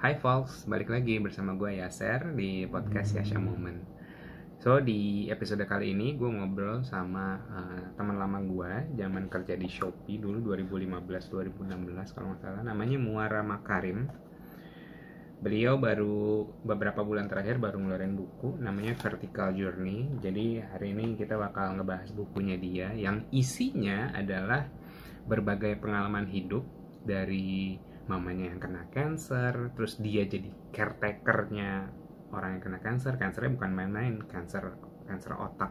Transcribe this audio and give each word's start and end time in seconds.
Hai 0.00 0.16
folks, 0.16 0.64
balik 0.64 0.88
lagi 0.88 1.20
bersama 1.20 1.52
gue 1.60 1.76
Yaser 1.76 2.32
di 2.32 2.64
podcast 2.64 3.20
Yasha 3.20 3.36
Moment. 3.36 3.84
So 4.56 4.80
di 4.80 5.28
episode 5.28 5.60
kali 5.68 5.92
ini 5.92 6.16
gue 6.16 6.24
ngobrol 6.24 6.80
sama 6.88 7.36
uh, 7.36 7.84
teman 8.00 8.16
lama 8.16 8.40
gue, 8.40 8.96
zaman 8.96 9.28
kerja 9.28 9.60
di 9.60 9.68
Shopee 9.68 10.16
dulu 10.16 10.56
2015-2016 10.56 12.16
kalau 12.16 12.32
nggak 12.32 12.40
salah, 12.40 12.64
namanya 12.64 12.96
Muara 12.96 13.44
Makarim. 13.44 14.08
Beliau 15.44 15.76
baru 15.76 16.48
beberapa 16.64 17.04
bulan 17.04 17.28
terakhir 17.28 17.60
baru 17.60 17.76
ngeluarin 17.84 18.16
buku 18.16 18.56
namanya 18.56 18.96
Vertical 18.96 19.52
Journey. 19.52 20.16
Jadi 20.16 20.64
hari 20.64 20.96
ini 20.96 21.12
kita 21.12 21.36
bakal 21.36 21.76
ngebahas 21.76 22.08
bukunya 22.16 22.56
dia 22.56 22.88
yang 22.96 23.28
isinya 23.36 24.16
adalah 24.16 24.64
berbagai 25.28 25.76
pengalaman 25.76 26.24
hidup 26.24 26.64
dari 27.04 27.76
mamanya 28.10 28.50
yang 28.50 28.58
kena 28.58 28.90
cancer 28.90 29.70
terus 29.78 30.02
dia 30.02 30.26
jadi 30.26 30.50
caretakernya 30.74 31.86
orang 32.34 32.58
yang 32.58 32.62
kena 32.62 32.78
cancer. 32.82 33.14
Cancernya 33.14 33.54
bukan 33.54 33.70
main-main 33.70 34.18
cancer 34.26 34.74
cancer 35.06 35.38
otak. 35.38 35.70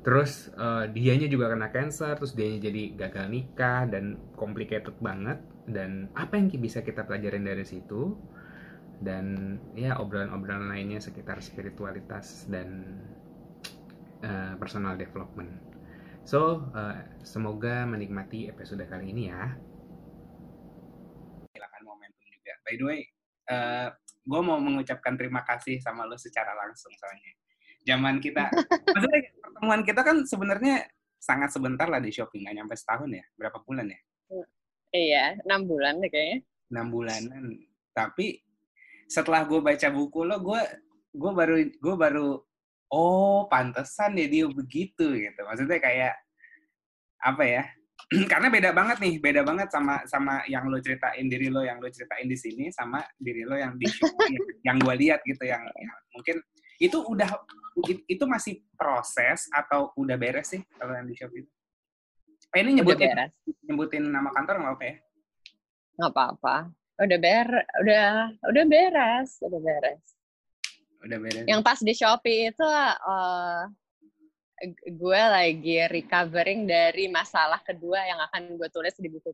Terus 0.00 0.48
uh, 0.56 0.88
dianya 0.88 1.28
juga 1.28 1.52
kena 1.52 1.68
cancer 1.68 2.16
terus 2.16 2.32
dianya 2.32 2.72
jadi 2.72 2.82
gagal 2.96 3.26
nikah 3.28 3.84
dan 3.88 4.16
complicated 4.36 4.96
banget. 5.00 5.44
Dan 5.68 6.08
apa 6.16 6.40
yang 6.40 6.48
bisa 6.56 6.80
kita 6.80 7.04
pelajarin 7.04 7.44
dari 7.44 7.68
situ? 7.68 8.16
Dan 9.00 9.56
ya 9.76 9.96
obrolan-obrolan 10.00 10.72
lainnya 10.72 11.00
sekitar 11.00 11.40
spiritualitas 11.44 12.48
dan 12.48 13.00
uh, 14.24 14.56
personal 14.56 14.96
development. 14.96 15.52
So 16.24 16.68
uh, 16.72 17.00
semoga 17.24 17.84
menikmati 17.88 18.48
episode 18.48 18.84
kali 18.88 19.12
ini 19.12 19.32
ya 19.32 19.56
by 22.70 22.78
the 22.78 22.86
way, 22.86 23.00
uh, 23.50 23.90
gue 24.22 24.40
mau 24.46 24.62
mengucapkan 24.62 25.18
terima 25.18 25.42
kasih 25.42 25.82
sama 25.82 26.06
lo 26.06 26.14
secara 26.14 26.54
langsung 26.54 26.94
soalnya. 26.94 27.34
Zaman 27.82 28.22
kita, 28.22 28.46
maksudnya 28.94 29.20
pertemuan 29.42 29.82
kita 29.82 30.00
kan 30.06 30.16
sebenarnya 30.22 30.86
sangat 31.18 31.50
sebentar 31.50 31.90
lah 31.90 31.98
di 31.98 32.14
shopping, 32.14 32.46
nggak 32.46 32.62
nyampe 32.62 32.74
setahun 32.78 33.10
ya, 33.10 33.24
berapa 33.34 33.58
bulan 33.66 33.90
ya? 33.90 34.00
Iya, 34.94 35.24
enam 35.42 35.66
bulan 35.66 35.98
deh 35.98 36.10
kayaknya. 36.10 36.38
Enam 36.70 36.86
bulanan. 36.94 37.58
Tapi 37.90 38.38
setelah 39.10 39.42
gue 39.42 39.58
baca 39.58 39.88
buku 39.90 40.20
lo, 40.22 40.38
gue 40.38 40.62
gue 41.10 41.32
baru 41.34 41.56
gue 41.66 41.94
baru 41.98 42.28
oh 42.94 43.50
pantesan 43.50 44.14
ya 44.18 44.26
dia 44.30 44.46
begitu 44.46 45.14
gitu. 45.14 45.40
Maksudnya 45.46 45.78
kayak 45.82 46.14
apa 47.22 47.42
ya? 47.42 47.64
karena 48.32 48.48
beda 48.48 48.70
banget 48.72 48.96
nih, 49.02 49.14
beda 49.20 49.42
banget 49.44 49.68
sama 49.70 50.02
sama 50.08 50.42
yang 50.48 50.66
lo 50.66 50.78
ceritain 50.80 51.26
diri 51.26 51.52
lo 51.52 51.62
yang 51.62 51.78
lo 51.78 51.88
ceritain 51.88 52.26
di 52.26 52.38
sini 52.38 52.72
sama 52.72 53.02
diri 53.16 53.44
lo 53.44 53.54
yang 53.54 53.76
di 53.76 53.86
yang, 54.66 54.76
gue 54.80 54.94
lihat 54.96 55.20
gitu 55.26 55.44
yang, 55.44 55.62
yang 55.62 55.98
mungkin 56.14 56.36
itu 56.80 56.96
udah 56.96 57.28
itu 58.08 58.24
masih 58.24 58.64
proses 58.74 59.46
atau 59.52 59.92
udah 59.96 60.16
beres 60.16 60.52
sih 60.52 60.60
kalau 60.76 60.96
yang 60.96 61.06
di 61.06 61.14
Shopee 61.16 61.44
itu? 61.44 61.50
Eh, 62.50 62.60
ini 62.66 62.82
nyebutin 62.82 63.14
nyebutin 63.68 64.04
nama 64.10 64.34
kantor 64.34 64.58
nggak 64.58 64.74
apa 64.74 64.84
ya? 64.84 64.96
Nggak 66.00 66.12
apa-apa. 66.16 66.56
Udah 67.00 67.18
ber, 67.20 67.48
udah 67.80 68.08
udah 68.50 68.64
beres, 68.66 69.30
udah 69.40 69.60
beres. 69.60 70.04
Udah 71.00 71.18
beres. 71.22 71.44
Yang 71.48 71.60
pas 71.64 71.78
di 71.80 71.92
Shopee 71.96 72.50
itu 72.52 72.66
uh, 72.66 73.64
gue 74.68 75.22
lagi 75.24 75.88
recovering 75.88 76.68
dari 76.68 77.08
masalah 77.08 77.64
kedua 77.64 78.04
yang 78.04 78.20
akan 78.28 78.60
gue 78.60 78.68
tulis 78.68 78.92
di 79.00 79.08
buku 79.08 79.32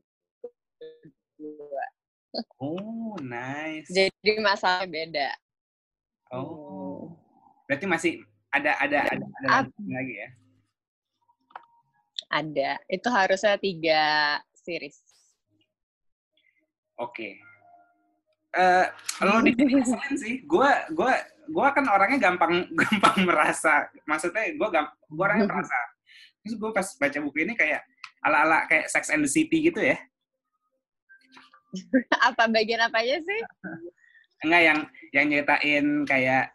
kedua. 1.36 1.86
Oh, 2.60 3.16
nice. 3.18 3.90
Jadi 3.90 4.38
masalah 4.38 4.86
beda. 4.86 5.34
Oh. 6.30 7.10
Hmm. 7.10 7.16
Berarti 7.66 7.86
masih 7.90 8.12
ada 8.54 8.78
ada 8.78 8.98
ada, 9.10 9.26
ada 9.50 9.70
lagi 9.90 10.14
ya? 10.14 10.28
Ada. 12.30 12.70
Itu 12.86 13.08
harusnya 13.10 13.58
tiga 13.58 14.04
series. 14.54 15.02
Oke. 16.96 17.10
Okay. 17.12 17.32
Uh, 18.56 18.88
lo 19.20 19.42
di 19.44 19.52
sih, 20.16 20.40
gue 20.48 20.70
gue 20.96 21.14
gue 21.46 21.66
kan 21.72 21.84
orangnya 21.86 22.18
gampang 22.18 22.66
gampang 22.82 23.16
merasa. 23.24 23.86
Maksudnya 24.04 24.52
gue 24.54 24.68
gue 25.10 25.24
orangnya 25.24 25.46
merasa. 25.54 25.78
Terus 26.42 26.54
gue 26.58 26.70
pas 26.70 26.86
baca 26.86 27.18
buku 27.22 27.38
ini 27.46 27.54
kayak 27.54 27.82
ala 28.22 28.46
ala 28.46 28.58
kayak 28.66 28.90
Sex 28.90 29.10
and 29.10 29.22
the 29.22 29.30
City 29.30 29.70
gitu 29.70 29.80
ya. 29.82 29.96
Apa 32.30 32.48
bagian 32.48 32.80
apa 32.80 33.04
aja 33.04 33.20
sih? 33.20 33.40
Enggak 34.46 34.62
yang 34.64 34.78
yang 35.12 35.26
nyeritain 35.28 35.86
kayak 36.08 36.54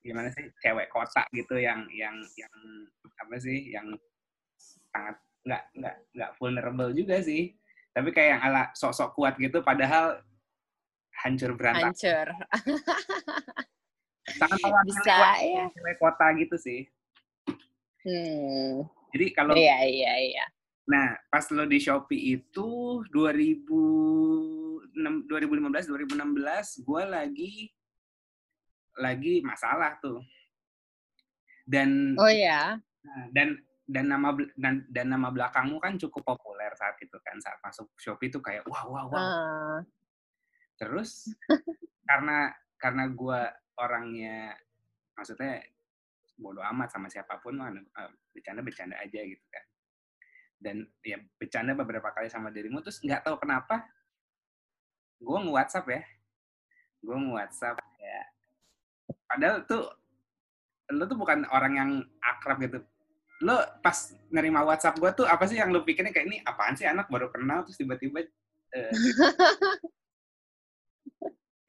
gimana 0.00 0.30
sih 0.30 0.46
cewek 0.62 0.88
kota 0.88 1.26
gitu 1.34 1.58
yang 1.58 1.82
yang 1.90 2.14
yang 2.38 2.54
apa 3.18 3.34
sih 3.42 3.74
yang 3.74 3.90
sangat 4.94 5.18
nggak 5.42 5.62
nggak 5.76 5.96
nggak 6.14 6.30
vulnerable 6.38 6.90
juga 6.96 7.20
sih. 7.20 7.52
Tapi 7.92 8.08
kayak 8.14 8.38
yang 8.38 8.42
ala 8.48 8.62
sok-sok 8.72 9.12
kuat 9.18 9.34
gitu 9.36 9.60
padahal 9.60 10.20
hancur 11.26 11.50
berantakan. 11.58 11.90
Hancur. 11.90 12.28
Sangat 14.38 14.58
bisa 14.88 15.18
ya 15.42 15.66
cewek 15.74 15.96
kota 15.98 16.26
gitu 16.38 16.56
sih. 16.56 16.86
Hmm. 18.06 18.86
jadi 19.10 19.34
kalau 19.34 19.58
iya 19.58 19.82
iya 19.82 20.12
iya. 20.22 20.46
Nah 20.86 21.18
pas 21.26 21.42
lo 21.50 21.66
di 21.66 21.82
Shopee 21.82 22.38
itu 22.38 23.02
2000 23.10 23.66
2015 24.94 25.90
2016 25.90 26.86
gue 26.86 27.02
lagi 27.02 27.52
lagi 29.02 29.42
masalah 29.42 29.98
tuh. 29.98 30.22
Dan 31.66 32.14
oh 32.14 32.30
ya 32.30 32.78
nah, 32.78 33.26
dan 33.34 33.58
dan 33.86 34.06
nama 34.06 34.34
dan, 34.54 34.86
dan 34.86 35.06
nama 35.10 35.34
belakangmu 35.34 35.82
kan 35.82 35.98
cukup 35.98 36.22
populer 36.22 36.70
saat 36.78 36.94
itu 37.02 37.18
kan 37.22 37.38
saat 37.42 37.58
masuk 37.58 37.90
Shopee 37.98 38.30
itu 38.30 38.38
kayak 38.38 38.62
wow 38.70 38.86
wow 38.86 39.06
wow 39.10 39.18
uh. 39.18 39.78
Terus 40.76 41.32
karena 42.08 42.52
karena 42.76 43.04
gue 43.10 43.40
orangnya 43.80 44.54
maksudnya 45.16 45.64
bodoh 46.36 46.64
amat 46.76 46.92
sama 46.92 47.08
siapa 47.08 47.40
pun 47.40 47.56
mah 47.56 47.72
eh, 47.72 48.12
bercanda-bercanda 48.36 49.00
aja 49.00 49.20
gitu 49.24 49.46
kan. 49.48 49.64
Dan 50.56 50.76
ya 51.04 51.20
bercanda 51.36 51.72
beberapa 51.76 52.12
kali 52.12 52.28
sama 52.28 52.52
dirimu 52.52 52.80
terus 52.84 53.00
nggak 53.00 53.24
tahu 53.24 53.40
kenapa 53.40 53.84
gue 55.20 55.36
nge 55.36 55.52
WhatsApp 55.52 55.86
ya. 55.88 56.02
Gue 57.00 57.16
nge 57.16 57.32
WhatsApp 57.32 57.76
ya 58.00 58.20
padahal 59.26 59.66
tuh 59.66 59.84
lo 60.94 61.02
tuh 61.10 61.18
bukan 61.18 61.42
orang 61.50 61.72
yang 61.74 61.90
akrab 62.22 62.62
gitu. 62.62 62.78
Lo 63.44 63.58
pas 63.82 64.14
nerima 64.32 64.64
WhatsApp 64.64 64.96
gue 64.96 65.10
tuh 65.12 65.26
apa 65.28 65.44
sih 65.44 65.58
yang 65.60 65.74
lo 65.74 65.84
pikirnya 65.84 66.14
kayak 66.14 66.26
ini 66.30 66.38
apaan 66.46 66.78
sih 66.78 66.88
anak 66.88 67.10
baru 67.10 67.28
kenal 67.28 67.66
terus 67.66 67.76
tiba-tiba 67.76 68.24
uh, 68.24 68.92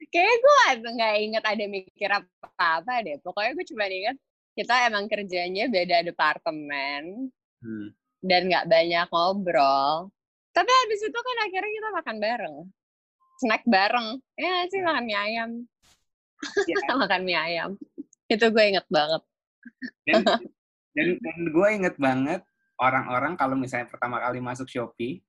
kayak 0.08 0.36
gue 0.40 0.60
nggak 0.94 1.14
inget 1.20 1.44
ada 1.44 1.64
mikir 1.68 2.10
apa-apa 2.10 2.92
deh. 3.04 3.16
Pokoknya 3.20 3.52
gue 3.56 3.66
cuma 3.68 3.84
inget 3.88 4.16
kita 4.58 4.74
emang 4.90 5.06
kerjanya 5.06 5.70
beda 5.70 6.02
departemen 6.02 7.30
hmm. 7.62 7.88
dan 8.24 8.40
nggak 8.50 8.66
banyak 8.66 9.06
ngobrol. 9.14 10.10
Tapi 10.50 10.70
habis 10.84 11.00
itu 11.06 11.18
kan 11.18 11.36
akhirnya 11.46 11.70
kita 11.70 11.88
makan 11.94 12.16
bareng, 12.18 12.56
snack 13.38 13.62
bareng. 13.68 14.08
Ya 14.34 14.66
sih 14.66 14.82
makan 14.82 15.04
mie 15.06 15.14
ayam, 15.14 15.50
ya. 16.66 16.76
makan 17.06 17.22
mie 17.22 17.38
ayam. 17.38 17.70
Itu 18.26 18.50
gue 18.50 18.64
inget 18.66 18.86
banget. 18.90 19.22
Dan, 20.02 20.26
dan, 20.98 21.08
dan 21.22 21.38
gue 21.46 21.68
inget 21.70 21.94
banget 21.94 22.42
orang-orang 22.78 23.38
kalau 23.38 23.54
misalnya 23.54 23.86
pertama 23.86 24.18
kali 24.18 24.42
masuk 24.42 24.66
Shopee, 24.66 25.22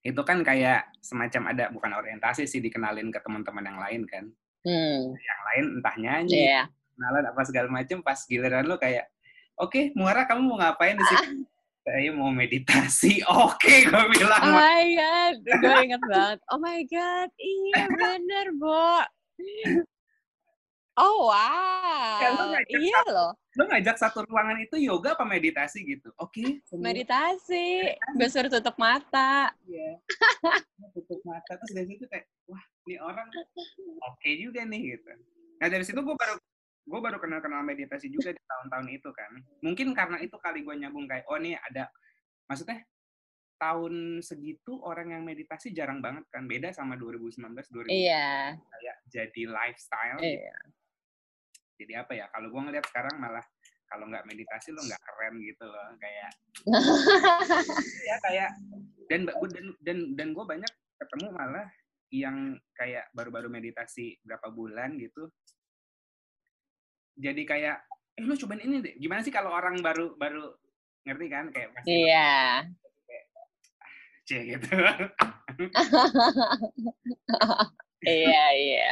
itu 0.00 0.20
kan 0.24 0.40
kayak 0.40 0.88
semacam 1.04 1.52
ada 1.52 1.68
bukan 1.68 1.92
orientasi 1.92 2.48
sih 2.48 2.60
dikenalin 2.64 3.12
ke 3.12 3.20
teman-teman 3.20 3.64
yang 3.64 3.78
lain 3.80 4.02
kan. 4.08 4.24
Hmm. 4.64 5.12
Yang 5.16 5.40
lain 5.48 5.64
entah 5.80 5.96
nyanyi, 5.96 6.40
yeah. 6.52 6.66
kenalan 6.96 7.24
apa 7.32 7.40
segala 7.48 7.68
macam 7.68 8.04
pas 8.04 8.20
giliran 8.28 8.64
lo 8.68 8.76
kayak, 8.76 9.08
oke 9.56 9.72
okay, 9.72 9.84
Muara 9.96 10.28
kamu 10.28 10.40
mau 10.44 10.56
ngapain 10.60 10.96
di 10.96 11.04
sini? 11.04 11.28
Saya 11.80 12.12
mau 12.12 12.28
meditasi. 12.28 13.24
Oke, 13.40 13.56
okay, 13.56 13.78
gue 13.88 14.04
bilang. 14.12 14.42
Oh 14.44 14.52
my 14.52 14.84
god, 15.00 15.36
gue 15.40 15.76
inget 15.80 16.02
banget. 16.12 16.38
Oh 16.52 16.60
my 16.60 16.80
god, 16.84 17.28
iya 17.40 17.88
bener, 17.88 18.46
Bo. 18.60 19.00
Oh 20.98 21.30
wow, 21.30 22.18
ya, 22.18 22.28
lo 22.34 22.44
iya 22.66 22.98
satu, 23.00 23.12
loh. 23.14 23.32
Lo 23.56 23.62
ngajak 23.70 23.96
satu 23.96 24.26
ruangan 24.26 24.58
itu 24.58 24.76
yoga 24.76 25.14
apa 25.14 25.22
meditasi 25.22 25.86
gitu? 25.86 26.10
Oke. 26.18 26.60
Okay, 26.66 26.76
meditasi. 26.76 27.94
Gue 28.18 28.28
suruh 28.28 28.50
tutup 28.50 28.74
mata. 28.74 29.54
Iya. 29.70 30.02
tutup 30.92 31.22
mata 31.22 31.56
terus 31.56 31.72
dari 31.72 31.86
situ 31.94 32.04
kayak, 32.10 32.26
wah 32.50 32.60
ini 32.90 32.98
orang 32.98 33.30
oke 34.02 34.18
okay 34.18 34.42
juga 34.42 34.66
nih 34.66 34.98
gitu. 34.98 35.08
Nah 35.62 35.68
dari 35.70 35.84
situ 35.86 36.02
gue 36.02 36.16
baru 36.18 36.34
gue 36.90 37.00
baru 37.00 37.16
kenal 37.22 37.38
kenal 37.38 37.62
meditasi 37.62 38.10
juga 38.10 38.34
di 38.34 38.42
tahun-tahun 38.42 38.86
itu 38.90 39.10
kan. 39.14 39.32
Mungkin 39.62 39.94
karena 39.94 40.18
itu 40.18 40.36
kali 40.42 40.66
gue 40.66 40.74
nyambung 40.74 41.06
kayak, 41.06 41.24
oh 41.30 41.38
nih 41.38 41.54
ada, 41.54 41.86
maksudnya 42.50 42.82
tahun 43.60 44.24
segitu 44.24 44.80
orang 44.80 45.12
yang 45.12 45.22
meditasi 45.22 45.70
jarang 45.76 46.00
banget 46.00 46.24
kan 46.32 46.48
beda 46.48 46.72
sama 46.72 46.96
2019 46.96 47.44
2020 47.68 47.92
iya 47.92 48.56
kayak 48.56 48.96
jadi 49.12 49.42
lifestyle 49.52 50.18
iya. 50.24 50.48
gitu. 50.48 50.79
Jadi 51.80 52.04
apa 52.04 52.12
ya 52.12 52.26
kalau 52.28 52.52
gue 52.52 52.60
ngeliat 52.60 52.84
sekarang 52.92 53.16
malah 53.16 53.44
kalau 53.88 54.04
nggak 54.06 54.28
meditasi 54.28 54.70
lo 54.76 54.84
nggak 54.84 55.02
keren 55.02 55.34
gitu 55.40 55.64
loh 55.64 55.88
kayak 55.96 56.30
ya 58.08 58.16
kayak 58.28 58.50
dan 59.08 59.26
dan 59.26 59.66
dan 59.80 59.98
dan 60.14 60.28
gue 60.36 60.44
banyak 60.44 60.72
ketemu 61.00 61.26
malah 61.32 61.66
yang 62.12 62.58
kayak 62.76 63.08
baru-baru 63.16 63.48
meditasi 63.48 64.20
berapa 64.22 64.52
bulan 64.52 65.00
gitu 65.00 65.32
jadi 67.16 67.42
kayak 67.48 67.76
eh 68.20 68.24
lo 68.28 68.36
cobain 68.36 68.60
ini 68.60 68.84
deh 68.84 68.94
gimana 69.00 69.24
sih 69.24 69.32
kalau 69.32 69.50
orang 69.50 69.80
baru 69.80 70.14
baru 70.20 70.52
ngerti 71.08 71.26
kan 71.32 71.48
kayak 71.48 71.72
masih 71.72 71.88
iya 71.88 72.68
C 74.30 74.46
gitu. 74.46 74.68
iya 78.06 78.44
iya. 78.54 78.88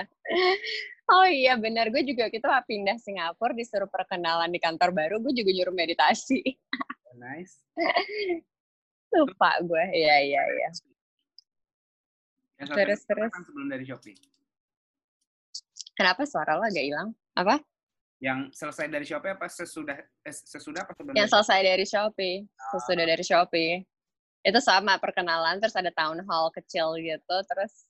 Oh 1.08 1.24
iya 1.24 1.56
benar 1.56 1.88
gue 1.88 2.04
juga 2.04 2.28
kita 2.28 2.52
pindah 2.68 3.00
Singapura 3.00 3.56
disuruh 3.56 3.88
perkenalan 3.88 4.52
di 4.52 4.60
kantor 4.60 4.92
baru 4.92 5.16
gue 5.24 5.32
juga 5.32 5.50
nyuruh 5.56 5.72
meditasi. 5.72 6.44
Oh, 7.08 7.16
nice. 7.16 7.64
Lupa 9.16 9.56
gue. 9.64 9.84
Iya 9.96 10.16
iya 10.20 10.42
iya. 10.44 10.70
terus 12.68 13.00
terus. 13.08 13.32
Sebelum 13.32 13.72
dari 13.72 13.88
Shopee. 13.88 14.18
Kenapa 15.96 16.28
suara 16.28 16.60
lo 16.60 16.62
agak 16.68 16.84
hilang? 16.84 17.16
Apa? 17.32 17.56
Yang 18.20 18.52
selesai 18.52 18.92
dari 18.92 19.06
Shopee 19.08 19.32
apa 19.32 19.48
sesudah 19.48 19.96
eh, 20.04 20.34
sesudah 20.34 20.84
apa 20.84 20.92
sebelum? 20.92 21.16
Yang 21.16 21.32
selesai 21.32 21.60
dari 21.64 21.86
Shopee. 21.88 22.36
Sesudah 22.76 23.04
dari 23.08 23.24
Shopee 23.24 23.74
itu 24.44 24.60
sama 24.62 25.00
perkenalan 25.00 25.58
terus 25.58 25.74
ada 25.74 25.90
town 25.90 26.22
hall 26.28 26.52
kecil 26.54 26.94
gitu 27.00 27.36
terus 27.50 27.88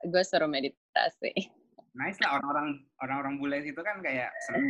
gue 0.00 0.22
suruh 0.24 0.48
meditasi 0.48 1.52
nice 1.96 2.18
lah 2.22 2.38
orang-orang 2.38 2.78
orang-orang 3.02 3.34
bule 3.38 3.56
itu 3.62 3.80
kan 3.82 3.98
kayak 4.04 4.30
seneng 4.46 4.64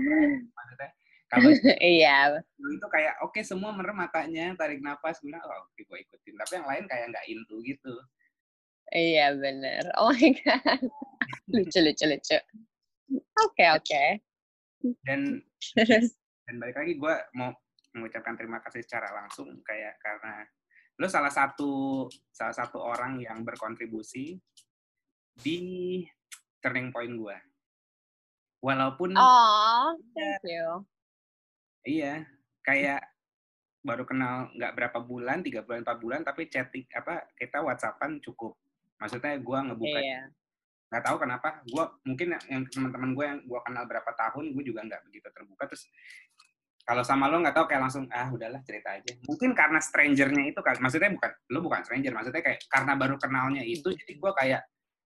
maksudnya. 0.57 0.91
Kalau 1.31 1.47
iya. 1.79 2.43
itu 2.59 2.87
kayak 2.91 3.23
oke 3.23 3.39
okay, 3.39 3.43
semua 3.47 3.71
merem 3.71 3.95
matanya 3.95 4.51
tarik 4.59 4.83
nafas 4.83 5.23
gue 5.23 5.31
oh 5.31 5.39
oke 5.39 5.71
okay, 5.77 5.87
gue 5.87 5.99
ikutin. 6.03 6.35
Tapi 6.35 6.53
yang 6.59 6.69
lain 6.69 6.85
kayak 6.91 7.07
nggak 7.15 7.27
into 7.31 7.57
gitu. 7.63 7.95
Iya 8.91 9.39
bener. 9.39 9.87
Oh 10.03 10.11
my 10.11 10.31
god. 10.43 10.83
Lucu 11.55 11.79
lucu 11.79 12.05
lucu. 12.11 12.39
Oke 12.39 13.63
okay, 13.63 13.69
oke. 13.71 13.87
Okay. 13.87 14.09
dan 15.05 15.45
dan 16.49 16.57
balik 16.57 16.77
lagi 16.81 16.97
gue 16.97 17.15
mau 17.37 17.53
mengucapkan 17.95 18.35
terima 18.35 18.59
kasih 18.65 18.81
secara 18.81 19.13
langsung 19.13 19.61
kayak 19.61 20.01
karena 20.01 20.47
lo 21.01 21.09
salah 21.09 21.33
satu 21.33 22.07
salah 22.33 22.55
satu 22.55 22.81
orang 22.81 23.21
yang 23.21 23.45
berkontribusi 23.45 24.41
di 25.37 25.61
turning 26.61 26.93
point 26.93 27.13
gue. 27.17 27.37
Walaupun 28.61 29.17
Oh, 29.17 29.97
thank 30.13 30.45
you. 30.45 30.85
Iya, 31.89 32.29
kayak 32.61 33.01
baru 33.81 34.05
kenal 34.05 34.53
nggak 34.53 34.77
berapa 34.77 34.99
bulan, 35.01 35.41
tiga 35.41 35.65
bulan, 35.65 35.81
empat 35.81 35.99
bulan, 35.99 36.21
tapi 36.21 36.53
chatting 36.53 36.85
apa 36.93 37.25
kita 37.41 37.65
WhatsAppan 37.65 38.21
cukup. 38.21 38.53
Maksudnya 39.01 39.41
gue 39.41 39.59
ngebuka 39.65 40.01
iya. 40.05 40.29
nggak 40.93 41.05
tahu 41.09 41.17
kenapa 41.25 41.65
gue 41.65 41.85
mungkin 42.05 42.37
yang 42.53 42.69
teman-teman 42.69 43.11
gue 43.17 43.25
yang 43.25 43.41
gue 43.49 43.61
kenal 43.65 43.85
berapa 43.89 44.11
tahun 44.13 44.53
gue 44.53 44.65
juga 44.67 44.85
nggak 44.85 45.03
begitu 45.09 45.29
terbuka 45.33 45.71
terus 45.71 45.87
kalau 46.83 47.07
sama 47.07 47.31
lo 47.31 47.39
nggak 47.39 47.55
tahu 47.55 47.71
kayak 47.71 47.87
langsung 47.87 48.11
ah 48.11 48.27
udahlah 48.27 48.59
cerita 48.67 48.99
aja 48.99 49.15
mungkin 49.23 49.55
karena 49.55 49.79
strangernya 49.79 50.51
itu 50.51 50.59
kan 50.59 50.75
maksudnya 50.83 51.15
bukan 51.15 51.31
lo 51.55 51.59
bukan 51.63 51.81
stranger 51.87 52.11
maksudnya 52.11 52.43
kayak 52.43 52.59
karena 52.67 52.93
baru 52.99 53.15
kenalnya 53.23 53.63
itu 53.63 53.89
jadi 53.95 54.13
gue 54.19 54.33
kayak 54.35 54.61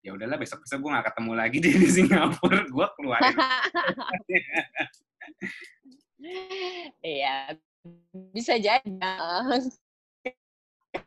ya 0.08 0.16
udahlah 0.16 0.40
besok 0.40 0.64
besok 0.64 0.80
gue 0.80 0.92
nggak 0.96 1.08
ketemu 1.12 1.32
lagi 1.36 1.58
di, 1.60 1.70
di 1.84 1.90
Singapura 1.92 2.64
gue 2.64 2.88
keluarin 2.96 3.36
iya 7.04 7.52
bisa 8.34 8.58
jadi. 8.58 8.90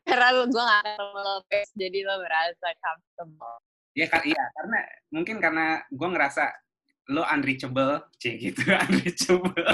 Karena 0.06 0.28
gue 0.48 0.62
gak 0.62 0.82
ketemu 0.84 1.18
lo 1.18 1.34
jadi 1.76 1.98
lo 2.06 2.14
merasa 2.20 2.68
comfortable. 2.78 3.58
Ya 3.96 4.06
kan 4.06 4.22
iya 4.22 4.44
karena 4.54 4.78
mungkin 5.10 5.36
karena 5.42 5.66
gue 5.90 6.08
ngerasa 6.14 6.44
lo 7.10 7.26
unreachable 7.26 8.06
cie 8.22 8.38
gitu 8.38 8.70
unreachable 8.86 9.66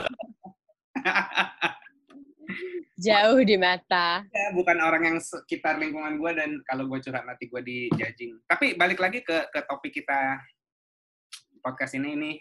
Jauh 2.96 3.40
di 3.44 3.60
mata. 3.60 4.24
Ya, 4.32 4.48
bukan 4.56 4.80
orang 4.80 5.02
yang 5.04 5.18
sekitar 5.20 5.76
lingkungan 5.76 6.16
gue 6.16 6.32
dan 6.32 6.50
kalau 6.64 6.88
gue 6.88 6.98
curhat 7.04 7.28
nanti 7.28 7.48
gue 7.48 7.60
di 7.60 7.78
judging. 7.92 8.40
Tapi 8.48 8.72
balik 8.76 9.00
lagi 9.00 9.20
ke 9.20 9.52
ke 9.52 9.60
topik 9.68 9.92
kita 10.00 10.40
podcast 11.60 11.98
ini 11.98 12.08
ini 12.16 12.32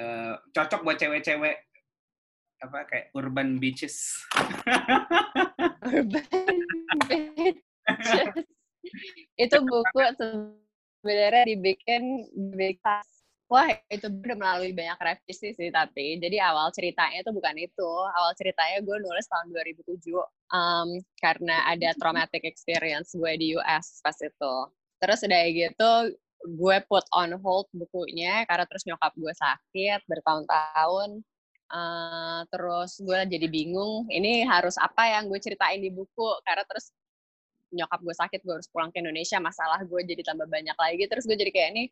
uh, 0.00 0.40
cocok 0.54 0.80
buat 0.86 0.96
cewek-cewek 0.96 1.56
apa 2.62 2.78
kayak 2.86 3.06
urban 3.12 3.58
beaches. 3.58 4.24
urban 5.84 6.24
beaches. 7.10 8.46
Itu 9.34 9.56
buku 9.62 10.00
sebenarnya 10.16 11.44
dibikin 11.50 12.30
dibikin 12.30 13.21
Wah, 13.52 13.68
itu 13.92 14.08
udah 14.08 14.32
melalui 14.40 14.72
banyak 14.72 14.96
revisi 14.96 15.52
sih, 15.52 15.68
tapi 15.68 16.16
jadi 16.16 16.40
awal 16.48 16.72
ceritanya 16.72 17.20
itu 17.20 17.36
bukan 17.36 17.52
itu. 17.60 17.92
Awal 18.16 18.32
ceritanya 18.32 18.80
gue 18.80 18.96
nulis 18.96 19.28
tahun 19.28 19.52
2007 19.52 20.08
um, 20.56 20.88
karena 21.20 21.68
ada 21.68 21.92
traumatic 22.00 22.48
experience 22.48 23.12
gue 23.12 23.32
di 23.36 23.52
US 23.60 24.00
pas 24.00 24.16
itu. 24.24 24.54
Terus 25.04 25.20
udah 25.28 25.42
gitu, 25.52 25.92
gue 26.48 26.76
put 26.88 27.04
on 27.12 27.36
hold 27.44 27.68
bukunya 27.76 28.48
karena 28.48 28.64
terus 28.64 28.88
nyokap 28.88 29.12
gue 29.20 29.32
sakit 29.36 30.00
bertahun-tahun. 30.08 31.20
Uh, 31.68 32.48
terus 32.48 33.04
gue 33.04 33.20
jadi 33.36 33.48
bingung, 33.52 34.08
ini 34.08 34.48
harus 34.48 34.80
apa 34.80 35.12
yang 35.12 35.28
gue 35.28 35.40
ceritain 35.44 35.80
di 35.80 35.92
buku 35.92 36.28
karena 36.48 36.64
terus 36.64 36.88
nyokap 37.68 38.00
gue 38.00 38.14
sakit, 38.16 38.40
gue 38.44 38.54
harus 38.56 38.68
pulang 38.72 38.88
ke 38.88 39.04
Indonesia, 39.04 39.36
masalah 39.44 39.84
gue 39.84 40.00
jadi 40.08 40.24
tambah 40.24 40.48
banyak 40.48 40.76
lagi. 40.76 41.04
Terus 41.04 41.28
gue 41.28 41.36
jadi 41.36 41.52
kayak 41.52 41.68
ini 41.76 41.84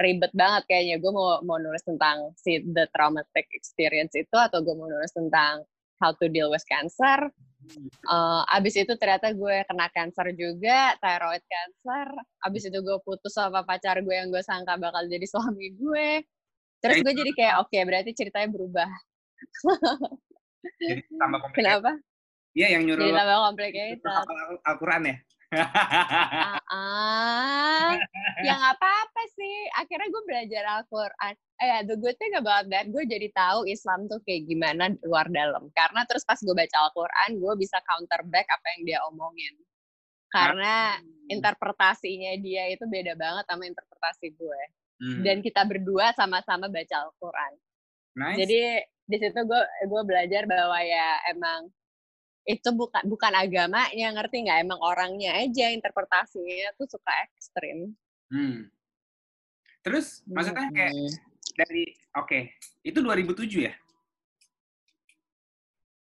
ribet 0.00 0.32
banget 0.34 0.62
kayaknya. 0.66 0.96
Gue 0.98 1.12
mau 1.14 1.38
mau 1.42 1.58
nulis 1.58 1.82
tentang 1.82 2.32
si 2.38 2.62
the 2.64 2.86
traumatic 2.90 3.46
experience 3.54 4.14
itu 4.14 4.36
atau 4.36 4.60
gue 4.60 4.74
mau 4.74 4.88
nulis 4.90 5.12
tentang 5.14 5.62
how 6.02 6.10
to 6.14 6.26
deal 6.30 6.50
with 6.50 6.64
cancer. 6.66 7.30
Uh, 8.04 8.44
abis 8.52 8.76
itu 8.76 8.92
ternyata 9.00 9.32
gue 9.32 9.64
kena 9.64 9.88
cancer 9.88 10.26
juga 10.36 10.92
thyroid 11.00 11.44
cancer. 11.48 12.06
Abis 12.44 12.68
itu 12.68 12.78
gue 12.84 12.98
putus 13.00 13.32
sama 13.32 13.64
pacar 13.64 14.04
gue 14.04 14.14
yang 14.14 14.28
gue 14.28 14.44
sangka 14.44 14.76
bakal 14.76 15.08
jadi 15.08 15.24
suami 15.24 15.72
gue. 15.72 16.22
Terus 16.84 17.00
gue 17.00 17.12
jadi 17.16 17.30
kayak 17.32 17.54
oke 17.64 17.72
okay, 17.72 17.82
berarti 17.88 18.10
ceritanya 18.12 18.48
berubah. 18.52 18.90
Jadi 20.80 21.00
tambah 21.16 21.40
kenapa? 21.56 21.96
Iya 22.54 22.78
yang 22.78 22.82
nyuruh 22.86 23.04
jadi 23.04 23.12
tambah 23.16 23.36
complicated 23.48 23.98
Al-Quran 24.64 25.02
ya? 25.08 25.16
Uh, 25.54 26.58
uh, 26.74 27.90
ya 28.42 28.52
nggak 28.58 28.74
apa-apa 28.74 29.22
sih. 29.38 29.53
Akhirnya 29.74 30.08
gue 30.10 30.22
belajar 30.26 30.62
Al-Quran. 30.78 31.34
Eh, 31.54 31.80
the 31.86 31.96
good 31.98 32.18
thing 32.18 32.34
about 32.34 32.66
that, 32.70 32.90
gue 32.90 33.04
jadi 33.06 33.30
tahu 33.30 33.66
Islam 33.70 34.10
tuh 34.10 34.18
kayak 34.26 34.46
gimana 34.46 34.90
luar 35.06 35.30
dalam. 35.30 35.70
Karena 35.70 36.02
terus 36.06 36.26
pas 36.26 36.38
gue 36.38 36.54
baca 36.54 36.76
Al-Quran, 36.88 37.30
gue 37.38 37.54
bisa 37.58 37.78
counter 37.86 38.22
back 38.26 38.46
apa 38.50 38.66
yang 38.78 38.82
dia 38.86 38.98
omongin. 39.06 39.54
Karena 40.34 40.98
interpretasinya 41.30 42.34
dia 42.42 42.66
itu 42.74 42.82
beda 42.90 43.14
banget 43.14 43.44
sama 43.46 43.62
interpretasi 43.70 44.34
gue. 44.34 44.62
Hmm. 44.98 45.22
Dan 45.22 45.42
kita 45.42 45.62
berdua 45.62 46.10
sama-sama 46.14 46.66
baca 46.66 46.96
Al-Quran. 47.06 47.52
Nice. 48.14 48.38
Jadi 48.42 48.58
di 49.04 49.16
situ 49.20 49.40
gue 49.46 49.62
gue 49.84 50.02
belajar 50.06 50.42
bahwa 50.48 50.78
ya 50.80 51.22
emang 51.30 51.68
itu 52.44 52.68
bukan 52.76 53.04
bukan 53.08 53.32
agamanya 53.32 54.08
ngerti 54.16 54.44
nggak 54.44 54.60
emang 54.68 54.80
orangnya 54.80 55.32
aja 55.40 55.72
interpretasinya 55.72 56.76
tuh 56.76 56.88
suka 56.88 57.12
ekstrim. 57.30 57.96
Hmm. 58.28 58.73
Terus 59.84 60.24
maksudnya 60.24 60.72
kayak 60.72 60.96
dari 61.60 61.92
oke 62.16 62.24
okay, 62.24 62.42
itu 62.80 63.04
2007 63.04 63.68
ya? 63.68 63.74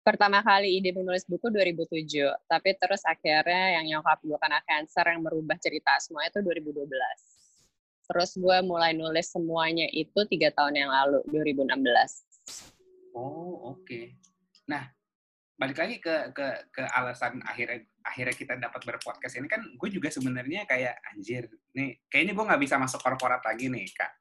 Pertama 0.03 0.43
kali 0.43 0.77
ide 0.77 0.91
menulis 0.91 1.23
buku 1.25 1.47
2007, 1.47 2.27
tapi 2.45 2.75
terus 2.75 3.01
akhirnya 3.07 3.79
yang 3.79 3.85
nyokap 3.87 4.19
gue 4.19 4.35
kena 4.35 4.59
cancer 4.67 5.05
yang 5.07 5.23
merubah 5.23 5.55
cerita 5.57 5.95
semua 6.03 6.27
itu 6.27 6.43
2012. 6.43 6.91
Terus 8.11 8.35
gue 8.35 8.57
mulai 8.67 8.91
nulis 8.91 9.31
semuanya 9.31 9.87
itu 9.95 10.27
tiga 10.27 10.51
tahun 10.51 10.75
yang 10.75 10.91
lalu, 10.91 11.23
2016. 11.31 11.71
Oh, 13.15 13.71
oke. 13.71 13.87
Okay. 13.87 14.19
Nah, 14.67 14.91
balik 15.55 15.79
lagi 15.79 15.95
ke 16.03 16.35
ke 16.35 16.47
ke 16.75 16.83
alasan 16.91 17.39
akhirnya 17.47 17.87
akhirnya 18.03 18.35
kita 18.35 18.53
dapat 18.59 18.83
berpodcast 18.83 19.39
ini 19.39 19.47
kan 19.47 19.63
gue 19.63 19.89
juga 19.89 20.11
sebenarnya 20.11 20.67
kayak 20.67 20.99
anjir 21.15 21.47
nih 21.73 22.03
kayaknya 22.11 22.35
gue 22.35 22.45
nggak 22.45 22.61
bisa 22.61 22.75
masuk 22.75 22.99
korporat 22.99 23.39
lagi 23.41 23.71
nih 23.71 23.87
kak 23.95 24.11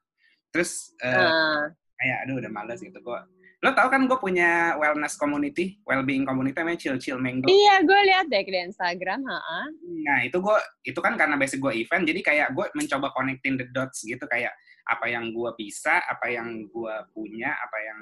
terus 0.49 0.95
uh, 1.03 1.11
uh. 1.11 1.63
kayak 1.99 2.17
aduh 2.25 2.39
udah 2.39 2.51
males 2.51 2.79
gitu 2.79 2.97
gue 2.97 3.19
Lo 3.63 3.71
tau 3.71 3.87
kan 3.87 4.03
gue 4.03 4.19
punya 4.19 4.75
wellness 4.75 5.15
community, 5.15 5.79
well-being 5.87 6.27
community 6.27 6.51
namanya 6.59 6.79
Chill 6.83 6.99
Chill 6.99 7.15
Mango. 7.15 7.47
Iya, 7.47 7.79
gue 7.87 7.99
lihat 8.11 8.27
deh 8.27 8.43
di 8.43 8.59
Instagram, 8.59 9.23
ha 9.23 9.71
Nah, 10.03 10.19
itu 10.27 10.35
gue 10.35 10.57
itu 10.83 10.99
kan 10.99 11.15
karena 11.15 11.39
basic 11.39 11.63
gue 11.63 11.71
event, 11.71 12.03
jadi 12.03 12.19
kayak 12.19 12.47
gue 12.51 12.67
mencoba 12.75 13.15
connecting 13.15 13.55
the 13.55 13.63
dots 13.71 14.03
gitu 14.03 14.19
kayak 14.27 14.51
apa 14.83 15.07
yang 15.07 15.31
gue 15.31 15.47
bisa, 15.55 15.95
apa 15.95 16.27
yang 16.27 16.67
gue 16.67 16.95
punya, 17.15 17.55
apa 17.55 17.77
yang 17.87 17.99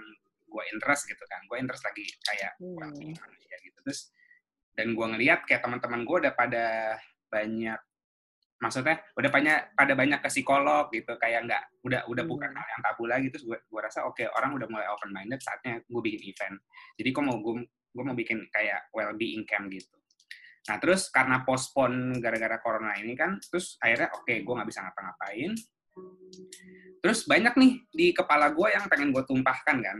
gue 0.50 0.64
interest 0.74 1.06
gitu 1.06 1.22
kan. 1.30 1.46
Gue 1.46 1.62
interest 1.62 1.86
lagi 1.86 2.10
kayak 2.10 2.58
hmm. 2.58 3.22
manusia 3.22 3.56
gitu. 3.62 3.78
Terus 3.86 4.10
dan 4.76 4.96
gue 4.96 5.06
ngeliat 5.16 5.44
kayak 5.44 5.62
teman-teman 5.64 6.08
gue 6.08 6.18
udah 6.28 6.34
pada 6.34 6.96
banyak 7.32 7.80
maksudnya 8.62 9.02
udah 9.18 9.30
banyak 9.34 9.60
pada 9.74 9.94
banyak 9.98 10.20
ke 10.22 10.30
psikolog 10.30 10.86
gitu 10.94 11.18
kayak 11.18 11.50
nggak 11.50 11.64
udah 11.82 12.06
udah 12.06 12.24
hmm. 12.24 12.32
bukan 12.32 12.50
hal 12.54 12.68
yang 12.70 12.82
tabu 12.86 13.04
lagi. 13.10 13.28
Terus 13.34 13.44
gue 13.50 13.58
gue 13.58 13.82
rasa 13.82 14.06
oke 14.06 14.22
okay, 14.22 14.30
orang 14.30 14.54
udah 14.54 14.70
mulai 14.70 14.88
open 14.94 15.10
minded 15.10 15.42
saatnya 15.42 15.82
gue 15.82 16.02
bikin 16.06 16.22
event. 16.30 16.56
Jadi 16.96 17.10
gue 17.10 17.24
mau 17.26 17.36
gue 17.42 17.66
gue 17.66 18.04
mau 18.06 18.16
bikin 18.16 18.46
kayak 18.54 18.94
well 18.94 19.12
being 19.18 19.44
camp 19.50 19.68
gitu. 19.74 19.98
Nah 20.70 20.78
terus 20.78 21.10
karena 21.10 21.42
postpone 21.42 22.22
gara-gara 22.22 22.62
corona 22.62 22.94
ini 23.02 23.18
kan 23.18 23.42
terus 23.42 23.82
akhirnya 23.82 24.14
oke 24.14 24.30
okay, 24.30 24.46
gue 24.46 24.54
nggak 24.54 24.70
bisa 24.70 24.86
ngapa-ngapain. 24.86 25.52
Terus 27.02 27.20
banyak 27.26 27.54
nih 27.58 27.72
di 27.90 28.08
kepala 28.14 28.54
gue 28.54 28.68
yang 28.70 28.86
pengen 28.86 29.10
gue 29.10 29.26
tumpahkan 29.26 29.78
kan 29.82 29.98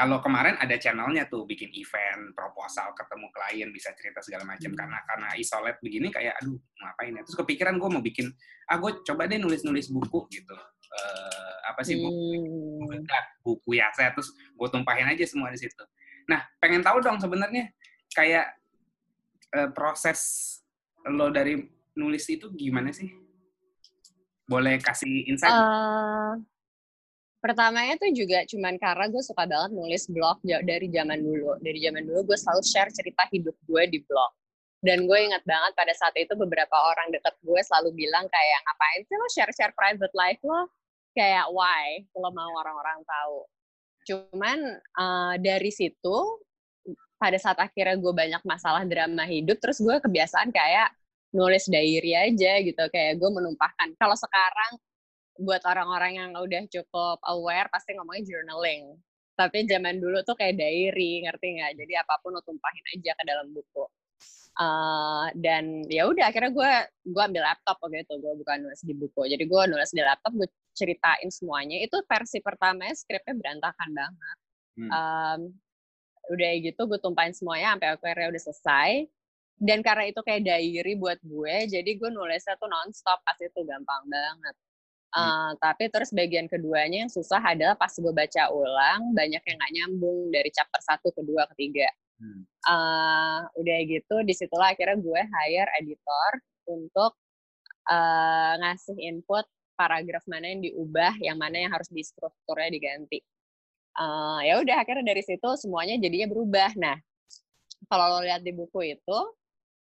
kalau 0.00 0.16
kemarin 0.24 0.56
ada 0.56 0.80
channelnya 0.80 1.28
tuh 1.28 1.44
bikin 1.44 1.68
event, 1.76 2.32
proposal, 2.32 2.96
ketemu 2.96 3.28
klien, 3.36 3.68
bisa 3.68 3.92
cerita 3.92 4.24
segala 4.24 4.48
macam. 4.48 4.72
Hmm. 4.72 4.80
Karena 4.80 4.98
karena 5.04 5.28
isolate 5.36 5.76
begini 5.84 6.08
kayak 6.08 6.40
aduh 6.40 6.56
ngapain 6.56 7.20
ya. 7.20 7.22
Terus 7.28 7.36
kepikiran 7.36 7.76
gue 7.76 7.88
mau 7.92 8.00
bikin, 8.00 8.32
ah 8.72 8.80
gue 8.80 9.04
coba 9.04 9.28
deh 9.28 9.36
nulis-nulis 9.36 9.92
buku 9.92 10.24
gitu. 10.32 10.56
Uh, 10.88 11.56
apa 11.68 11.84
sih 11.84 12.00
buku? 12.00 12.32
Hmm. 12.88 13.04
Buku 13.44 13.76
ya 13.76 13.92
saya 13.92 14.16
terus 14.16 14.32
gue 14.32 14.68
tumpahin 14.72 15.04
aja 15.04 15.20
semua 15.28 15.52
di 15.52 15.60
situ. 15.60 15.84
Nah 16.32 16.48
pengen 16.56 16.80
tahu 16.80 17.04
dong 17.04 17.20
sebenarnya 17.20 17.68
kayak 18.16 18.56
uh, 19.52 19.68
proses 19.76 20.48
lo 21.04 21.28
dari 21.28 21.60
nulis 21.92 22.24
itu 22.24 22.48
gimana 22.56 22.88
sih? 22.88 23.12
Boleh 24.48 24.80
kasih 24.80 25.28
insight? 25.28 25.52
Uh, 25.52 26.40
Pertamanya 27.40 27.96
tuh 27.96 28.12
juga 28.12 28.44
cuman 28.44 28.76
karena 28.76 29.08
gue 29.08 29.22
suka 29.24 29.48
banget 29.48 29.72
nulis 29.72 30.04
blog 30.12 30.36
dari 30.44 30.92
zaman 30.92 31.24
dulu. 31.24 31.56
Dari 31.64 31.78
zaman 31.80 32.04
dulu 32.04 32.20
gue 32.32 32.38
selalu 32.38 32.62
share 32.62 32.92
cerita 32.92 33.24
hidup 33.32 33.56
gue 33.64 33.82
di 33.88 33.98
blog. 34.04 34.30
Dan 34.80 35.04
gue 35.04 35.18
ingat 35.20 35.44
banget 35.44 35.72
pada 35.76 35.92
saat 35.92 36.16
itu 36.16 36.32
beberapa 36.36 36.72
orang 36.72 37.12
deket 37.12 37.36
gue 37.44 37.60
selalu 37.64 37.92
bilang 37.96 38.24
kayak 38.28 38.60
ngapain 38.64 39.00
sih 39.04 39.16
lo 39.16 39.28
share-share 39.28 39.72
private 39.76 40.14
life 40.16 40.40
lo? 40.40 40.72
Kayak 41.12 41.52
why? 41.52 42.00
Lo 42.16 42.32
mau 42.32 42.48
orang-orang 42.48 43.04
tahu. 43.04 43.38
Cuman 44.08 44.58
uh, 44.96 45.34
dari 45.36 45.68
situ 45.68 46.16
pada 47.20 47.36
saat 47.36 47.60
akhirnya 47.60 48.00
gue 48.00 48.12
banyak 48.16 48.40
masalah 48.48 48.80
drama 48.88 49.28
hidup, 49.28 49.60
terus 49.60 49.84
gue 49.84 50.00
kebiasaan 50.00 50.48
kayak 50.48 50.96
nulis 51.36 51.68
diary 51.68 52.16
aja 52.16 52.52
gitu. 52.64 52.84
Kayak 52.88 53.20
gue 53.20 53.30
menumpahkan. 53.36 53.92
Kalau 54.00 54.16
sekarang 54.16 54.80
buat 55.40 55.64
orang-orang 55.64 56.12
yang 56.20 56.30
udah 56.36 56.68
cukup 56.68 57.18
aware 57.24 57.72
pasti 57.72 57.96
ngomongnya 57.96 58.28
journaling. 58.28 58.94
Tapi 59.34 59.64
zaman 59.64 59.96
dulu 60.04 60.20
tuh 60.20 60.36
kayak 60.36 60.60
diary, 60.60 61.24
ngerti 61.24 61.56
nggak? 61.56 61.72
Jadi 61.80 61.92
apa 61.96 62.20
pun 62.20 62.36
lo 62.36 62.44
tumpahin 62.44 62.84
aja 62.92 63.16
ke 63.16 63.24
dalam 63.24 63.48
buku. 63.56 63.88
Uh, 64.60 65.30
dan 65.38 65.86
ya 65.88 66.04
udah 66.10 66.28
akhirnya 66.28 66.52
gue 66.52 66.72
gue 67.14 67.22
ambil 67.22 67.48
laptop 67.48 67.80
waktu 67.80 68.02
itu 68.02 68.18
gue 68.18 68.34
bukan 68.44 68.56
nulis 68.66 68.82
di 68.82 68.92
buku 68.98 69.30
jadi 69.30 69.46
gue 69.46 69.62
nulis 69.70 69.94
di 69.94 70.02
laptop 70.02 70.34
gue 70.36 70.50
ceritain 70.74 71.30
semuanya 71.30 71.78
itu 71.80 71.96
versi 72.04 72.42
pertamanya 72.42 72.92
skripnya 72.92 73.38
berantakan 73.38 73.90
banget 73.94 74.36
hmm. 74.74 74.90
um, 74.90 75.40
udah 76.34 76.50
gitu 76.66 76.82
gue 76.82 76.98
tumpahin 76.98 77.32
semuanya 77.32 77.78
sampai 77.78 77.88
akhirnya 77.94 78.28
udah 78.36 78.42
selesai 78.42 78.90
dan 79.60 79.78
karena 79.86 80.04
itu 80.10 80.20
kayak 80.24 80.42
diary 80.44 80.94
buat 80.98 81.22
gue 81.22 81.56
jadi 81.70 81.90
gue 81.96 82.10
nulisnya 82.10 82.58
tuh 82.58 82.68
nonstop 82.68 83.22
pas 83.22 83.38
itu 83.38 83.60
gampang 83.64 84.02
banget 84.10 84.54
Uh, 85.10 85.58
tapi 85.58 85.90
terus 85.90 86.14
bagian 86.14 86.46
keduanya 86.46 87.02
yang 87.02 87.10
susah 87.10 87.42
adalah 87.42 87.74
pas 87.74 87.90
gue 87.90 88.14
baca 88.14 88.42
ulang 88.54 89.10
banyak 89.10 89.42
yang 89.42 89.56
nggak 89.58 89.74
nyambung 89.74 90.30
dari 90.30 90.54
chapter 90.54 90.78
satu 90.86 91.10
kedua 91.10 91.50
ketiga 91.50 91.90
hmm. 92.22 92.46
uh, 92.70 93.42
udah 93.58 93.78
gitu 93.90 94.22
di 94.22 94.30
situlah 94.30 94.70
akhirnya 94.70 95.02
gue 95.02 95.18
hire 95.18 95.70
editor 95.82 96.30
untuk 96.70 97.18
uh, 97.90 98.54
ngasih 98.62 98.94
input 99.02 99.42
paragraf 99.74 100.22
mana 100.28 100.46
yang 100.52 100.60
diubah 100.60 101.16
yang 101.24 101.40
mana 101.40 101.56
yang 101.56 101.72
harus 101.72 101.88
di 101.88 102.04
strukturnya 102.04 102.68
diganti. 102.68 103.18
Uh, 103.96 104.38
ya 104.46 104.62
udah 104.62 104.86
akhirnya 104.86 105.02
dari 105.02 105.24
situ 105.24 105.48
semuanya 105.58 105.98
jadinya 105.98 106.30
berubah. 106.30 106.70
Nah 106.78 106.94
kalau 107.88 108.14
lo 108.14 108.18
lihat 108.22 108.44
di 108.44 108.52
buku 108.52 108.92
itu 108.92 109.18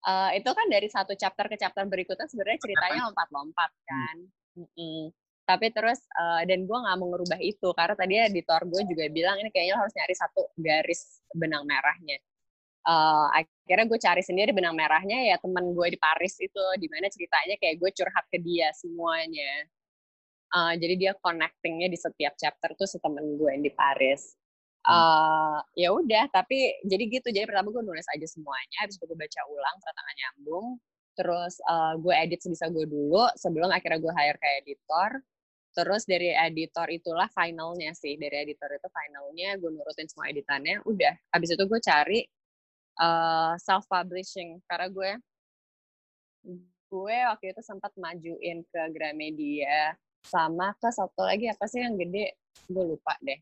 uh, 0.10 0.32
itu 0.34 0.50
kan 0.50 0.68
dari 0.68 0.90
satu 0.90 1.14
chapter 1.14 1.46
ke 1.46 1.56
chapter 1.62 1.86
berikutnya 1.86 2.26
sebenarnya 2.26 2.60
ceritanya 2.60 3.00
lompat-lompat 3.08 3.70
hmm. 3.70 4.22
Mm-mm. 4.58 5.10
Tapi 5.44 5.68
terus 5.76 6.00
uh, 6.16 6.42
dan 6.48 6.64
gue 6.64 6.78
nggak 6.78 6.98
mau 7.02 7.08
ngerubah 7.12 7.40
itu 7.44 7.68
karena 7.76 7.96
tadi 8.00 8.14
editor 8.16 8.62
gue 8.64 8.82
juga 8.88 9.06
bilang 9.12 9.36
ini 9.44 9.52
kayaknya 9.52 9.76
harus 9.76 9.92
nyari 9.92 10.16
satu 10.16 10.42
garis 10.56 11.20
benang 11.36 11.68
merahnya. 11.68 12.18
Uh, 12.84 13.28
akhirnya 13.32 13.86
gue 13.88 14.00
cari 14.00 14.24
sendiri 14.24 14.52
benang 14.52 14.76
merahnya 14.76 15.16
ya 15.32 15.36
teman 15.40 15.72
gue 15.72 15.88
di 15.96 16.00
Paris 16.00 16.36
itu 16.40 16.64
di 16.80 16.88
mana 16.92 17.08
ceritanya 17.08 17.56
kayak 17.60 17.76
gue 17.80 17.90
curhat 17.92 18.26
ke 18.32 18.40
dia 18.40 18.72
semuanya. 18.76 19.68
Uh, 20.54 20.74
jadi 20.80 20.96
dia 20.96 21.12
connectingnya 21.18 21.90
di 21.92 21.98
setiap 22.00 22.38
chapter 22.40 22.78
tuh 22.78 22.88
setemen 22.88 23.36
gue 23.36 23.50
yang 23.52 23.64
di 23.66 23.74
Paris. 23.74 24.38
Uh, 24.84 25.64
ya 25.80 25.96
udah 25.96 26.28
tapi 26.28 26.76
jadi 26.84 27.04
gitu 27.08 27.32
jadi 27.32 27.48
pertama 27.48 27.72
gue 27.72 27.84
nulis 27.88 28.04
aja 28.12 28.28
semuanya 28.28 28.84
habis 28.84 29.00
itu 29.00 29.08
gue 29.08 29.16
baca 29.16 29.40
ulang 29.48 29.76
ternyata 29.80 30.02
gak 30.04 30.18
nyambung 30.20 30.68
terus 31.14 31.62
uh, 31.70 31.94
gue 31.98 32.14
edit 32.14 32.42
sebisa 32.42 32.70
gue 32.74 32.86
dulu 32.90 33.30
sebelum 33.38 33.70
akhirnya 33.70 34.02
gue 34.02 34.14
hire 34.14 34.38
kayak 34.42 34.58
editor. 34.66 35.12
Terus 35.74 36.06
dari 36.06 36.30
editor 36.30 36.86
itulah 36.94 37.26
finalnya 37.34 37.98
sih 37.98 38.14
dari 38.14 38.46
editor 38.46 38.70
itu 38.70 38.88
finalnya 38.94 39.58
gue 39.58 39.70
nurutin 39.74 40.06
semua 40.06 40.30
editannya 40.30 40.82
udah. 40.86 41.14
Habis 41.34 41.58
itu 41.58 41.64
gue 41.66 41.80
cari 41.82 42.20
uh, 43.02 43.06
eh, 43.06 43.54
self 43.58 43.90
publishing 43.90 44.62
karena 44.70 44.88
gue 44.94 45.12
gue 46.94 47.18
waktu 47.26 47.58
itu 47.58 47.62
sempat 47.66 47.90
majuin 47.98 48.62
ke 48.70 48.82
Gramedia 48.94 49.98
sama 50.22 50.78
ke 50.78 50.94
satu 50.94 51.26
lagi 51.26 51.50
apa 51.50 51.66
sih 51.66 51.82
yang 51.82 51.98
gede? 51.98 52.38
Gue 52.70 52.94
lupa 52.94 53.18
deh. 53.26 53.40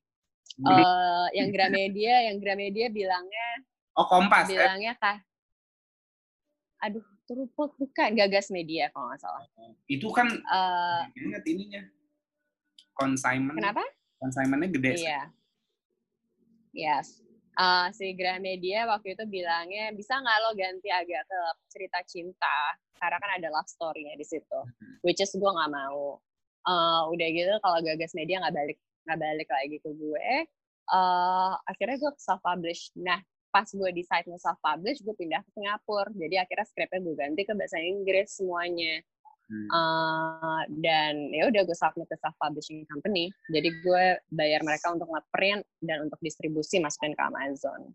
Uh, 0.64 1.28
yang 1.36 1.52
Gramedia 1.52 2.32
yang 2.32 2.40
Gramedia 2.44 2.92
bilangnya 2.92 3.48
oh 3.96 4.08
kompas 4.08 4.48
eh? 4.52 4.56
bilangnya 4.56 4.94
kah? 5.00 5.20
Aduh 6.84 7.04
Terupot 7.30 7.72
bukan 7.80 8.18
gagas 8.18 8.52
media 8.52 8.92
kalau 8.92 9.12
nggak 9.12 9.22
salah. 9.22 9.44
Itu 9.88 10.12
kan 10.12 10.28
uh, 10.30 11.08
ingat 11.16 11.44
ininya 11.48 11.82
consignment. 12.98 13.58
Kenapa? 13.58 13.84
Consignmentnya 14.20 14.70
gede. 14.70 14.94
Iya. 15.02 15.22
Yes. 16.72 17.20
Uh, 17.60 17.92
si 17.92 18.16
Gramedia 18.16 18.88
waktu 18.88 19.12
itu 19.12 19.28
bilangnya 19.28 19.92
bisa 19.92 20.16
nggak 20.16 20.38
lo 20.40 20.56
ganti 20.56 20.88
agak 20.88 21.28
ke 21.28 21.40
cerita 21.68 22.00
cinta 22.08 22.58
karena 22.96 23.18
kan 23.20 23.32
ada 23.42 23.48
love 23.52 23.68
story-nya 23.68 24.16
di 24.16 24.24
situ. 24.24 24.60
Hmm. 24.62 24.96
Which 25.04 25.20
is 25.20 25.34
gue 25.34 25.52
nggak 25.52 25.74
mau. 25.74 26.22
Uh, 26.62 27.10
udah 27.10 27.28
gitu 27.34 27.54
kalau 27.66 27.82
gagas 27.82 28.14
media 28.14 28.38
nggak 28.38 28.54
balik 28.54 28.78
nggak 29.10 29.20
balik 29.20 29.50
lagi 29.50 29.78
ke 29.82 29.90
gue. 29.90 30.28
Uh, 30.92 31.58
akhirnya 31.68 31.98
gue 32.00 32.12
self 32.22 32.40
publish. 32.46 32.94
Nah 32.96 33.20
pas 33.52 33.68
gue 33.68 33.90
decide 33.92 34.26
mau 34.32 34.40
self 34.40 34.58
publish 34.64 35.04
gue 35.04 35.14
pindah 35.14 35.44
ke 35.44 35.50
Singapura. 35.54 36.10
Jadi 36.16 36.36
akhirnya 36.40 36.66
skripnya 36.66 37.00
gue 37.04 37.16
ganti 37.20 37.42
ke 37.44 37.54
bahasa 37.54 37.78
Inggris 37.78 38.40
semuanya. 38.40 39.04
Hmm. 39.52 39.68
uh, 39.68 40.64
dan 40.80 41.28
ya 41.36 41.52
udah 41.52 41.68
gue 41.68 41.76
submit 41.76 42.08
ke 42.08 42.16
self 42.16 42.36
publishing 42.40 42.88
company. 42.88 43.28
Jadi 43.52 43.70
gue 43.84 44.04
bayar 44.32 44.64
mereka 44.64 44.96
untuk 44.96 45.12
ngeprint 45.12 45.68
dan 45.84 46.08
untuk 46.08 46.16
distribusi 46.24 46.80
masukin 46.80 47.12
ke 47.12 47.20
Amazon. 47.20 47.92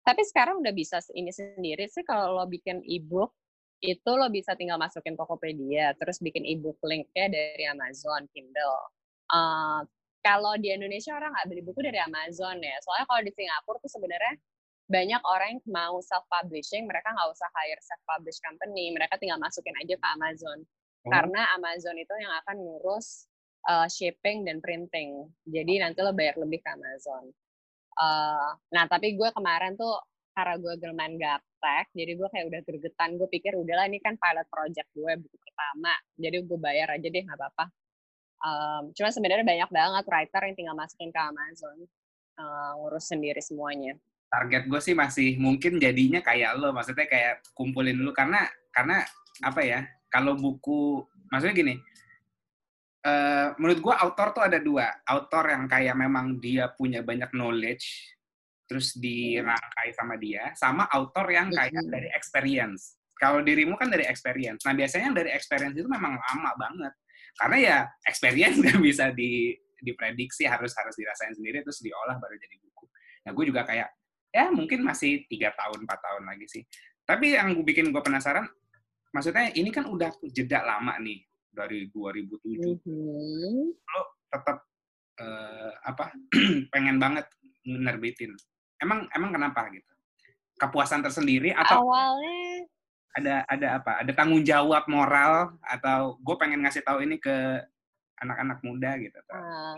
Tapi 0.00 0.22
sekarang 0.24 0.64
udah 0.64 0.72
bisa 0.72 1.04
ini 1.12 1.28
sendiri 1.28 1.84
sih 1.92 2.00
kalau 2.00 2.32
lo 2.32 2.48
bikin 2.48 2.80
ebook 2.88 3.36
itu 3.84 4.08
lo 4.08 4.32
bisa 4.32 4.56
tinggal 4.56 4.80
masukin 4.80 5.12
Tokopedia 5.20 5.92
terus 6.00 6.16
bikin 6.16 6.48
ebook 6.48 6.80
linknya 6.80 7.28
dari 7.28 7.64
Amazon 7.68 8.24
Kindle. 8.32 8.80
Uh, 9.28 9.84
kalau 10.24 10.56
di 10.56 10.72
Indonesia 10.72 11.12
orang 11.12 11.30
nggak 11.30 11.46
beli 11.52 11.62
buku 11.62 11.84
dari 11.84 12.00
Amazon 12.00 12.56
ya. 12.58 12.76
Soalnya 12.82 13.06
kalau 13.06 13.20
di 13.20 13.32
Singapura 13.36 13.78
tuh 13.84 13.92
sebenarnya 13.92 14.34
banyak 14.86 15.22
orang 15.26 15.58
yang 15.58 15.62
mau 15.66 15.98
self 15.98 16.22
publishing 16.30 16.86
mereka 16.86 17.10
nggak 17.10 17.30
usah 17.34 17.50
hire 17.58 17.82
self 17.82 18.02
publish 18.06 18.38
company 18.38 18.94
mereka 18.94 19.18
tinggal 19.18 19.38
masukin 19.42 19.74
aja 19.82 19.94
ke 19.98 20.06
Amazon. 20.14 20.62
Oh. 21.06 21.10
karena 21.14 21.54
Amazon 21.54 21.94
itu 21.94 22.10
yang 22.18 22.34
akan 22.42 22.56
ngurus 22.58 23.30
uh, 23.70 23.86
shipping 23.86 24.42
dan 24.42 24.58
printing. 24.58 25.30
Jadi 25.46 25.78
nanti 25.78 26.02
lo 26.02 26.10
bayar 26.10 26.34
lebih 26.34 26.58
ke 26.58 26.68
Amazon. 26.74 27.30
Uh, 27.94 28.50
nah 28.74 28.90
tapi 28.90 29.14
gue 29.14 29.30
kemarin 29.30 29.78
tuh 29.78 29.94
karena 30.34 30.60
gue 30.60 30.74
gelman 30.76 31.16
gaptek 31.16 31.88
jadi 31.96 32.12
gue 32.12 32.28
kayak 32.28 32.46
udah 32.52 32.60
gergetan 32.60 33.16
gue 33.16 33.24
pikir 33.24 33.56
udahlah 33.56 33.88
ini 33.88 34.04
kan 34.04 34.20
pilot 34.20 34.44
project 34.50 34.88
gue 34.92 35.12
buku 35.22 35.36
pertama. 35.46 35.94
Jadi 36.18 36.36
gue 36.42 36.58
bayar 36.58 36.88
aja 36.90 37.06
deh 37.06 37.22
nggak 37.22 37.38
apa-apa. 37.38 37.66
Um, 38.36 38.82
cuma 38.92 39.08
sebenarnya 39.14 39.46
banyak 39.46 39.70
banget 39.70 40.04
writer 40.10 40.42
yang 40.44 40.56
tinggal 40.58 40.76
masukin 40.76 41.08
ke 41.08 41.20
Amazon 41.22 41.86
uh, 42.36 42.72
ngurus 42.82 43.08
sendiri 43.08 43.40
semuanya 43.40 43.96
target 44.26 44.66
gue 44.66 44.80
sih 44.82 44.94
masih 44.94 45.38
mungkin 45.38 45.78
jadinya 45.78 46.20
kayak 46.20 46.58
lo 46.58 46.74
maksudnya 46.74 47.06
kayak 47.06 47.46
kumpulin 47.56 47.96
dulu. 47.96 48.12
Karena 48.12 48.44
karena 48.74 49.02
apa 49.42 49.60
ya 49.62 49.80
kalau 50.08 50.36
buku 50.36 51.04
maksudnya 51.28 51.54
gini 51.54 51.74
uh, 53.06 53.52
menurut 53.56 53.78
gue 53.80 53.94
author 53.94 54.28
tuh 54.34 54.44
ada 54.44 54.58
dua. 54.58 54.90
Author 55.06 55.54
yang 55.54 55.64
kayak 55.70 55.94
memang 55.94 56.42
dia 56.42 56.70
punya 56.74 57.00
banyak 57.06 57.30
knowledge 57.32 58.16
terus 58.66 58.98
dirangkai 58.98 59.94
sama 59.94 60.18
dia 60.18 60.50
sama 60.58 60.90
author 60.90 61.30
yang 61.30 61.48
kayak 61.54 61.86
dari 61.86 62.10
experience. 62.10 62.98
Kalau 63.16 63.40
dirimu 63.40 63.78
kan 63.80 63.88
dari 63.88 64.04
experience. 64.04 64.66
Nah 64.66 64.76
biasanya 64.76 65.08
yang 65.08 65.16
dari 65.16 65.30
experience 65.32 65.76
itu 65.78 65.88
memang 65.88 66.18
lama 66.18 66.50
banget. 66.58 66.92
Karena 67.36 67.56
ya 67.56 67.78
experience 68.04 68.58
nggak 68.62 68.80
bisa 68.82 69.14
di 69.14 69.54
diprediksi 69.76 70.48
harus 70.48 70.72
harus 70.74 70.96
dirasain 70.96 71.36
sendiri 71.36 71.62
terus 71.62 71.78
diolah 71.80 72.18
baru 72.18 72.34
jadi 72.36 72.56
buku. 72.58 72.84
Nah 73.28 73.30
gue 73.32 73.44
juga 73.46 73.62
kayak 73.62 73.88
ya 74.36 74.52
mungkin 74.52 74.84
masih 74.84 75.24
tiga 75.32 75.56
tahun 75.56 75.88
empat 75.88 76.00
tahun 76.04 76.24
lagi 76.28 76.44
sih. 76.44 76.62
Tapi 77.08 77.40
yang 77.40 77.56
gue 77.56 77.64
bikin 77.64 77.88
gue 77.88 78.02
penasaran 78.04 78.44
maksudnya 79.16 79.48
ini 79.56 79.72
kan 79.72 79.88
udah 79.88 80.12
jeda 80.28 80.60
lama 80.60 81.00
nih 81.00 81.24
dari 81.48 81.88
2007 81.88 82.36
mm 82.36 82.76
-hmm. 82.84 83.64
lo 83.72 84.02
tetap 84.28 84.60
uh, 85.24 85.72
apa 85.88 86.12
pengen 86.72 87.00
banget 87.00 87.24
nerbitin. 87.64 88.36
Emang 88.76 89.08
emang 89.16 89.32
kenapa 89.32 89.72
gitu? 89.72 89.92
Kepuasan 90.60 91.00
tersendiri 91.00 91.56
atau 91.56 91.80
awalnya 91.80 92.68
ada 93.16 93.34
ada 93.48 93.66
apa? 93.80 93.92
Ada 94.04 94.12
tanggung 94.12 94.44
jawab 94.44 94.84
moral 94.92 95.56
atau 95.64 96.20
gue 96.20 96.36
pengen 96.36 96.60
ngasih 96.68 96.84
tahu 96.84 97.00
ini 97.00 97.16
ke 97.16 97.64
anak-anak 98.20 98.58
muda 98.64 98.96
gitu 98.96 99.18
uh, 99.32 99.76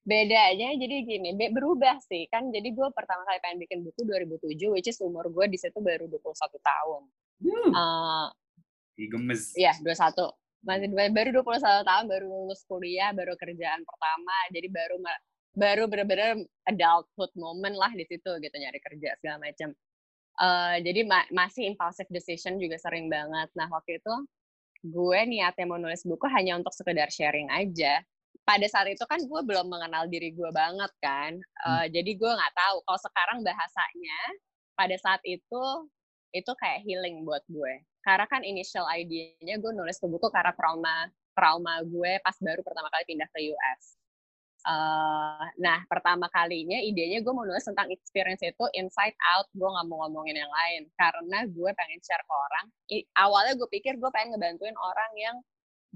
bedanya 0.00 0.74
jadi 0.80 0.96
gini 1.04 1.36
be 1.36 1.52
berubah 1.52 2.00
sih. 2.04 2.26
Kan 2.32 2.48
jadi 2.50 2.72
gue 2.72 2.88
pertama 2.96 3.22
kali 3.28 3.38
pengen 3.44 3.58
bikin 3.62 3.78
buku 3.84 4.04
2007 4.04 4.72
which 4.72 4.88
is 4.88 4.98
umur 5.00 5.28
gue 5.28 5.46
di 5.48 5.58
situ 5.60 5.78
baru 5.78 6.08
21 6.08 6.20
tahun. 6.60 7.02
Hmm. 7.40 7.70
uh, 7.72 8.28
gemes. 9.00 9.56
iya 9.56 9.72
21 9.80 10.12
masih 10.60 10.92
baru 10.92 11.30
21 11.40 11.88
tahun 11.88 12.04
baru 12.04 12.24
lulus 12.28 12.60
kuliah 12.68 13.16
baru 13.16 13.32
kerjaan 13.36 13.80
pertama. 13.84 14.36
Jadi 14.52 14.68
baru 14.68 14.96
baru 15.56 15.82
benar-benar 15.90 16.38
adulthood 16.68 17.32
moment 17.34 17.74
lah 17.74 17.90
di 17.90 18.04
situ 18.06 18.30
gitu 18.38 18.54
nyari 18.54 18.78
kerja 18.78 19.18
segala 19.18 19.42
macam 19.42 19.74
uh, 20.38 20.76
jadi 20.78 21.00
ma 21.02 21.26
masih 21.34 21.74
impulsive 21.74 22.08
decision 22.12 22.60
juga 22.60 22.78
sering 22.78 23.10
banget. 23.10 23.48
Nah 23.56 23.66
waktu 23.72 23.98
itu 23.98 24.14
gue 24.80 25.20
niatnya 25.28 25.64
mau 25.68 25.76
nulis 25.76 26.04
buku 26.08 26.24
hanya 26.32 26.56
untuk 26.56 26.72
sekedar 26.72 27.12
sharing 27.12 27.52
aja 27.52 28.00
pada 28.44 28.66
saat 28.66 28.88
itu 28.90 29.04
kan 29.06 29.20
gue 29.22 29.40
belum 29.46 29.66
mengenal 29.70 30.10
diri 30.10 30.34
gue 30.34 30.50
banget 30.50 30.92
kan 30.98 31.38
uh, 31.66 31.84
hmm. 31.84 31.94
jadi 31.94 32.10
gue 32.18 32.30
nggak 32.30 32.54
tahu 32.54 32.76
kalau 32.82 33.00
sekarang 33.00 33.38
bahasanya 33.46 34.20
pada 34.74 34.96
saat 34.98 35.22
itu 35.22 35.62
itu 36.30 36.52
kayak 36.58 36.82
healing 36.86 37.22
buat 37.26 37.42
gue 37.50 37.82
karena 38.00 38.24
kan 38.26 38.42
initial 38.42 38.86
idenya 38.90 39.60
gue 39.60 39.72
nulis 39.74 39.98
ke 40.00 40.06
buku 40.08 40.30
karena 40.32 40.54
trauma 40.56 41.10
trauma 41.34 41.80
gue 41.86 42.12
pas 42.20 42.36
baru 42.36 42.60
pertama 42.60 42.92
kali 42.92 43.04
pindah 43.08 43.28
ke 43.32 43.40
US. 43.54 43.96
Uh, 44.60 45.40
eh, 45.40 45.48
nah, 45.56 45.80
pertama 45.88 46.28
kalinya 46.28 46.76
idenya 46.84 47.24
gue 47.24 47.32
mau 47.32 47.48
nulis 47.48 47.64
tentang 47.64 47.88
experience 47.88 48.44
itu 48.44 48.64
inside 48.76 49.16
out, 49.32 49.48
gue 49.56 49.64
nggak 49.64 49.86
mau 49.88 50.04
ngomongin 50.04 50.36
yang 50.36 50.52
lain 50.52 50.84
karena 51.00 51.48
gue 51.48 51.70
pengen 51.72 52.00
share 52.04 52.20
ke 52.20 52.34
orang. 52.34 52.66
I, 52.92 52.96
awalnya 53.16 53.56
gue 53.56 53.68
pikir 53.72 53.96
gue 53.96 54.10
pengen 54.12 54.36
ngebantuin 54.36 54.76
orang 54.76 55.12
yang 55.16 55.36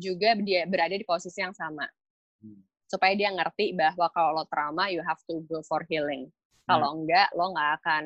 juga 0.00 0.32
dia 0.40 0.64
berada 0.64 0.96
di 0.96 1.04
posisi 1.04 1.44
yang 1.44 1.52
sama. 1.52 1.84
Supaya 2.94 3.18
dia 3.18 3.34
ngerti 3.34 3.74
bahwa 3.74 4.06
kalau 4.14 4.30
lo 4.38 4.44
trauma, 4.46 4.86
you 4.94 5.02
have 5.02 5.18
to 5.26 5.42
go 5.50 5.58
for 5.66 5.82
healing. 5.90 6.30
Kalau 6.70 6.94
hmm. 6.94 6.98
enggak, 7.02 7.28
lo 7.34 7.50
nggak 7.50 7.70
akan 7.82 8.04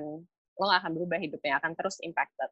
lo 0.59 0.62
nggak 0.64 0.80
akan 0.80 0.92
berubah 0.97 1.18
hidupnya, 1.21 1.52
akan 1.61 1.73
terus 1.76 2.00
impacted. 2.00 2.50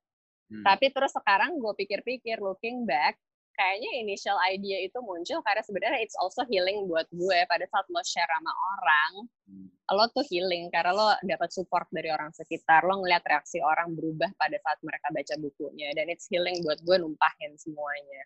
Hmm. 0.52 0.62
Tapi 0.62 0.93
terus 0.93 1.11
sekarang 1.16 1.59
gue 1.59 1.73
pikir-pikir, 1.75 2.38
looking 2.38 2.87
back, 2.87 3.19
kayaknya 3.57 3.90
initial 4.05 4.37
idea 4.45 4.85
itu 4.85 5.00
muncul 5.00 5.40
karena 5.40 5.64
sebenarnya 5.64 6.00
it's 6.05 6.14
also 6.21 6.45
healing 6.47 6.85
buat 6.87 7.09
gue 7.09 7.38
pada 7.49 7.64
saat 7.73 7.88
lo 7.88 8.05
share 8.05 8.28
sama 8.28 8.52
orang 8.52 9.12
hmm. 9.49 9.69
lo 9.96 10.05
tuh 10.12 10.25
healing 10.29 10.68
karena 10.68 10.92
lo 10.92 11.16
dapat 11.25 11.51
support 11.51 11.88
dari 11.88 12.12
orang 12.12 12.31
sekitar 12.37 12.85
lo 12.85 13.01
ngeliat 13.01 13.25
reaksi 13.25 13.59
orang 13.64 13.96
berubah 13.96 14.29
pada 14.37 14.61
saat 14.61 14.79
mereka 14.85 15.09
baca 15.09 15.35
bukunya 15.40 15.88
dan 15.96 16.12
it's 16.12 16.29
healing 16.29 16.61
buat 16.62 16.79
gue 16.85 16.96
numpahin 17.01 17.57
semuanya 17.57 18.22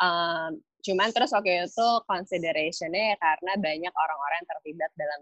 um, 0.00 0.50
cuman 0.86 1.10
terus 1.10 1.34
waktu 1.34 1.66
itu 1.66 1.88
considerationnya 2.06 3.18
karena 3.18 3.52
banyak 3.58 3.94
orang-orang 3.94 4.36
yang 4.38 4.50
terlibat 4.54 4.90
dalam 4.94 5.20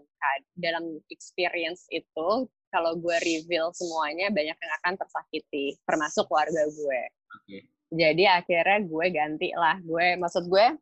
dalam 0.55 0.83
experience 1.09 1.89
itu. 1.89 2.49
Kalau 2.73 2.91
gue 2.99 3.17
reveal 3.23 3.71
semuanya 3.71 4.27
banyak 4.27 4.51
yang 4.51 4.73
akan 4.83 4.99
tersakiti 4.99 5.79
termasuk 5.87 6.27
keluarga 6.27 6.67
gue. 6.67 7.01
Okay. 7.35 7.61
jadi 7.91 8.43
akhirnya 8.43 8.83
gue 8.83 9.05
ganti 9.15 9.49
lah. 9.55 9.79
Gue 9.79 10.19
maksud 10.19 10.51
gue 10.51 10.75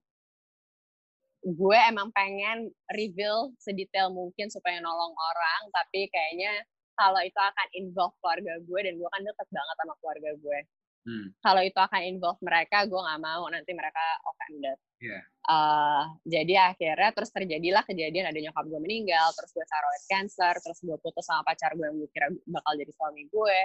gue 1.43 1.79
emang 1.91 2.07
pengen 2.15 2.71
reveal 2.87 3.51
sedetail 3.59 4.09
mungkin 4.15 4.47
supaya 4.47 4.79
nolong 4.79 5.11
orang 5.11 5.61
tapi 5.75 6.07
kayaknya 6.07 6.63
kalau 6.95 7.19
itu 7.19 7.35
akan 7.35 7.67
involve 7.75 8.15
keluarga 8.23 8.53
gue 8.63 8.79
dan 8.79 8.93
gue 8.95 9.09
kan 9.11 9.21
deket 9.27 9.47
banget 9.51 9.75
sama 9.75 9.93
keluarga 9.99 10.31
gue 10.39 10.59
Hmm. 11.03 11.35
Kalau 11.43 11.61
itu 11.61 11.75
akan 11.75 12.01
involve 12.07 12.39
mereka, 12.39 12.87
gue 12.87 12.95
nggak 12.95 13.21
mau 13.21 13.43
nanti 13.51 13.71
mereka 13.75 14.03
offended. 14.23 14.79
Yeah. 15.03 15.23
Uh, 15.43 16.07
jadi 16.23 16.71
akhirnya 16.71 17.11
terus 17.11 17.27
terjadilah 17.35 17.83
kejadian 17.83 18.31
ada 18.31 18.39
nyokap 18.39 18.63
gue 18.63 18.79
meninggal, 18.79 19.27
terus 19.35 19.51
gue 19.51 19.65
thyroid 19.67 20.03
cancer, 20.07 20.53
terus 20.63 20.79
gue 20.79 20.95
putus 21.03 21.27
sama 21.27 21.43
pacar 21.43 21.75
gue 21.75 21.83
yang 21.83 21.99
gue 21.99 22.09
kira 22.15 22.31
bakal 22.47 22.73
jadi 22.79 22.91
suami 22.95 23.27
gue. 23.27 23.59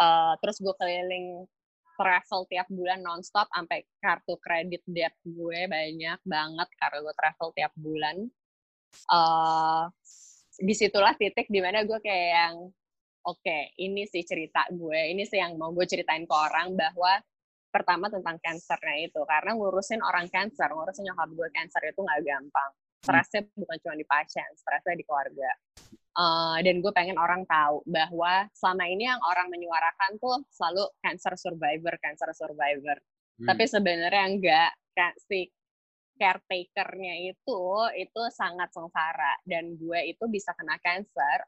Uh, 0.00 0.32
terus 0.40 0.56
gue 0.56 0.74
keliling 0.80 1.44
travel 2.00 2.48
tiap 2.48 2.64
bulan 2.72 3.04
nonstop 3.04 3.44
sampai 3.52 3.84
kartu 4.00 4.40
kredit 4.40 4.80
debt 4.88 5.12
gue 5.20 5.60
banyak 5.68 6.20
banget 6.24 6.68
karena 6.80 6.98
gue 7.04 7.14
travel 7.14 7.48
tiap 7.52 7.72
bulan. 7.76 8.16
Uh, 9.12 9.84
di 10.56 10.72
situlah 10.72 11.12
titik 11.12 11.52
di 11.52 11.60
mana 11.60 11.84
gue 11.84 12.00
kayak 12.00 12.30
yang 12.32 12.56
oke 13.26 13.40
okay, 13.40 13.72
ini 13.80 14.08
sih 14.08 14.24
cerita 14.24 14.64
gue 14.72 15.12
ini 15.12 15.26
sih 15.28 15.40
yang 15.40 15.56
mau 15.60 15.72
gue 15.74 15.84
ceritain 15.84 16.24
ke 16.24 16.34
orang 16.34 16.72
bahwa 16.76 17.20
pertama 17.70 18.10
tentang 18.10 18.36
cancernya 18.42 19.08
itu 19.08 19.22
karena 19.24 19.54
ngurusin 19.54 20.02
orang 20.02 20.26
cancer 20.26 20.66
ngurusin 20.68 21.06
nyokap 21.06 21.30
gue 21.30 21.48
cancer 21.54 21.82
itu 21.86 22.00
nggak 22.02 22.20
gampang. 22.26 22.70
Stresnya 23.00 23.40
bukan 23.56 23.76
cuma 23.80 23.94
di 23.96 24.04
pasien 24.04 24.48
stresnya 24.58 24.98
di 24.98 25.04
keluarga. 25.06 25.50
Uh, 26.10 26.58
dan 26.60 26.82
gue 26.82 26.92
pengen 26.92 27.16
orang 27.16 27.46
tahu 27.46 27.80
bahwa 27.86 28.44
selama 28.52 28.84
ini 28.90 29.06
yang 29.06 29.22
orang 29.22 29.46
menyuarakan 29.48 30.18
tuh 30.18 30.42
selalu 30.50 30.84
cancer 31.00 31.32
survivor 31.38 31.94
cancer 32.02 32.28
survivor. 32.34 32.98
Hmm. 33.40 33.56
tapi 33.56 33.64
sebenarnya 33.64 34.24
enggak 34.36 34.70
si 35.16 35.48
caretakernya 36.20 37.32
itu 37.32 37.62
itu 37.96 38.22
sangat 38.36 38.68
sengsara. 38.74 39.40
Dan 39.46 39.80
gue 39.80 40.12
itu 40.12 40.28
bisa 40.28 40.52
kena 40.58 40.76
cancer 40.84 41.46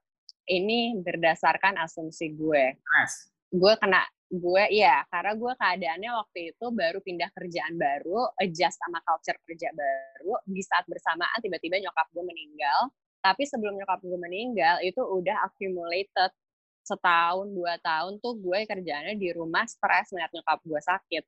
ini 0.48 0.98
berdasarkan 0.98 1.78
asumsi 1.82 2.34
gue. 2.34 2.78
Yes. 2.78 3.30
Gue 3.52 3.76
kena 3.78 4.02
gue 4.32 4.64
iya 4.72 5.04
karena 5.12 5.36
gue 5.36 5.52
keadaannya 5.60 6.10
waktu 6.24 6.56
itu 6.56 6.66
baru 6.72 7.04
pindah 7.04 7.28
kerjaan 7.36 7.76
baru 7.76 8.32
adjust 8.40 8.80
sama 8.80 9.04
culture 9.04 9.36
kerja 9.44 9.68
baru 9.76 10.40
di 10.48 10.64
saat 10.64 10.88
bersamaan 10.88 11.36
tiba-tiba 11.44 11.76
nyokap 11.76 12.08
gue 12.16 12.24
meninggal 12.24 12.88
tapi 13.20 13.44
sebelum 13.44 13.76
nyokap 13.76 14.00
gue 14.00 14.16
meninggal 14.16 14.80
itu 14.80 15.04
udah 15.04 15.36
accumulated 15.44 16.32
setahun 16.80 17.52
dua 17.52 17.76
tahun 17.84 18.24
tuh 18.24 18.40
gue 18.40 18.64
kerjaannya 18.64 19.20
di 19.20 19.36
rumah 19.36 19.68
stres 19.68 20.08
melihat 20.16 20.32
nyokap 20.32 20.58
gue 20.64 20.80
sakit 20.80 21.24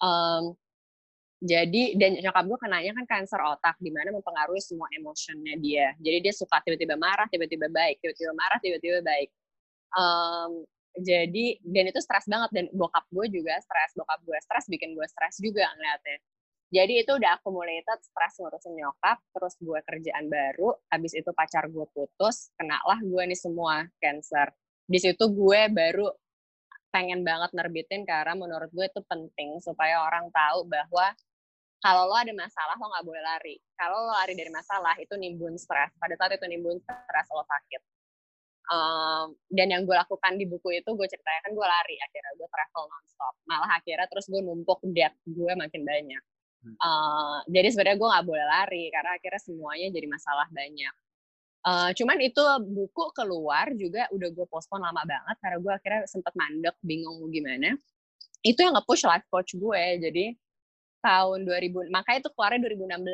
um, 0.00 0.56
jadi 1.44 1.92
dan 2.00 2.16
nyokap 2.24 2.44
gue 2.48 2.58
kenanya 2.64 2.96
kan 2.96 3.04
kanker 3.04 3.40
otak 3.52 3.76
di 3.76 3.92
mana 3.92 4.16
mempengaruhi 4.16 4.64
semua 4.64 4.88
emotionnya 4.96 5.60
dia. 5.60 5.92
Jadi 6.00 6.24
dia 6.24 6.32
suka 6.32 6.64
tiba-tiba 6.64 6.96
marah 6.96 7.28
tiba-tiba 7.28 7.68
baik 7.68 8.00
tiba-tiba 8.00 8.32
marah 8.32 8.56
tiba-tiba 8.64 9.04
baik. 9.04 9.28
Um, 9.92 10.64
jadi 10.96 11.60
dan 11.60 11.84
itu 11.92 12.00
stres 12.00 12.24
banget 12.24 12.48
dan 12.48 12.64
bokap 12.72 13.04
gue 13.12 13.28
juga 13.28 13.60
stres 13.60 13.92
bokap 13.92 14.24
gue 14.24 14.38
stres 14.40 14.64
bikin 14.72 14.96
gue 14.96 15.04
stres 15.04 15.36
juga 15.36 15.68
ngeliatnya. 15.76 16.16
Jadi 16.72 16.92
itu 17.04 17.12
udah 17.12 17.30
accumulated 17.36 17.98
stres 18.00 18.34
ngurusin 18.40 18.72
nyokap 18.80 19.20
terus 19.36 19.54
gue 19.60 19.78
kerjaan 19.84 20.32
baru 20.32 20.72
habis 20.88 21.12
itu 21.12 21.28
pacar 21.36 21.68
gue 21.68 21.84
putus 21.92 22.56
kenalah 22.56 23.04
gue 23.04 23.20
nih 23.20 23.36
semua 23.36 23.84
cancer. 24.00 24.48
Di 24.88 24.96
situ 24.96 25.28
gue 25.28 25.60
baru 25.68 26.08
pengen 26.88 27.20
banget 27.20 27.52
nerbitin 27.52 28.08
karena 28.08 28.32
menurut 28.32 28.72
gue 28.72 28.86
itu 28.88 29.04
penting 29.04 29.60
supaya 29.60 30.00
orang 30.08 30.32
tahu 30.32 30.64
bahwa 30.64 31.12
kalau 31.84 32.08
lo 32.08 32.16
ada 32.16 32.32
masalah 32.32 32.80
lo 32.80 32.88
nggak 32.88 33.04
boleh 33.04 33.20
lari. 33.20 33.56
Kalau 33.76 34.08
lo 34.08 34.16
lari 34.16 34.32
dari 34.32 34.48
masalah 34.48 34.96
itu 34.96 35.12
nimbun 35.20 35.60
stres. 35.60 35.92
Pada 36.00 36.16
saat 36.16 36.32
itu 36.32 36.48
nimbun 36.48 36.80
stres 36.80 37.28
lo 37.28 37.44
sakit. 37.44 37.82
Um, 38.64 39.36
dan 39.52 39.68
yang 39.68 39.84
gue 39.84 39.92
lakukan 39.92 40.40
di 40.40 40.48
buku 40.48 40.80
itu 40.80 40.88
gue 40.96 41.04
ceritakan 41.04 41.52
gue 41.52 41.66
lari. 41.68 42.00
Akhirnya 42.00 42.32
gue 42.40 42.48
travel 42.48 42.88
nonstop. 42.88 43.34
Malah 43.44 43.76
akhirnya 43.76 44.08
terus 44.08 44.24
gue 44.32 44.40
numpuk 44.40 44.80
debt 44.96 45.12
gue 45.28 45.52
makin 45.52 45.84
banyak. 45.84 46.24
Uh, 46.80 47.44
jadi 47.52 47.68
sebenarnya 47.68 48.00
gue 48.00 48.08
nggak 48.08 48.24
boleh 48.32 48.46
lari 48.48 48.84
karena 48.88 49.10
akhirnya 49.20 49.40
semuanya 49.44 49.88
jadi 49.92 50.06
masalah 50.08 50.48
banyak. 50.48 50.94
Uh, 51.64 51.90
cuman 51.92 52.16
itu 52.24 52.40
buku 52.64 53.04
keluar 53.12 53.68
juga 53.76 54.08
udah 54.08 54.28
gue 54.32 54.46
postpone 54.48 54.80
lama 54.80 55.04
banget 55.04 55.36
karena 55.40 55.56
gue 55.60 55.72
akhirnya 55.76 56.00
sempet 56.08 56.32
mandek 56.32 56.76
bingung 56.80 57.20
mau 57.20 57.28
gimana. 57.28 57.76
Itu 58.40 58.64
yang 58.64 58.72
nge-push 58.80 59.04
life 59.04 59.28
coach 59.28 59.52
gue 59.52 59.82
jadi 60.00 60.32
tahun 61.04 61.44
2000 61.44 61.92
makanya 61.92 62.18
itu 62.24 62.30
keluarnya 62.32 62.60
2016 62.64 63.04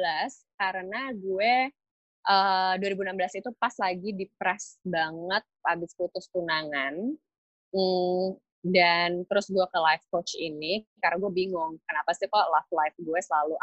karena 0.62 1.00
gue 1.18 1.54
uh, 2.30 2.74
2016 2.78 3.42
itu 3.42 3.50
pas 3.58 3.74
lagi 3.82 4.10
depres 4.14 4.78
banget 4.86 5.42
habis 5.66 5.90
putus 5.98 6.30
tunangan 6.30 6.94
mm, 7.74 8.26
dan 8.60 9.24
terus 9.26 9.50
gue 9.50 9.66
ke 9.66 9.78
life 9.82 10.04
coach 10.12 10.38
ini 10.38 10.86
karena 11.02 11.18
gue 11.18 11.32
bingung 11.34 11.80
kenapa 11.88 12.14
sih 12.14 12.30
kok 12.30 12.46
love 12.46 12.70
life 12.70 12.94
gue 13.00 13.20
selalu 13.24 13.56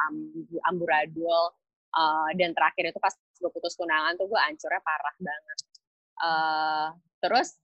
amburadul 0.67 1.55
uh, 1.93 2.29
dan 2.35 2.51
terakhir 2.51 2.91
itu 2.91 2.99
pas 2.99 3.13
gue 3.13 3.51
putus 3.53 3.77
tunangan 3.77 4.17
tuh 4.17 4.25
gue 4.25 4.39
hancurnya 4.39 4.81
parah 4.81 5.15
banget. 5.21 5.59
Uh, 6.17 6.87
terus 7.21 7.61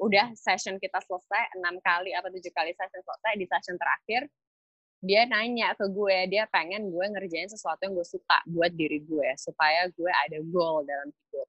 udah 0.00 0.32
session 0.34 0.80
kita 0.80 0.98
selesai 1.04 1.54
enam 1.60 1.78
kali 1.84 2.10
apa 2.16 2.26
tujuh 2.32 2.50
kali 2.50 2.74
session 2.74 2.98
selesai 3.04 3.32
di 3.38 3.46
session 3.46 3.76
terakhir 3.78 4.26
dia 5.04 5.28
nanya 5.28 5.76
ke 5.76 5.84
gue 5.92 6.16
dia 6.32 6.48
pengen 6.48 6.88
gue 6.88 7.04
ngerjain 7.12 7.52
sesuatu 7.52 7.84
yang 7.84 7.92
gue 7.92 8.08
suka 8.08 8.40
buat 8.48 8.72
diri 8.72 9.04
gue 9.04 9.28
supaya 9.36 9.84
gue 9.92 10.08
ada 10.08 10.40
goal 10.48 10.80
dalam 10.88 11.12
hidup. 11.12 11.48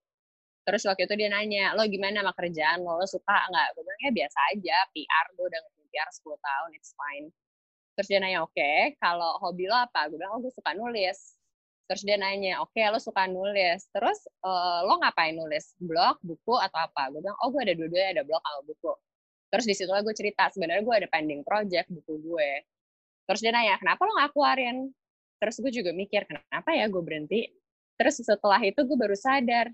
Terus 0.67 0.83
waktu 0.83 1.07
itu 1.07 1.15
dia 1.15 1.29
nanya 1.31 1.71
lo 1.71 1.87
gimana 1.87 2.19
sama 2.19 2.33
kerjaan 2.35 2.83
lo? 2.83 2.99
Lo 2.99 3.07
suka 3.07 3.47
nggak? 3.47 3.67
Gue 3.79 3.83
bilang 3.87 4.01
ya 4.03 4.11
biasa 4.11 4.39
aja 4.51 4.77
PR 4.91 5.25
gue 5.39 5.45
udah 5.47 5.59
ngerjain 5.63 5.87
PR 5.87 6.09
10 6.11 6.47
tahun 6.47 6.69
it's 6.75 6.91
fine. 6.99 7.27
Terus 7.95 8.07
dia 8.11 8.19
nanya 8.19 8.39
oke 8.43 8.51
okay, 8.51 8.99
kalau 8.99 9.39
hobi 9.39 9.71
lo 9.71 9.77
apa? 9.79 10.11
Gue 10.11 10.19
bilang 10.19 10.35
oh 10.35 10.39
gue 10.43 10.51
suka 10.51 10.75
nulis. 10.75 11.39
Terus 11.87 12.01
dia 12.03 12.17
nanya 12.19 12.59
oke 12.59 12.75
okay, 12.75 12.91
lo 12.91 12.99
suka 12.99 13.23
nulis. 13.31 13.87
Terus 13.95 14.19
uh, 14.43 14.83
lo 14.83 14.99
ngapain 14.99 15.31
nulis? 15.31 15.71
Blog 15.79 16.19
buku 16.27 16.59
atau 16.59 16.91
apa? 16.91 17.07
Gue 17.07 17.23
bilang 17.23 17.39
oh 17.39 17.55
gue 17.55 17.61
ada 17.63 17.71
dua-duanya 17.71 18.19
ada 18.19 18.23
blog 18.27 18.43
atau 18.43 18.61
buku. 18.67 18.93
Terus 19.47 19.63
di 19.63 19.73
situ 19.79 19.87
gue 19.87 20.15
cerita 20.17 20.51
sebenarnya 20.51 20.83
gue 20.83 20.95
ada 20.99 21.07
pending 21.07 21.47
project 21.47 21.87
buku 21.87 22.19
gue 22.19 22.51
terus 23.25 23.41
dia 23.41 23.51
nanya 23.51 23.77
kenapa 23.81 24.01
lo 24.05 24.11
nggak 24.15 24.31
keluarin? 24.33 24.77
Terus 25.41 25.55
gue 25.59 25.71
juga 25.73 25.91
mikir 25.91 26.25
kenapa 26.25 26.69
ya 26.71 26.85
gue 26.87 27.01
berhenti? 27.03 27.41
Terus 27.99 28.21
setelah 28.23 28.61
itu 28.63 28.79
gue 28.81 28.97
baru 28.97 29.17
sadar 29.17 29.69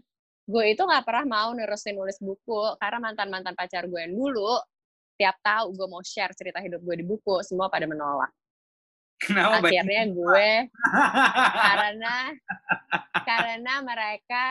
gue 0.49 0.63
itu 0.73 0.81
nggak 0.81 1.05
pernah 1.05 1.25
mau 1.25 1.49
nerusin 1.53 1.95
nulis 1.95 2.17
buku 2.17 2.75
karena 2.81 2.97
mantan 2.97 3.29
mantan 3.29 3.53
pacar 3.53 3.85
gue 3.85 3.99
yang 4.01 4.11
dulu 4.17 4.57
tiap 5.15 5.37
tahu 5.45 5.77
gue 5.77 5.87
mau 5.87 6.01
share 6.01 6.33
cerita 6.33 6.57
hidup 6.57 6.81
gue 6.81 6.95
di 6.97 7.05
buku 7.05 7.45
semua 7.45 7.69
pada 7.69 7.85
menolak. 7.85 8.33
Kenapa 9.21 9.61
akhirnya 9.61 10.09
gue 10.09 10.49
karena 11.69 12.15
karena 13.21 13.73
mereka 13.85 14.45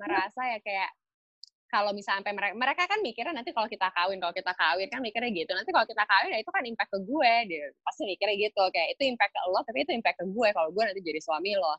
merasa 0.00 0.40
ya 0.48 0.58
kayak 0.64 0.90
kalau 1.74 1.90
misalnya 1.90 2.22
sampai 2.22 2.34
mereka 2.38 2.54
mereka 2.54 2.82
kan 2.86 3.02
mikirnya 3.02 3.34
nanti 3.34 3.50
kalau 3.50 3.66
kita 3.66 3.90
kawin 3.90 4.22
kalau 4.22 4.30
kita 4.30 4.54
kawin 4.54 4.86
kan 4.86 5.02
mikirnya 5.02 5.30
gitu. 5.34 5.50
Nanti 5.50 5.70
kalau 5.74 5.86
kita 5.90 6.04
kawin 6.06 6.30
ya 6.30 6.38
itu 6.38 6.50
kan 6.54 6.62
impact 6.62 6.90
ke 6.94 6.98
gue 7.02 7.32
dia 7.50 7.64
pasti 7.82 8.02
mikirnya 8.06 8.36
gitu. 8.38 8.62
Kayak 8.70 8.88
itu 8.94 9.02
impact 9.10 9.32
ke 9.34 9.40
lo 9.50 9.60
tapi 9.66 9.78
itu 9.82 9.90
impact 9.90 10.16
ke 10.22 10.26
gue. 10.30 10.48
Kalau 10.54 10.70
gue 10.70 10.82
nanti 10.86 11.02
jadi 11.02 11.18
suami 11.18 11.58
lo. 11.58 11.74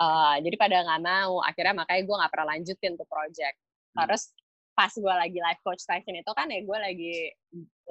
Uh, 0.00 0.40
jadi 0.40 0.56
pada 0.56 0.76
nggak 0.80 1.02
mau. 1.04 1.44
Akhirnya 1.44 1.74
makanya 1.76 2.02
gue 2.08 2.16
nggak 2.24 2.32
pernah 2.32 2.48
lanjutin 2.56 2.92
tuh 2.96 3.04
project. 3.04 3.56
Hmm. 3.92 4.08
terus 4.08 4.32
pas 4.72 4.88
gue 4.88 5.14
lagi 5.20 5.36
life 5.36 5.60
coach 5.60 5.84
session 5.84 6.16
itu 6.16 6.32
kan 6.32 6.48
ya 6.48 6.64
gue 6.64 6.78
lagi 6.80 7.28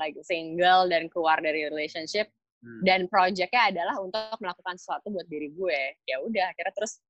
lagi 0.02 0.18
single 0.26 0.90
dan 0.90 1.06
keluar 1.14 1.38
dari 1.38 1.70
relationship. 1.70 2.34
Hmm. 2.66 2.82
Dan 2.82 3.06
projectnya 3.06 3.70
adalah 3.70 4.02
untuk 4.02 4.38
melakukan 4.42 4.82
sesuatu 4.82 5.14
buat 5.14 5.30
diri 5.30 5.54
gue. 5.54 5.98
Ya 6.10 6.18
udah, 6.22 6.54
akhirnya 6.54 6.74
terus 6.74 7.02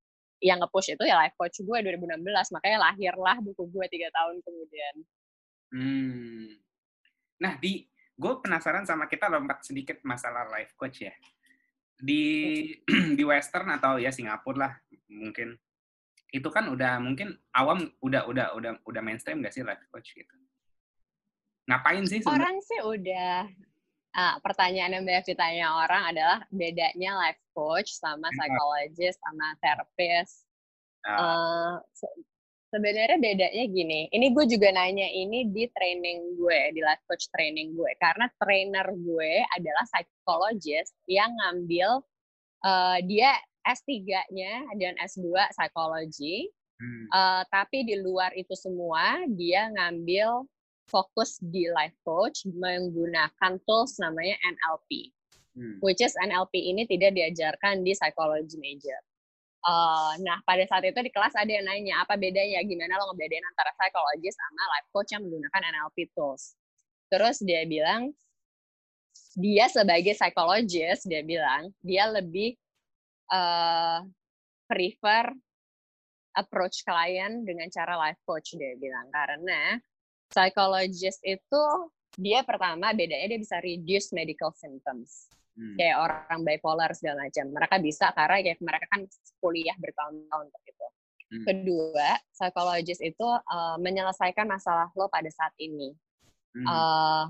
yang 0.41 0.57
nge-push 0.57 0.97
itu 0.97 1.03
ya 1.05 1.21
life 1.21 1.37
coach 1.37 1.61
gue 1.61 1.77
2016. 1.85 2.17
Makanya 2.57 2.77
lahirlah 2.89 3.37
buku 3.39 3.69
gue 3.69 3.85
tiga 3.87 4.09
tahun 4.09 4.41
kemudian. 4.41 4.95
Hmm. 5.71 6.57
Nah, 7.37 7.53
di 7.61 7.85
gue 8.17 8.33
penasaran 8.41 8.83
sama 8.83 9.05
kita 9.05 9.29
lompat 9.29 9.61
sedikit 9.61 10.01
masalah 10.01 10.49
life 10.49 10.73
coach 10.73 11.05
ya. 11.05 11.13
Di 11.95 12.23
di 13.17 13.23
Western 13.23 13.69
atau 13.77 14.01
ya 14.01 14.09
Singapura 14.09 14.67
lah 14.67 14.73
mungkin 15.13 15.53
itu 16.31 16.47
kan 16.47 16.71
udah 16.71 16.97
mungkin 17.03 17.35
awam 17.53 17.91
udah 18.01 18.23
udah 18.25 18.55
udah 18.55 18.71
udah 18.87 19.01
mainstream 19.03 19.43
gak 19.45 19.53
sih 19.53 19.61
life 19.61 19.85
coach 19.93 20.17
gitu? 20.17 20.35
Ngapain 21.69 22.03
sih? 22.09 22.19
Sebenernya? 22.25 22.41
Orang 22.41 22.57
sih 22.65 22.79
udah 22.81 23.37
uh, 24.15 24.35
pertanyaan 24.43 24.99
yang 24.99 25.03
banyak 25.07 25.35
ditanya 25.35 25.67
orang 25.75 26.03
adalah 26.11 26.39
bedanya 26.51 27.11
life 27.17 27.41
coach 27.55 27.91
sama 27.95 28.27
psychologist 28.35 29.17
sama 29.23 29.55
terapis. 29.59 30.29
Uh. 31.07 31.79
Se 31.95 32.07
sebenarnya 32.71 33.19
bedanya 33.19 33.65
gini, 33.67 34.07
ini 34.15 34.31
gue 34.31 34.47
juga 34.47 34.71
nanya 34.71 35.03
ini 35.11 35.51
di 35.51 35.67
training 35.75 36.39
gue, 36.39 36.71
di 36.71 36.79
life 36.79 37.03
coach 37.03 37.27
training 37.35 37.75
gue, 37.75 37.91
karena 37.99 38.31
trainer 38.39 38.87
gue 38.95 39.43
adalah 39.59 39.83
psychologist 39.91 40.95
yang 41.03 41.27
ngambil 41.35 41.99
uh, 42.63 42.97
dia 43.03 43.35
S3-nya 43.67 44.71
dan 44.79 44.95
S2 45.03 45.35
psikologi, 45.51 46.47
hmm. 46.79 47.05
uh, 47.11 47.43
tapi 47.51 47.83
di 47.83 47.99
luar 47.99 48.31
itu 48.39 48.55
semua 48.55 49.19
dia 49.27 49.67
ngambil 49.75 50.47
fokus 50.91 51.39
di 51.39 51.71
life 51.71 51.95
coach 52.03 52.43
menggunakan 52.51 53.55
tools 53.63 53.95
namanya 54.03 54.35
NLP. 54.43 55.15
Hmm. 55.55 55.79
Which 55.79 56.03
is 56.03 56.11
NLP 56.19 56.51
ini 56.51 56.83
tidak 56.87 57.15
diajarkan 57.15 57.87
di 57.87 57.95
psychology 57.95 58.59
major. 58.59 58.99
Uh, 59.61 60.17
nah, 60.25 60.41
pada 60.41 60.65
saat 60.65 60.81
itu 60.89 60.97
di 61.05 61.11
kelas 61.13 61.37
ada 61.37 61.47
yang 61.47 61.69
nanya, 61.69 62.01
apa 62.01 62.17
bedanya, 62.17 62.65
gimana 62.65 62.97
lo 62.97 63.13
ngebedain 63.13 63.45
antara 63.45 63.69
psychologist 63.77 64.33
sama 64.33 64.63
life 64.73 64.89
coach 64.89 65.09
yang 65.13 65.21
menggunakan 65.21 65.61
NLP 65.69 65.97
tools. 66.17 66.57
Terus 67.13 67.37
dia 67.45 67.61
bilang, 67.69 68.09
dia 69.37 69.69
sebagai 69.69 70.17
psychologist, 70.17 71.05
dia 71.05 71.21
bilang, 71.21 71.69
dia 71.85 72.09
lebih 72.09 72.57
uh, 73.29 74.01
prefer 74.65 75.29
approach 76.33 76.81
klien 76.81 77.43
dengan 77.45 77.67
cara 77.69 77.99
life 78.01 78.21
coach, 78.25 78.57
dia 78.57 78.73
bilang. 78.81 79.13
Karena 79.13 79.77
psychologist 80.31 81.19
itu 81.27 81.63
dia 82.15 82.43
pertama 82.43 82.91
bedanya 82.91 83.35
dia 83.35 83.39
bisa 83.39 83.59
reduce 83.59 84.11
medical 84.11 84.51
symptoms. 84.55 85.31
Hmm. 85.55 85.75
Kayak 85.75 85.97
orang 85.99 86.41
bipolar 86.47 86.91
segala 86.95 87.27
macam. 87.27 87.51
Mereka 87.51 87.75
bisa 87.83 88.07
karena 88.15 88.37
ya 88.39 88.53
mereka 88.63 88.85
kan 88.87 89.01
kuliah 89.43 89.75
bertahun-tahun 89.77 90.45
untuk 90.47 90.63
itu. 90.63 90.87
Hmm. 91.31 91.45
Kedua, 91.47 92.09
psychologist 92.35 92.99
itu 93.03 93.27
uh, 93.27 93.77
menyelesaikan 93.79 94.47
masalah 94.47 94.91
lo 94.95 95.07
pada 95.11 95.27
saat 95.31 95.55
ini. 95.59 95.91
Hmm. 96.55 96.67
Uh, 96.67 97.25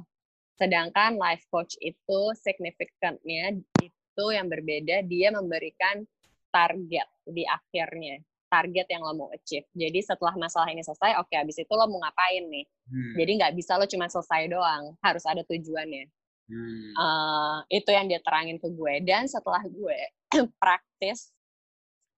sedangkan 0.57 1.17
life 1.17 1.45
coach 1.49 1.77
itu 1.81 2.19
significantnya 2.37 3.57
itu 3.81 4.25
yang 4.29 4.49
berbeda, 4.49 5.05
dia 5.05 5.33
memberikan 5.33 6.05
target 6.53 7.07
di 7.25 7.45
akhirnya 7.47 8.21
target 8.51 8.87
yang 8.91 9.07
lo 9.07 9.15
mau 9.15 9.29
achieve. 9.31 9.63
Jadi 9.71 10.03
setelah 10.03 10.35
masalah 10.35 10.67
ini 10.67 10.83
selesai, 10.83 11.15
oke, 11.23 11.31
okay, 11.31 11.39
abis 11.39 11.63
itu 11.63 11.71
lo 11.71 11.87
mau 11.87 12.03
ngapain 12.03 12.43
nih? 12.51 12.65
Hmm. 12.91 13.13
Jadi 13.15 13.31
nggak 13.39 13.53
bisa 13.55 13.79
lo 13.79 13.87
cuma 13.87 14.11
selesai 14.11 14.51
doang, 14.51 14.91
harus 14.99 15.23
ada 15.23 15.41
tujuannya. 15.47 16.05
Hmm. 16.51 16.91
Uh, 16.99 17.57
itu 17.71 17.87
yang 17.95 18.11
dia 18.11 18.19
terangin 18.19 18.59
ke 18.59 18.67
gue. 18.67 18.93
Dan 19.07 19.31
setelah 19.31 19.63
gue 19.63 19.99
praktis 20.61 21.31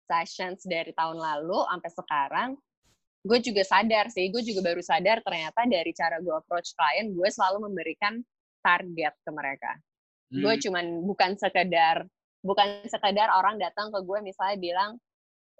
sessions 0.10 0.65
dari 0.65 0.89
tahun 0.98 1.22
lalu 1.22 1.62
sampai 1.69 1.91
sekarang, 1.93 2.50
gue 3.22 3.39
juga 3.39 3.62
sadar 3.62 4.10
sih, 4.10 4.34
gue 4.34 4.41
juga 4.41 4.74
baru 4.74 4.82
sadar 4.82 5.22
ternyata 5.22 5.63
dari 5.69 5.93
cara 5.93 6.17
gue 6.17 6.34
approach 6.34 6.74
klien, 6.74 7.13
gue 7.13 7.30
selalu 7.30 7.69
memberikan 7.69 8.26
target 8.65 9.13
ke 9.22 9.30
mereka. 9.30 9.78
Hmm. 10.34 10.41
Gue 10.41 10.58
cuman 10.58 11.06
bukan 11.06 11.38
sekedar 11.38 12.10
bukan 12.43 12.84
sekedar 12.91 13.32
orang 13.32 13.56
datang 13.56 13.88
ke 13.88 14.04
gue 14.04 14.19
misalnya 14.19 14.58
bilang 14.60 14.91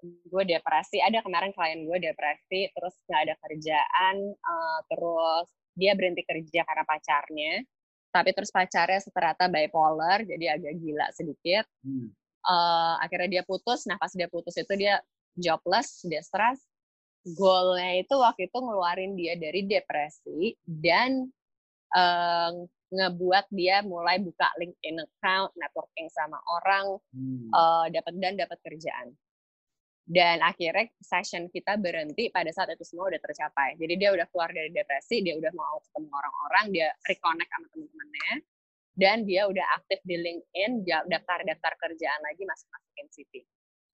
gue 0.04 0.42
depresi 0.44 1.00
ada 1.00 1.24
kemarin 1.24 1.52
klien 1.56 1.84
gue 1.84 1.98
depresi 1.98 2.68
terus 2.76 2.94
nggak 3.08 3.20
ada 3.24 3.34
kerjaan 3.40 4.16
uh, 4.36 4.80
terus 4.88 5.48
dia 5.74 5.96
berhenti 5.96 6.22
kerja 6.22 6.60
karena 6.62 6.84
pacarnya 6.84 7.52
tapi 8.12 8.30
terus 8.30 8.52
pacarnya 8.52 9.00
ternyata 9.10 9.44
bipolar 9.50 10.22
jadi 10.22 10.60
agak 10.60 10.74
gila 10.78 11.06
sedikit 11.10 11.64
hmm. 11.82 12.12
uh, 12.46 13.00
akhirnya 13.02 13.40
dia 13.40 13.42
putus 13.42 13.88
nah 13.88 13.96
pas 13.96 14.12
dia 14.12 14.28
putus 14.28 14.54
itu 14.54 14.72
dia 14.76 15.00
jobless 15.34 16.04
dia 16.06 16.22
stres 16.22 16.62
goalnya 17.24 18.04
itu 18.04 18.14
waktu 18.20 18.52
itu 18.52 18.58
ngeluarin 18.60 19.16
dia 19.16 19.34
dari 19.40 19.64
depresi 19.64 20.52
dan 20.68 21.24
uh, 21.96 22.52
ngebuat 22.94 23.50
dia 23.50 23.82
mulai 23.82 24.22
buka 24.22 24.46
LinkedIn 24.54 25.02
account, 25.02 25.50
networking 25.58 26.06
sama 26.14 26.38
orang, 26.46 26.94
hmm. 27.10 27.50
uh, 27.50 27.90
dapat 27.90 28.14
dan 28.22 28.38
dapat 28.38 28.54
kerjaan 28.62 29.10
dan 30.04 30.44
akhirnya 30.44 30.92
session 31.00 31.48
kita 31.48 31.80
berhenti 31.80 32.28
pada 32.28 32.52
saat 32.52 32.76
itu 32.76 32.84
semua 32.84 33.08
udah 33.08 33.20
tercapai 33.24 33.80
jadi 33.80 33.94
dia 33.96 34.10
udah 34.12 34.26
keluar 34.28 34.52
dari 34.52 34.68
depresi 34.68 35.24
dia 35.24 35.32
udah 35.36 35.52
mau 35.56 35.80
ketemu 35.88 36.08
orang-orang 36.12 36.64
dia 36.76 36.88
reconnect 37.08 37.50
sama 37.50 37.66
teman-temannya 37.72 38.32
dan 38.94 39.16
dia 39.24 39.42
udah 39.48 39.66
aktif 39.80 39.98
di 40.04 40.16
LinkedIn 40.20 40.86
daftar-daftar 41.08 41.72
kerjaan 41.80 42.20
lagi 42.20 42.42
masuk 42.44 42.68
masukin 42.68 43.06
CV 43.08 43.32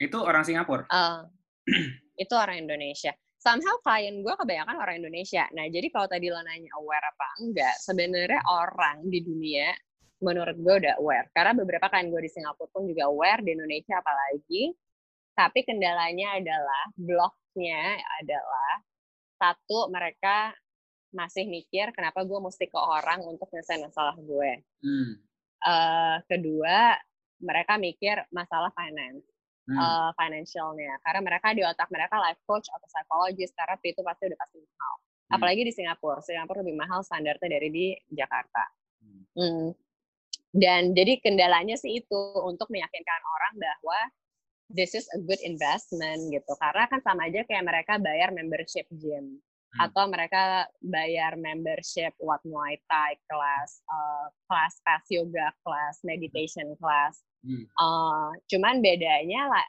itu 0.02 0.18
orang 0.18 0.42
Singapura 0.42 0.84
uh, 0.90 1.22
itu 2.22 2.34
orang 2.34 2.66
Indonesia 2.66 3.14
somehow 3.40 3.80
klien 3.80 4.20
gue 4.20 4.34
kebanyakan 4.36 4.76
orang 4.76 5.00
Indonesia. 5.00 5.48
Nah, 5.56 5.64
jadi 5.72 5.88
kalau 5.88 6.06
tadi 6.12 6.28
lo 6.28 6.44
nanya 6.44 6.68
aware 6.76 7.08
apa 7.08 7.28
enggak, 7.40 7.74
sebenarnya 7.80 8.44
orang 8.44 9.08
di 9.08 9.24
dunia 9.24 9.72
menurut 10.20 10.56
gue 10.60 10.74
udah 10.84 10.94
aware. 11.00 11.32
Karena 11.32 11.56
beberapa 11.56 11.88
klien 11.88 12.12
gue 12.12 12.20
di 12.20 12.30
Singapura 12.30 12.68
pun 12.68 12.84
juga 12.84 13.08
aware, 13.08 13.40
di 13.40 13.56
Indonesia 13.56 13.96
apalagi. 13.96 14.76
Tapi 15.40 15.64
kendalanya 15.64 16.36
adalah, 16.36 16.82
bloknya 17.00 17.96
adalah, 18.20 18.72
satu, 19.40 19.88
mereka 19.88 20.52
masih 21.16 21.48
mikir 21.48 21.90
kenapa 21.96 22.22
gue 22.22 22.38
mesti 22.38 22.68
ke 22.68 22.76
orang 22.76 23.24
untuk 23.24 23.48
nyelesain 23.48 23.80
masalah 23.80 24.14
gue. 24.20 24.50
Hmm. 24.84 25.12
Uh, 25.60 26.16
kedua, 26.28 27.00
mereka 27.40 27.80
mikir 27.80 28.20
masalah 28.30 28.68
finance 28.76 29.24
hmm. 29.70 29.78
uh, 29.78 30.10
financialnya 30.14 31.00
karena 31.06 31.20
mereka 31.24 31.48
di 31.56 31.62
otak 31.64 31.88
mereka 31.88 32.20
life 32.20 32.40
coach 32.44 32.68
atau 32.68 32.86
psikologis 32.86 33.50
karena 33.56 33.76
itu 33.80 34.00
pasti 34.04 34.22
udah 34.28 34.38
pasti 34.38 34.56
mahal 34.60 34.94
hmm. 34.96 35.34
apalagi 35.38 35.62
di 35.64 35.72
Singapura 35.72 36.20
Singapura 36.20 36.60
lebih 36.62 36.76
mahal 36.76 37.00
standarnya 37.06 37.48
dari 37.48 37.68
di 37.72 37.86
Jakarta 38.12 38.64
hmm. 39.02 39.22
Hmm. 39.34 39.68
dan 40.52 40.92
jadi 40.92 41.18
kendalanya 41.22 41.78
sih 41.80 42.02
itu 42.02 42.20
untuk 42.44 42.68
meyakinkan 42.68 43.20
orang 43.24 43.54
bahwa 43.56 43.98
this 44.70 44.94
is 44.94 45.06
a 45.14 45.20
good 45.22 45.40
investment 45.42 46.30
gitu 46.30 46.52
karena 46.58 46.86
kan 46.86 47.00
sama 47.02 47.26
aja 47.26 47.42
kayak 47.44 47.66
mereka 47.66 47.98
bayar 47.98 48.30
membership 48.30 48.86
gym 48.94 49.38
hmm. 49.38 49.78
atau 49.82 50.06
mereka 50.06 50.66
bayar 50.78 51.34
membership 51.34 52.14
what 52.22 52.40
Muay 52.46 52.78
Thai 52.86 53.18
class, 53.26 53.82
uh, 53.90 54.30
class 54.46 54.78
class 54.86 55.04
yoga 55.10 55.50
class, 55.66 56.00
meditation 56.06 56.72
class, 56.78 57.20
Hmm. 57.40 57.64
Uh, 57.72 58.30
cuman 58.52 58.84
bedanya 58.84 59.48
lah 59.48 59.66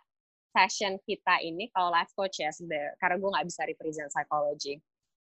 session 0.52 1.00
kita 1.08 1.40
ini 1.40 1.72
kalau 1.72 1.88
life 1.88 2.12
coach 2.12 2.44
ya 2.44 2.52
karena 3.00 3.16
gue 3.16 3.30
nggak 3.32 3.48
bisa 3.48 3.62
represent 3.64 4.12
psychology. 4.12 4.76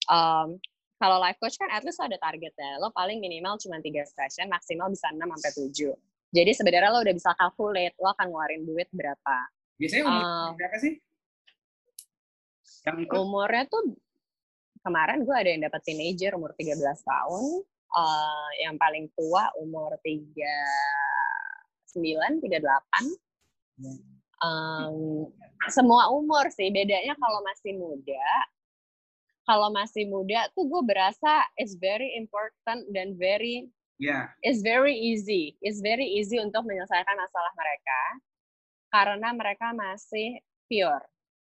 Um, 0.08 0.56
kalau 0.96 1.20
life 1.20 1.36
coach 1.36 1.60
kan 1.60 1.68
at 1.68 1.84
least 1.84 2.00
ada 2.00 2.16
targetnya. 2.16 2.80
Lo 2.80 2.88
paling 2.90 3.20
minimal 3.20 3.60
cuma 3.60 3.78
tiga 3.84 4.02
session, 4.08 4.48
maksimal 4.48 4.88
bisa 4.90 5.12
6 5.12 5.20
sampai 5.20 5.52
7. 5.70 5.94
Jadi 6.34 6.50
sebenarnya 6.56 6.90
lo 6.90 7.00
udah 7.04 7.14
bisa 7.14 7.30
calculate 7.36 7.94
lo 8.00 8.08
akan 8.16 8.26
ngeluarin 8.32 8.62
duit 8.64 8.88
berapa. 8.90 9.36
Biasanya 9.78 10.04
umur 10.10 10.22
uh, 10.26 10.50
berapa 10.58 10.76
sih? 10.82 10.94
Yang 12.82 12.96
ikut? 13.06 13.14
Umurnya 13.14 13.64
tuh 13.70 13.94
kemarin 14.82 15.22
gue 15.22 15.36
ada 15.36 15.50
yang 15.54 15.62
dapat 15.70 15.80
teenager 15.86 16.34
umur 16.34 16.50
13 16.58 16.82
tahun, 16.82 17.44
uh, 17.94 18.50
yang 18.58 18.74
paling 18.74 19.06
tua 19.14 19.54
umur 19.62 19.94
3 20.02 20.34
39, 21.94 22.42
38. 22.42 23.16
Um, 24.38 25.30
semua 25.70 26.10
umur 26.14 26.46
sih, 26.54 26.70
bedanya 26.70 27.14
kalau 27.18 27.42
masih 27.42 27.74
muda, 27.74 28.28
kalau 29.46 29.72
masih 29.72 30.06
muda 30.06 30.46
tuh 30.54 30.68
gue 30.68 30.82
berasa 30.86 31.42
it's 31.58 31.74
very 31.74 32.14
important 32.14 32.86
dan 32.94 33.18
very 33.18 33.66
yeah. 33.98 34.30
it's 34.46 34.62
very 34.62 34.94
easy, 34.94 35.58
it's 35.64 35.82
very 35.82 36.06
easy 36.06 36.38
untuk 36.38 36.62
menyelesaikan 36.68 37.16
masalah 37.18 37.50
mereka 37.58 38.00
karena 38.88 39.32
mereka 39.36 39.72
masih 39.76 40.40
pure. 40.68 41.04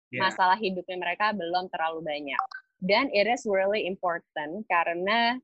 Yeah. 0.08 0.28
Masalah 0.28 0.56
hidupnya 0.56 0.96
mereka 0.96 1.34
belum 1.36 1.68
terlalu 1.68 2.00
banyak. 2.04 2.40
Dan 2.78 3.10
it 3.10 3.26
is 3.26 3.42
really 3.44 3.84
important 3.90 4.62
karena 4.70 5.36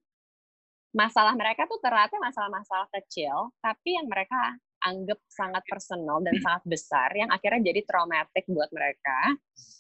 masalah 0.95 1.35
mereka 1.35 1.67
tuh 1.67 1.83
ternyata 1.83 2.15
masalah-masalah 2.23 2.87
kecil, 2.95 3.51
tapi 3.59 3.99
yang 3.99 4.07
mereka 4.07 4.55
anggap 4.85 5.19
sangat 5.33 5.65
personal 5.65 6.21
dan 6.21 6.37
sangat 6.45 6.63
besar 6.69 7.09
yang 7.17 7.33
akhirnya 7.33 7.73
jadi 7.73 7.81
traumatik 7.89 8.45
buat 8.53 8.69
mereka 8.69 9.19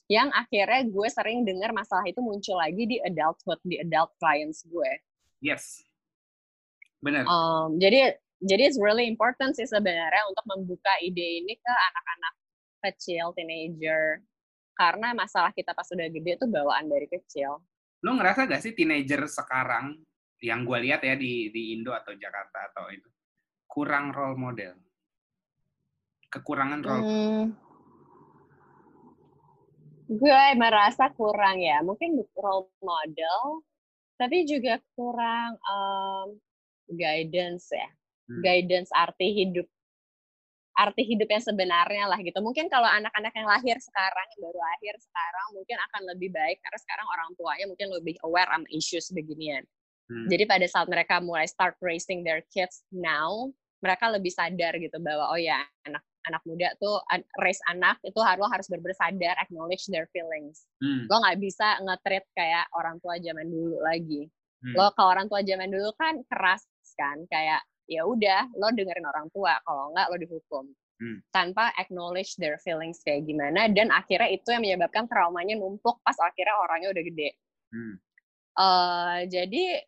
yang 0.08 0.32
akhirnya 0.32 0.88
gue 0.88 1.08
sering 1.12 1.44
dengar 1.44 1.76
masalah 1.76 2.08
itu 2.08 2.24
muncul 2.24 2.56
lagi 2.56 2.88
di 2.88 2.96
adulthood 3.04 3.60
di 3.60 3.76
adult 3.84 4.16
clients 4.16 4.64
gue 4.64 4.90
yes 5.44 5.84
benar 7.04 7.28
um, 7.28 7.76
jadi 7.76 8.16
jadi 8.42 8.70
it's 8.70 8.80
really 8.80 9.06
important 9.06 9.54
sih 9.54 9.66
sebenarnya 9.66 10.22
untuk 10.30 10.44
membuka 10.48 10.90
ide 11.02 11.44
ini 11.44 11.54
ke 11.54 11.72
anak-anak 11.72 12.34
kecil 12.90 13.32
teenager 13.34 14.22
karena 14.74 15.14
masalah 15.14 15.54
kita 15.54 15.70
pas 15.72 15.86
udah 15.86 16.08
gede 16.10 16.40
tuh 16.40 16.50
bawaan 16.50 16.90
dari 16.90 17.06
kecil 17.06 17.62
lo 18.04 18.10
ngerasa 18.18 18.50
gak 18.50 18.62
sih 18.62 18.74
teenager 18.76 19.24
sekarang 19.30 20.02
yang 20.44 20.66
gue 20.66 20.78
lihat 20.84 21.00
ya 21.00 21.16
di 21.16 21.48
di 21.48 21.72
Indo 21.72 21.96
atau 21.96 22.12
Jakarta 22.12 22.68
atau 22.72 22.92
itu 22.92 23.08
kurang 23.64 24.12
role 24.12 24.36
model 24.36 24.74
kekurangan 26.28 26.80
role 26.84 27.04
hmm. 27.06 27.46
gue 30.10 30.44
merasa 30.58 31.08
kurang 31.16 31.62
ya 31.64 31.80
mungkin 31.80 32.20
role 32.36 32.68
model 32.84 33.64
tapi 34.14 34.46
juga 34.46 34.78
kurang 34.94 35.58
um, 35.66 36.38
guidance 36.90 37.70
ya. 37.72 37.88
Guidance 38.44 38.90
arti 38.94 39.28
hidup 39.32 39.66
arti 40.74 41.06
hidup 41.06 41.30
yang 41.30 41.44
sebenarnya 41.44 42.04
lah 42.10 42.18
gitu 42.18 42.34
mungkin 42.42 42.66
kalau 42.66 42.90
anak-anak 42.90 43.30
yang 43.38 43.46
lahir 43.46 43.76
sekarang 43.78 44.26
yang 44.34 44.40
baru 44.42 44.58
lahir 44.58 44.94
sekarang 44.98 45.46
mungkin 45.54 45.76
akan 45.78 46.02
lebih 46.14 46.30
baik 46.34 46.58
karena 46.58 46.78
sekarang 46.82 47.06
orang 47.06 47.28
tuanya 47.38 47.66
mungkin 47.70 47.88
lebih 47.94 48.14
aware 48.26 48.50
sama 48.50 48.66
issues 48.74 49.06
beginian 49.14 49.62
hmm. 50.10 50.26
jadi 50.26 50.44
pada 50.50 50.66
saat 50.66 50.90
mereka 50.90 51.22
mulai 51.22 51.46
start 51.46 51.78
raising 51.78 52.26
their 52.26 52.42
kids 52.50 52.82
now 52.90 53.46
mereka 53.78 54.10
lebih 54.10 54.32
sadar 54.34 54.74
gitu 54.80 54.98
bahwa 54.98 55.30
oh 55.30 55.38
ya 55.38 55.62
anak 55.86 56.02
anak 56.24 56.42
muda 56.48 56.72
tuh 56.80 57.04
raise 57.36 57.60
anak 57.68 58.00
itu 58.00 58.16
harus 58.24 58.48
harus 58.48 58.66
benar 58.72 58.96
sadar 58.96 59.36
acknowledge 59.36 59.84
their 59.92 60.08
feelings. 60.08 60.64
Hmm. 60.80 61.04
Lo 61.04 61.20
nggak 61.20 61.36
bisa 61.36 61.76
nge-treat 61.84 62.24
kayak 62.32 62.64
orang 62.72 62.96
tua 63.04 63.20
zaman 63.20 63.44
dulu 63.44 63.76
lagi. 63.84 64.24
Hmm. 64.64 64.72
Lo 64.72 64.88
kalau 64.96 65.12
orang 65.12 65.28
tua 65.28 65.44
zaman 65.44 65.68
dulu 65.68 65.92
kan 66.00 66.24
keras 66.24 66.64
kan 66.96 67.28
kayak 67.28 67.60
ya 67.88 68.02
udah 68.06 68.52
lo 68.56 68.72
dengerin 68.72 69.06
orang 69.06 69.26
tua 69.30 69.58
kalau 69.64 69.92
nggak 69.92 70.08
lo 70.10 70.16
dihukum. 70.20 70.66
Hmm. 70.94 71.18
tanpa 71.34 71.74
acknowledge 71.74 72.38
their 72.38 72.54
feelings 72.62 73.02
kayak 73.02 73.26
gimana 73.26 73.66
dan 73.66 73.90
akhirnya 73.90 74.30
itu 74.30 74.46
yang 74.54 74.62
menyebabkan 74.62 75.10
traumanya 75.10 75.58
numpuk 75.58 75.98
pas 76.06 76.14
akhirnya 76.22 76.54
orangnya 76.54 76.94
udah 76.94 77.02
gede. 77.02 77.30
Hmm. 77.74 77.94
Uh, 78.54 79.18
jadi 79.26 79.82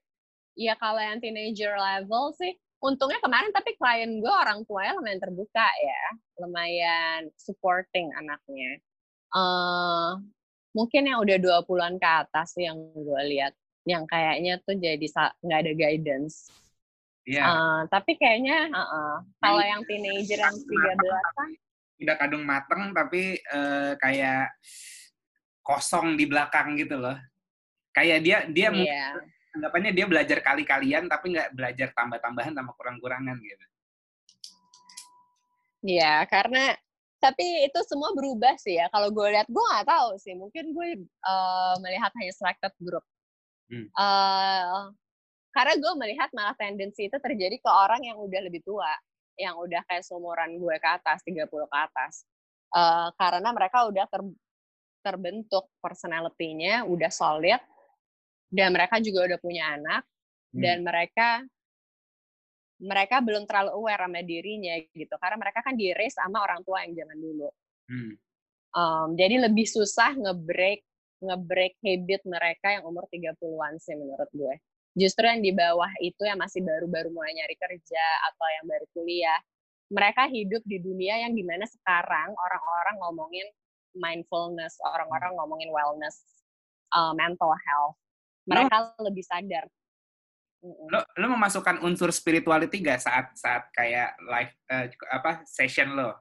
ya 0.59 0.74
kalau 0.74 0.98
yang 0.98 1.22
teenager 1.22 1.78
level 1.78 2.35
sih 2.35 2.59
untungnya 2.82 3.22
kemarin 3.22 3.54
tapi 3.54 3.78
klien 3.78 4.18
gue 4.20 4.32
orang 4.32 4.66
tuanya 4.68 4.98
lumayan 4.98 5.20
terbuka 5.22 5.68
ya, 5.78 6.02
lumayan 6.42 7.20
supporting 7.38 8.12
anaknya. 8.18 8.82
Uh, 9.32 10.20
mungkin 10.76 11.09
yang 11.09 11.22
udah 11.24 11.37
20-an 11.64 11.96
ke 11.96 12.09
atas 12.26 12.56
yang 12.61 12.76
gue 12.92 13.22
lihat, 13.32 13.52
yang 13.88 14.04
kayaknya 14.04 14.61
tuh 14.62 14.76
jadi 14.76 15.06
nggak 15.40 15.61
ada 15.66 15.72
guidance. 15.72 16.50
Iya. 17.26 17.42
Yeah. 17.42 17.46
Uh, 17.50 17.80
tapi 17.90 18.14
kayaknya 18.14 18.70
uh 18.70 18.80
-uh. 18.80 19.14
kalau 19.42 19.62
yang 19.62 19.82
teenager 19.84 20.38
yang 20.38 20.54
13-an 20.54 21.50
udah 21.96 22.16
kadung 22.20 22.44
mateng 22.44 22.92
tapi 22.92 23.40
uh, 23.50 23.96
kayak 23.98 24.52
kosong 25.66 26.14
di 26.14 26.24
belakang 26.30 26.78
gitu 26.78 26.96
loh. 26.96 27.18
Kayak 27.90 28.18
dia 28.22 28.38
dia 28.46 28.68
yeah 28.70 29.18
anggapannya 29.56 29.96
dia 29.96 30.04
belajar 30.04 30.38
kali-kalian 30.44 31.08
tapi 31.08 31.32
nggak 31.32 31.56
belajar 31.56 31.88
tambah-tambahan 31.96 32.52
sama 32.52 32.76
kurang-kurangan 32.76 33.36
gitu. 33.40 33.66
Iya, 35.86 36.28
karena 36.28 36.76
tapi 37.16 37.64
itu 37.64 37.80
semua 37.88 38.12
berubah 38.12 38.52
sih 38.60 38.76
ya. 38.76 38.92
Kalau 38.92 39.08
gue 39.08 39.26
lihat, 39.32 39.48
gue 39.48 39.64
nggak 39.72 39.88
tahu 39.88 40.10
sih. 40.20 40.36
Mungkin 40.36 40.76
gue 40.76 40.88
uh, 41.24 41.74
melihat 41.80 42.12
hanya 42.20 42.32
selected 42.36 42.74
group. 42.76 43.02
Hmm. 43.72 43.88
Uh, 43.96 44.92
karena 45.56 45.74
gue 45.80 45.92
melihat 45.96 46.28
malah 46.36 46.52
tendensi 46.60 47.08
itu 47.08 47.16
terjadi 47.16 47.56
ke 47.56 47.70
orang 47.72 48.04
yang 48.04 48.20
udah 48.20 48.40
lebih 48.44 48.60
tua, 48.60 48.92
yang 49.40 49.56
udah 49.56 49.80
kayak 49.88 50.04
seumuran 50.04 50.60
gue 50.60 50.76
ke 50.76 50.88
atas, 50.88 51.24
30 51.24 51.48
ke 51.48 51.76
atas. 51.80 52.28
Uh, 52.76 53.08
karena 53.16 53.48
mereka 53.56 53.88
udah 53.88 54.04
ter, 54.04 54.20
terbentuk 55.00 55.64
personality-nya, 55.80 56.84
udah 56.84 57.08
solid, 57.08 57.62
dan 58.52 58.76
mereka 58.76 59.00
juga 59.02 59.32
udah 59.32 59.38
punya 59.40 59.64
anak 59.74 60.02
hmm. 60.54 60.62
dan 60.62 60.76
mereka 60.84 61.28
mereka 62.76 63.24
belum 63.24 63.48
terlalu 63.48 63.70
aware 63.72 64.04
sama 64.04 64.20
dirinya 64.20 64.76
gitu 64.92 65.14
karena 65.16 65.36
mereka 65.40 65.64
kan 65.64 65.74
di 65.74 65.96
raise 65.96 66.16
sama 66.16 66.44
orang 66.44 66.60
tua 66.60 66.84
yang 66.84 66.92
zaman 66.92 67.18
dulu 67.18 67.48
hmm. 67.88 68.12
um, 68.76 69.08
jadi 69.16 69.48
lebih 69.48 69.64
susah 69.64 70.12
ngebreak 70.14 70.84
ngebreak 71.24 71.74
habit 71.80 72.22
mereka 72.28 72.76
yang 72.76 72.84
umur 72.84 73.08
30-an 73.08 73.80
sih 73.80 73.96
menurut 73.96 74.28
gue 74.36 74.54
justru 74.96 75.28
yang 75.28 75.44
di 75.44 75.52
bawah 75.52 75.92
itu 76.00 76.24
yang 76.24 76.40
masih 76.40 76.64
baru-baru 76.64 77.12
mulai 77.12 77.37
nyari 77.37 77.56
kerja 77.61 78.04
atau 78.32 78.46
yang 78.48 78.64
baru 78.64 78.87
kuliah 78.96 79.40
mereka 79.92 80.26
hidup 80.26 80.64
di 80.66 80.82
dunia 80.82 81.22
yang 81.22 81.37
di 81.37 81.44
mana 81.44 81.68
sekarang 81.68 82.32
orang-orang 82.35 82.96
ngomongin 83.04 83.46
mindfulness 83.94 84.80
orang-orang 84.82 85.37
ngomongin 85.37 85.70
wellness 85.70 86.24
uh, 86.96 87.12
mental 87.12 87.52
health 87.54 87.96
mereka 88.46 88.94
lo, 88.94 89.11
lebih 89.11 89.26
sadar. 89.26 89.66
Lo 90.62 91.02
lo 91.02 91.26
memasukkan 91.35 91.82
unsur 91.82 92.14
spirituality 92.14 92.80
gak 92.80 93.02
saat 93.02 93.35
saat 93.35 93.68
kayak 93.74 94.14
live 94.22 94.54
uh, 94.70 94.87
apa 95.12 95.42
session 95.44 95.92
lo? 95.98 96.14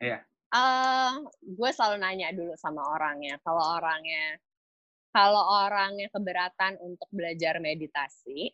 Iya. 0.00 0.24
Uh, 0.52 1.24
gue 1.40 1.70
selalu 1.72 1.96
nanya 2.00 2.28
dulu 2.32 2.52
sama 2.56 2.82
orangnya. 2.92 3.40
Kalau 3.44 3.62
orangnya 3.76 4.40
kalau 5.12 5.44
orangnya 5.64 6.08
keberatan 6.08 6.80
untuk 6.80 7.08
belajar 7.12 7.60
meditasi, 7.60 8.50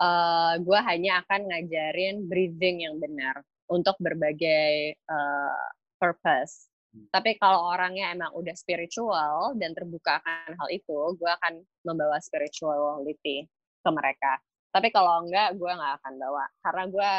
uh, 0.00 0.56
gue 0.56 0.80
hanya 0.88 1.20
akan 1.24 1.52
ngajarin 1.52 2.24
breathing 2.26 2.88
yang 2.88 2.96
benar 2.96 3.44
untuk 3.68 3.96
berbagai 4.00 4.96
uh, 5.08 5.66
purpose. 6.00 6.72
Hmm. 6.92 7.08
Tapi 7.12 7.36
kalau 7.36 7.72
orangnya 7.72 8.12
emang 8.12 8.32
udah 8.32 8.56
spiritual 8.56 9.56
dan 9.60 9.76
terbuka 9.76 10.20
akan 10.24 10.56
hal 10.56 10.68
itu, 10.72 10.98
gue 11.16 11.30
akan 11.30 11.60
membawa 11.84 12.16
spirituality 12.20 13.48
ke 13.84 13.90
mereka. 13.92 14.40
Tapi 14.72 14.88
kalau 14.88 15.28
enggak, 15.28 15.52
gue 15.56 15.68
nggak 15.68 15.94
akan 16.00 16.14
bawa. 16.16 16.44
Karena 16.64 16.84
gue 16.88 17.12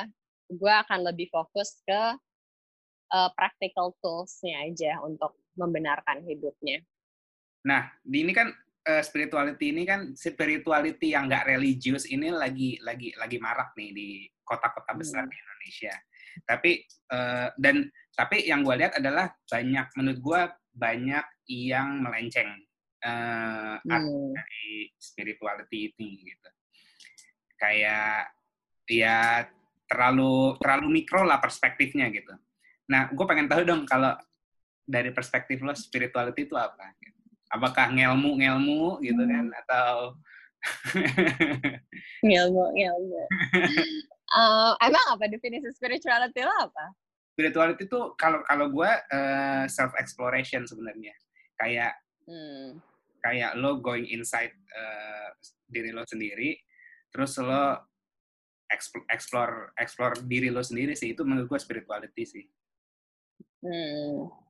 gue 0.54 0.74
akan 0.74 1.00
lebih 1.10 1.30
fokus 1.34 1.82
ke 1.86 2.02
uh, 3.14 3.30
practical 3.38 3.94
tools-nya 4.02 4.70
aja 4.70 5.02
untuk 5.02 5.38
membenarkan 5.58 6.26
hidupnya. 6.26 6.82
Nah, 7.64 7.88
di 8.04 8.28
ini 8.28 8.34
kan 8.36 8.52
uh, 8.88 9.04
spirituality 9.04 9.72
ini 9.72 9.84
kan 9.88 10.12
spirituality 10.16 11.16
yang 11.16 11.28
nggak 11.28 11.48
religius 11.48 12.08
ini 12.08 12.32
lagi 12.32 12.80
lagi 12.84 13.16
lagi 13.16 13.38
marak 13.40 13.76
nih 13.80 13.90
di 13.96 14.10
kota-kota 14.44 14.92
besar 14.96 15.24
hmm. 15.26 15.32
di 15.32 15.36
Indonesia. 15.40 15.96
Tapi 16.44 16.72
uh, 17.14 17.48
dan 17.56 17.88
tapi 18.14 18.46
yang 18.46 18.62
gue 18.62 18.76
lihat 18.78 19.00
adalah 19.00 19.32
banyak 19.48 19.88
menurut 19.98 20.20
gue 20.20 20.42
banyak 20.74 21.26
yang 21.50 22.02
melenceng 22.02 22.50
uh, 23.06 23.78
hmm. 23.80 24.34
dari 24.34 24.90
spirituality 24.98 25.94
ini 25.94 26.10
gitu. 26.28 26.50
Kayak 27.58 28.34
ya 28.90 29.48
terlalu 29.88 30.60
terlalu 30.60 30.88
mikro 31.02 31.24
lah 31.24 31.40
perspektifnya 31.40 32.10
gitu. 32.12 32.34
Nah, 32.90 33.08
gue 33.14 33.26
pengen 33.26 33.48
tahu 33.48 33.64
dong 33.64 33.88
kalau 33.88 34.12
dari 34.84 35.16
perspektif 35.16 35.64
lo 35.64 35.72
spirituality 35.72 36.44
itu 36.44 36.56
apa? 36.60 36.92
Apakah 37.54 37.94
ngelmu-ngelmu 37.94 38.98
gitu 39.06 39.24
kan 39.30 39.46
hmm. 39.48 39.62
atau 39.66 40.18
ngelmu-ngelmu. 42.28 43.24
uh, 44.34 44.74
emang 44.82 45.06
apa 45.14 45.30
definisi 45.30 45.70
spirituality 45.70 46.42
lo 46.42 46.54
apa? 46.70 46.86
Spirituality 47.34 47.86
itu 47.86 48.02
kalau 48.18 48.42
kalau 48.46 48.70
gue 48.74 48.90
uh, 48.90 49.64
self 49.70 49.94
exploration 50.02 50.66
sebenarnya. 50.66 51.14
Kayak 51.62 51.94
hmm. 52.26 52.82
kayak 53.22 53.54
lo 53.62 53.78
going 53.80 54.10
inside 54.10 54.54
uh, 54.74 55.30
diri 55.70 55.94
lo 55.94 56.04
sendiri, 56.10 56.58
terus 57.14 57.38
lo 57.38 57.94
explore 59.14 59.78
explore 59.78 60.18
diri 60.26 60.50
lo 60.50 60.66
sendiri 60.66 60.98
sih 60.98 61.14
itu 61.14 61.22
menurut 61.22 61.46
gue 61.46 61.60
spirituality 61.62 62.24
sih. 62.26 62.46
Hmm. 63.64 64.43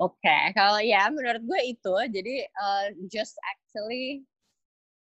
Oke, 0.00 0.16
okay. 0.24 0.56
kalau 0.56 0.80
ya 0.80 1.12
menurut 1.12 1.44
gue 1.44 1.76
itu 1.76 1.94
jadi 2.08 2.48
uh, 2.56 2.88
just 3.12 3.36
actually 3.44 4.24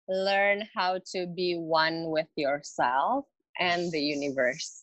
learn 0.10 0.65
how 0.74 0.98
to 1.13 1.30
be 1.38 1.54
one 1.54 2.10
with 2.10 2.30
yourself 2.34 3.30
and 3.62 3.94
the 3.94 4.02
universe. 4.02 4.82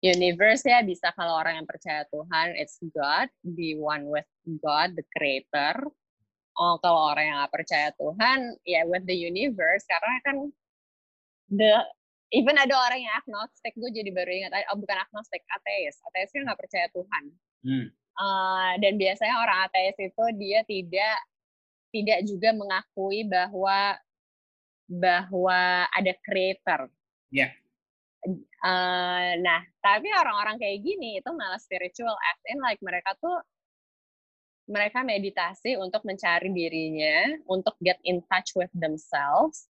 Universe 0.00 0.64
ya 0.64 0.80
bisa 0.80 1.12
kalau 1.12 1.44
orang 1.44 1.60
yang 1.60 1.68
percaya 1.68 2.08
Tuhan, 2.08 2.56
it's 2.56 2.80
God, 2.96 3.28
be 3.44 3.76
one 3.76 4.08
with 4.08 4.24
God, 4.64 4.96
the 4.96 5.04
Creator. 5.12 5.92
Oh, 6.56 6.80
kalau 6.80 7.12
orang 7.12 7.24
yang 7.28 7.36
gak 7.44 7.52
percaya 7.52 7.88
Tuhan, 8.00 8.56
ya 8.64 8.88
with 8.88 9.04
the 9.04 9.16
universe, 9.16 9.84
karena 9.84 10.24
kan 10.24 10.36
the 11.52 11.84
even 12.32 12.56
ada 12.56 12.72
orang 12.72 13.04
yang 13.04 13.14
agnostik, 13.20 13.76
gue 13.76 13.90
jadi 13.92 14.08
baru 14.08 14.30
ingat, 14.32 14.72
oh 14.72 14.78
bukan 14.80 15.04
agnostik, 15.04 15.44
ateis. 15.52 16.00
Ateisnya 16.08 16.48
nggak 16.48 16.60
percaya 16.64 16.86
Tuhan. 16.96 17.24
Hmm. 17.60 17.86
Uh, 18.14 18.78
dan 18.78 18.94
biasanya 18.94 19.42
orang 19.42 19.58
ateis 19.66 19.98
itu 19.98 20.24
dia 20.38 20.62
tidak 20.62 21.16
tidak 21.90 22.20
juga 22.26 22.50
mengakui 22.54 23.26
bahwa 23.26 23.98
bahwa 24.86 25.86
ada 25.90 26.12
creator. 26.22 26.90
Ya. 27.34 27.50
Yeah. 27.50 27.52
Uh, 28.64 29.36
nah, 29.44 29.60
tapi 29.84 30.08
orang-orang 30.08 30.56
kayak 30.56 30.80
gini 30.80 31.20
itu 31.20 31.30
malah 31.36 31.60
spiritual 31.60 32.16
as 32.16 32.40
in 32.48 32.56
like 32.64 32.80
mereka 32.80 33.12
tuh 33.20 33.36
mereka 34.64 35.04
meditasi 35.04 35.76
untuk 35.76 36.00
mencari 36.08 36.48
dirinya, 36.48 37.36
untuk 37.44 37.76
get 37.84 38.00
in 38.08 38.24
touch 38.32 38.56
with 38.56 38.72
themselves, 38.72 39.68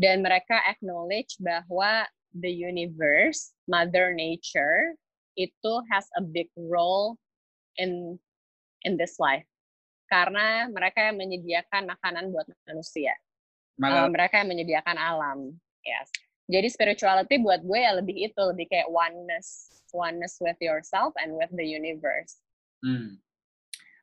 dan 0.00 0.24
mereka 0.24 0.56
acknowledge 0.64 1.36
bahwa 1.44 2.08
the 2.32 2.48
universe, 2.48 3.52
Mother 3.68 4.16
Nature, 4.16 4.96
itu 5.36 5.72
has 5.92 6.08
a 6.16 6.24
big 6.24 6.48
role 6.56 7.20
in 7.80 8.20
in 8.84 9.00
this 9.00 9.16
life 9.16 9.48
karena 10.10 10.66
mereka 10.66 11.06
yang 11.06 11.16
menyediakan 11.16 11.86
makanan 11.86 12.34
buat 12.34 12.44
manusia. 12.66 13.14
Uh, 13.80 14.10
mereka 14.12 14.42
yang 14.42 14.50
menyediakan 14.52 14.98
alam. 14.98 15.56
Yes. 15.86 16.10
Jadi 16.50 16.68
spirituality 16.68 17.38
buat 17.40 17.62
gue 17.62 17.78
ya 17.78 17.96
lebih 17.96 18.28
itu, 18.28 18.42
lebih 18.42 18.68
kayak 18.68 18.90
oneness, 18.90 19.80
oneness 19.94 20.36
with 20.42 20.58
yourself 20.58 21.14
and 21.16 21.32
with 21.32 21.48
the 21.54 21.64
universe. 21.64 22.42
Hmm. 22.82 23.22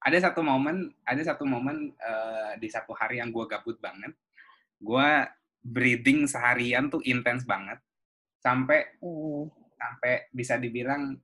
Ada 0.02 0.32
satu 0.32 0.42
momen, 0.42 0.96
ada 1.04 1.20
satu 1.22 1.44
momen 1.44 1.92
uh, 2.00 2.56
di 2.58 2.72
satu 2.72 2.96
hari 2.96 3.20
yang 3.20 3.30
gue 3.30 3.46
gabut 3.46 3.76
banget. 3.84 4.16
Gue 4.80 5.28
breathing 5.62 6.26
seharian 6.26 6.88
tuh 6.88 7.04
intens 7.04 7.44
banget 7.44 7.78
sampai 8.40 8.96
hmm. 9.04 9.52
sampai 9.76 10.32
bisa 10.32 10.56
dibilang 10.56 11.20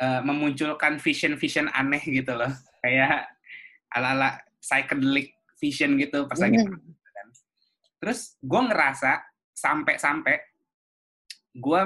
uh, 0.00 0.20
memunculkan 0.24 0.98
vision-vision 1.02 1.70
aneh 1.74 2.02
gitu 2.02 2.34
loh. 2.34 2.50
Kayak 2.82 3.28
ala-ala 3.92 4.38
psychedelic 4.60 5.38
vision 5.58 5.98
gitu 5.98 6.26
pas 6.30 6.38
lagi 6.38 6.62
hmm. 6.62 6.78
terus 7.98 8.38
gue 8.38 8.60
ngerasa 8.70 9.26
sampai-sampai 9.54 10.38
gue 11.58 11.80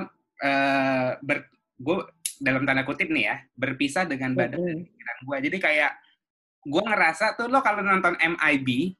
uh, 0.44 1.10
ber 1.24 1.48
gue 1.80 1.96
dalam 2.42 2.68
tanda 2.68 2.84
kutip 2.84 3.08
nih 3.08 3.32
ya 3.32 3.36
berpisah 3.56 4.04
dengan 4.04 4.36
badan 4.36 4.60
dan 4.60 4.78
pikiran 4.84 5.18
gue 5.24 5.36
jadi 5.48 5.58
kayak 5.62 5.92
gue 6.68 6.82
ngerasa 6.84 7.38
tuh 7.40 7.48
lo 7.48 7.64
kalau 7.64 7.80
nonton 7.80 8.14
MIB 8.20 8.92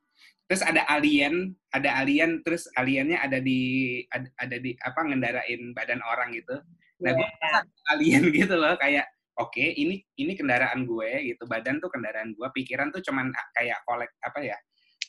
terus 0.49 0.65
ada 0.65 0.89
alien 0.89 1.53
ada 1.69 2.01
alien 2.01 2.41
terus 2.41 2.67
aliennya 2.75 3.21
ada 3.21 3.39
di 3.39 4.01
ada, 4.09 4.29
ada 4.41 4.57
di 4.57 4.73
apa 4.81 5.01
ngendarain 5.05 5.63
badan 5.77 6.01
orang 6.01 6.33
gitu 6.33 6.57
nah 7.03 7.13
gue 7.19 7.29
yeah. 7.29 7.63
alien 7.93 8.25
gitu 8.31 8.55
loh 8.55 8.79
kayak 8.79 9.11
oke 9.41 9.51
okay, 9.53 9.75
ini 9.75 10.03
ini 10.21 10.33
kendaraan 10.37 10.85
gue 10.85 11.35
gitu. 11.35 11.45
Badan 11.49 11.81
tuh 11.81 11.91
kendaraan 11.91 12.37
gue 12.37 12.49
pikiran 12.53 12.93
tuh 12.93 13.01
cuman 13.01 13.33
kayak 13.57 13.81
kolek 13.89 14.13
apa 14.23 14.41
ya 14.45 14.59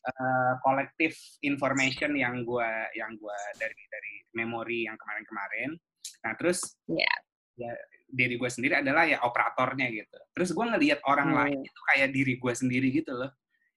uh, 0.08 0.53
kolektif 0.63 1.15
information 1.43 2.15
yang 2.15 2.43
gue 2.43 2.71
yang 2.95 3.13
gue 3.15 3.39
dari 3.60 3.84
dari 3.91 4.13
memori 4.38 4.88
yang 4.88 4.95
kemarin-kemarin. 4.95 5.75
Nah 6.23 6.34
terus 6.39 6.79
yeah. 6.88 7.17
ya 7.60 7.71
diri 8.13 8.38
gue 8.38 8.49
sendiri 8.49 8.82
adalah 8.82 9.03
ya 9.06 9.19
operatornya 9.21 9.89
gitu. 9.91 10.19
Terus 10.34 10.49
gue 10.53 10.65
ngelihat 10.65 10.99
orang 11.06 11.29
hmm. 11.34 11.38
lain 11.39 11.60
itu 11.65 11.79
kayak 11.93 12.10
diri 12.13 12.34
gue 12.39 12.53
sendiri 12.53 12.88
gitu 12.93 13.12
loh. 13.13 13.32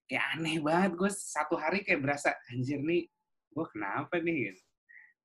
Kayak 0.06 0.38
aneh 0.38 0.62
banget 0.62 0.92
gue 0.94 1.10
satu 1.10 1.58
hari 1.58 1.82
kayak 1.82 1.98
berasa 1.98 2.30
anjir 2.54 2.78
nih 2.78 3.10
gue 3.50 3.66
kenapa 3.74 4.22
nih? 4.22 4.54
Gitu. 4.54 4.62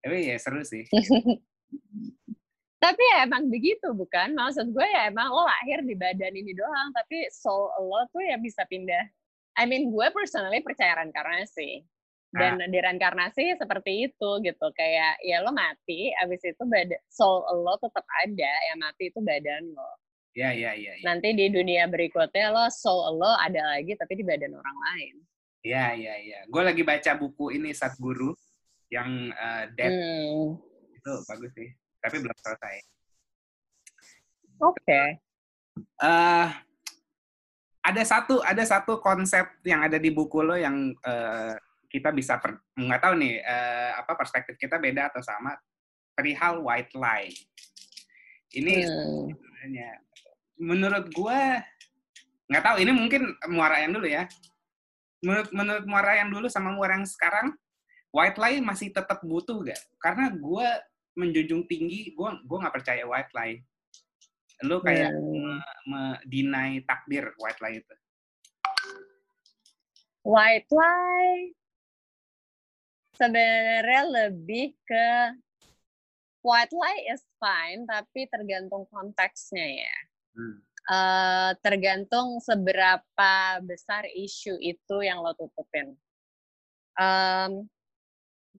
Tapi 0.01 0.17
ya 0.33 0.35
seru 0.41 0.65
sih 0.65 0.81
tapi 2.81 3.01
ya 3.13 3.29
emang 3.29 3.45
begitu 3.45 3.93
bukan 3.93 4.33
maksud 4.33 4.73
gue 4.73 4.81
ya 4.81 5.13
emang 5.13 5.29
lo 5.29 5.45
lahir 5.45 5.85
di 5.85 5.93
badan 5.93 6.33
ini 6.33 6.57
doang 6.57 6.89
tapi 6.97 7.29
soul 7.29 7.69
lo 7.77 8.09
tuh 8.09 8.25
ya 8.25 8.41
bisa 8.41 8.65
pindah 8.65 9.05
I 9.53 9.69
mean 9.69 9.93
gue 9.93 10.07
personally 10.09 10.65
percaya 10.65 10.97
reinkarnasi 10.97 11.85
dan 12.33 12.57
ah. 12.57 12.65
di 12.65 12.79
reinkarnasi 12.81 13.53
seperti 13.61 14.09
itu 14.09 14.29
gitu 14.41 14.67
kayak 14.73 15.21
ya 15.21 15.45
lo 15.45 15.53
mati 15.53 16.09
abis 16.25 16.41
itu 16.41 16.63
badan 16.65 16.97
soul 17.05 17.45
lo 17.61 17.77
tetap 17.77 18.03
ada 18.25 18.53
yang 18.73 18.81
mati 18.81 19.13
itu 19.13 19.21
badan 19.21 19.69
lo 19.77 20.01
Iya, 20.31 20.55
iya, 20.55 20.71
iya. 20.79 20.93
Ya. 20.95 21.03
Nanti 21.03 21.35
di 21.35 21.51
dunia 21.51 21.91
berikutnya 21.91 22.55
lo 22.55 22.71
soul 22.71 23.19
lo 23.19 23.35
ada 23.35 23.75
lagi 23.75 23.99
tapi 23.99 24.15
di 24.15 24.23
badan 24.23 24.55
orang 24.55 24.77
lain. 24.79 25.15
Iya, 25.59 25.85
iya, 25.91 26.13
iya. 26.23 26.39
Gue 26.47 26.63
lagi 26.63 26.87
baca 26.87 27.11
buku 27.19 27.59
ini 27.59 27.75
Guru 27.99 28.31
yang 28.87 29.27
uh, 29.35 29.67
Death. 29.75 29.91
Hmm. 29.91 30.55
Itu 30.95 31.11
bagus 31.27 31.51
sih. 31.51 31.69
Tapi 32.01 32.17
belum 32.17 32.37
selesai. 32.41 32.75
Oke. 34.61 34.77
Okay. 34.81 35.07
Uh, 36.01 36.05
eh, 36.05 36.47
ada 37.81 38.03
satu 38.05 38.43
ada 38.45 38.61
satu 38.61 39.01
konsep 39.01 39.45
yang 39.65 39.81
ada 39.81 39.97
di 39.97 40.13
buku 40.13 40.41
lo 40.43 40.53
yang 40.53 40.93
uh, 41.01 41.55
kita 41.89 42.13
bisa 42.13 42.37
nggak 42.77 43.01
tahu 43.01 43.13
nih 43.17 43.41
uh, 43.41 44.01
apa 44.01 44.13
perspektif 44.13 44.55
kita 44.57 44.77
beda 44.77 45.09
atau 45.09 45.21
sama 45.23 45.57
perihal 46.13 46.61
white 46.61 46.93
lie. 46.93 47.33
Ini 48.51 48.85
hmm. 48.85 49.25
sebenarnya 49.31 49.89
menurut 50.61 51.05
gue 51.09 51.41
nggak 52.51 52.63
tahu 52.67 52.77
ini 52.83 52.91
mungkin 52.93 53.21
muara 53.49 53.81
yang 53.81 53.95
dulu 53.95 54.05
ya 54.11 54.27
menurut 55.23 55.49
menurut 55.55 55.85
muara 55.87 56.19
yang 56.19 56.29
dulu 56.29 56.51
sama 56.51 56.69
muara 56.75 56.99
yang 56.99 57.07
sekarang 57.07 57.55
white 58.11 58.37
lie 58.37 58.59
masih 58.59 58.91
tetap 58.91 59.23
butuh 59.23 59.63
gak 59.63 59.79
karena 60.03 60.29
gue 60.29 60.67
menjunjung 61.17 61.67
tinggi 61.67 62.15
gue 62.15 62.29
gue 62.47 62.57
nggak 62.61 62.75
percaya 62.75 63.03
white 63.03 63.33
lie 63.35 63.59
lu 64.61 64.77
kayak 64.81 65.09
hmm. 65.17 65.57
me, 65.89 66.81
takdir 66.85 67.33
white 67.41 67.61
lie 67.61 67.81
itu? 67.81 67.95
White 70.21 70.69
lie 70.69 71.57
sebenarnya 73.17 74.03
lebih 74.05 74.77
ke 74.85 75.09
white 76.45 76.73
lie 76.73 77.01
is 77.09 77.25
fine, 77.41 77.89
tapi 77.89 78.29
tergantung 78.29 78.85
konteksnya 78.89 79.85
ya. 79.85 79.97
Hmm. 80.37 80.57
Uh, 80.81 81.51
tergantung 81.61 82.41
seberapa 82.41 83.33
besar 83.61 84.09
isu 84.13 84.57
itu 84.61 84.95
yang 85.01 85.21
lo 85.21 85.33
tutupin. 85.37 85.93
Um, 86.97 87.65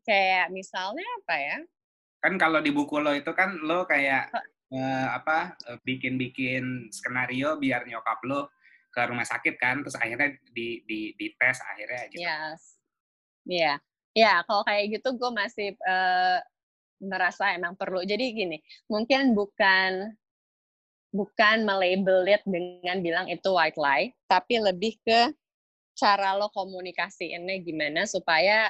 kayak 0.03 0.50
misalnya 0.50 1.07
apa 1.22 1.34
ya? 1.38 1.59
Kan 2.22 2.38
kalau 2.38 2.62
di 2.62 2.70
buku 2.70 3.02
lo 3.02 3.10
itu 3.12 3.34
kan 3.34 3.58
lo 3.60 3.82
kayak 3.82 4.30
uh, 4.70 5.08
apa 5.18 5.58
bikin-bikin 5.82 6.88
skenario 6.94 7.58
biar 7.58 7.82
nyokap 7.84 8.22
lo 8.24 8.54
ke 8.94 9.02
rumah 9.08 9.26
sakit 9.26 9.58
kan, 9.58 9.82
terus 9.82 9.98
akhirnya 9.98 10.30
di 10.54 10.86
di 10.86 11.12
di 11.18 11.26
tes 11.34 11.58
akhirnya 11.60 12.02
gitu. 12.14 12.22
Yes. 12.22 12.78
Iya. 13.44 13.74
Yeah. 13.74 13.76
Ya, 14.12 14.44
kalau 14.44 14.60
kayak 14.68 15.00
gitu 15.00 15.16
gue 15.16 15.30
masih 15.32 15.72
uh, 15.88 16.36
merasa 17.00 17.56
emang 17.56 17.74
perlu. 17.74 18.04
Jadi 18.04 18.36
gini, 18.36 18.60
mungkin 18.84 19.32
bukan 19.32 20.12
bukan 21.16 21.64
melabel 21.64 22.24
it 22.28 22.44
dengan 22.44 23.00
bilang 23.00 23.26
itu 23.32 23.48
white 23.52 23.80
lie, 23.80 24.12
tapi 24.28 24.60
lebih 24.60 25.00
ke 25.00 25.32
cara 25.96 26.36
lo 26.36 26.48
komunikasi 26.52 27.36
ini 27.36 27.64
gimana 27.64 28.04
supaya 28.04 28.68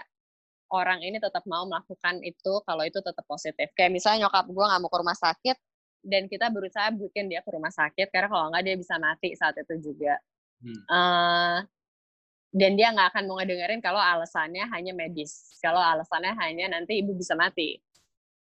orang 0.73 1.05
ini 1.05 1.20
tetap 1.20 1.45
mau 1.45 1.68
melakukan 1.68 2.25
itu 2.25 2.64
kalau 2.64 2.83
itu 2.83 2.99
tetap 3.05 3.25
positif. 3.29 3.68
Kayak 3.77 3.93
misalnya 3.93 4.27
nyokap 4.27 4.49
gue 4.49 4.64
nggak 4.64 4.81
mau 4.81 4.91
ke 4.91 4.99
rumah 4.99 5.18
sakit 5.18 5.57
dan 6.03 6.27
kita 6.27 6.51
berusaha 6.51 6.89
bikin 6.97 7.31
dia 7.31 7.45
ke 7.45 7.51
rumah 7.53 7.70
sakit 7.70 8.11
karena 8.11 8.29
kalau 8.33 8.51
nggak 8.51 8.64
dia 8.64 8.77
bisa 8.81 8.97
mati 8.97 9.37
saat 9.37 9.55
itu 9.61 9.93
juga. 9.93 10.16
Hmm. 10.62 10.81
Uh, 10.89 11.59
dan 12.53 12.77
dia 12.77 12.93
nggak 12.93 13.16
akan 13.16 13.25
mau 13.27 13.37
ngedengerin 13.41 13.81
kalau 13.81 13.99
alasannya 13.99 14.68
hanya 14.68 14.93
medis 14.93 15.57
kalau 15.64 15.81
alasannya 15.81 16.37
hanya 16.37 16.68
nanti 16.68 17.01
ibu 17.01 17.16
bisa 17.16 17.33
mati 17.33 17.81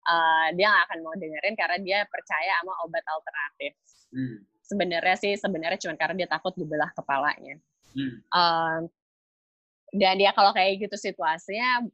uh, 0.09 0.49
dia 0.57 0.73
nggak 0.73 0.85
akan 0.89 0.99
mau 1.05 1.15
dengerin 1.15 1.55
karena 1.55 1.79
dia 1.85 1.99
percaya 2.09 2.57
sama 2.65 2.73
obat 2.89 3.05
alternatif 3.05 3.73
hmm. 4.17 4.37
sebenarnya 4.65 5.17
sih 5.21 5.33
sebenarnya 5.37 5.79
cuma 5.85 5.95
karena 6.01 6.25
dia 6.25 6.29
takut 6.33 6.57
dibelah 6.57 6.89
kepalanya 6.97 7.61
hmm. 7.93 8.17
uh, 8.33 8.81
dan 9.93 10.15
dia 10.17 10.33
kalau 10.33 10.57
kayak 10.57 10.89
gitu 10.89 10.97
situasinya 10.97 11.85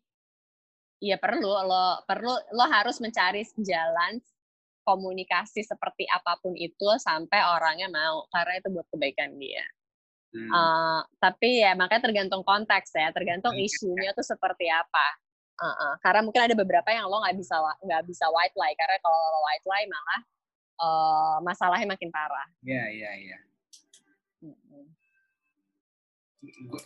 ya 0.99 1.17
perlu 1.19 1.47
lo 1.47 2.03
perlu 2.03 2.33
lo 2.55 2.65
harus 2.67 2.99
mencari 2.99 3.47
jalan 3.63 4.19
komunikasi 4.83 5.63
seperti 5.63 6.09
apa 6.11 6.41
pun 6.43 6.57
itu 6.59 6.89
sampai 6.99 7.45
orangnya 7.45 7.87
mau 7.93 8.25
karena 8.33 8.59
itu 8.59 8.69
buat 8.73 8.87
kebaikan 8.91 9.37
dia 9.37 9.63
Hmm. 10.29 10.51
Uh, 10.53 11.01
tapi 11.17 11.65
ya 11.65 11.73
makanya 11.73 12.13
tergantung 12.13 12.45
konteks 12.45 12.93
ya, 12.93 13.09
tergantung 13.17 13.57
isunya 13.57 14.13
tuh 14.13 14.27
seperti 14.27 14.69
apa. 14.69 15.09
Uh 15.59 15.67
-uh. 15.67 15.93
Karena 16.05 16.21
mungkin 16.23 16.45
ada 16.45 16.55
beberapa 16.55 16.93
yang 16.93 17.09
lo 17.09 17.25
nggak 17.25 17.37
bisa 17.41 17.57
nggak 17.59 18.03
bisa 18.07 18.29
white 18.31 18.55
lie 18.55 18.77
karena 18.77 19.01
kalau 19.01 19.17
lo 19.17 19.41
white 19.49 19.67
lie 19.67 19.87
malah 19.89 20.21
uh, 20.79 21.37
masalahnya 21.41 21.89
makin 21.89 22.13
parah. 22.13 22.49
Iya 22.61 22.85
iya 22.93 23.11
iya. 23.17 23.39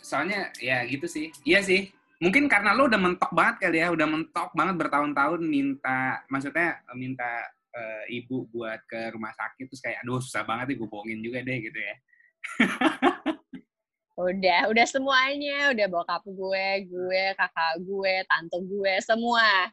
Soalnya 0.01 0.49
ya 0.57 0.81
gitu 0.87 1.05
sih, 1.05 1.29
iya 1.43 1.59
sih. 1.61 1.91
Mungkin 2.23 2.47
karena 2.47 2.71
lo 2.71 2.87
udah 2.87 3.01
mentok 3.03 3.35
banget 3.35 3.67
kali 3.67 3.83
ya, 3.83 3.91
udah 3.91 4.07
mentok 4.07 4.55
banget 4.55 4.75
bertahun-tahun 4.79 5.43
minta, 5.43 6.23
maksudnya 6.31 6.79
minta 6.95 7.51
uh, 7.75 8.03
ibu 8.07 8.47
buat 8.47 8.79
ke 8.87 9.11
rumah 9.11 9.35
sakit 9.35 9.67
terus 9.67 9.83
kayak 9.83 9.99
aduh 10.07 10.23
susah 10.23 10.47
banget 10.47 10.71
nih 10.71 10.77
gue 10.79 10.87
bohongin 10.87 11.19
juga 11.19 11.43
deh 11.43 11.57
gitu 11.59 11.75
ya. 11.75 11.95
udah, 14.23 14.59
udah 14.71 14.85
semuanya, 14.87 15.75
udah 15.75 15.87
bokap 15.91 16.23
gue, 16.23 16.67
gue, 16.87 17.23
kakak 17.35 17.73
gue, 17.83 18.13
tante 18.31 18.57
gue, 18.71 18.93
semua. 19.03 19.67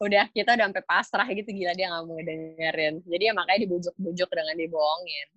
Udah 0.00 0.24
kita 0.32 0.56
udah 0.56 0.72
sampai 0.72 0.84
pasrah 0.88 1.28
gitu 1.28 1.52
gila 1.52 1.76
dia 1.76 1.92
nggak 1.92 2.04
mau 2.08 2.16
dengerin. 2.16 3.04
Jadi 3.04 3.22
ya 3.28 3.32
makanya 3.36 3.60
dibujuk-bujuk 3.68 4.30
dengan 4.32 4.56
dibohongin. 4.56 5.28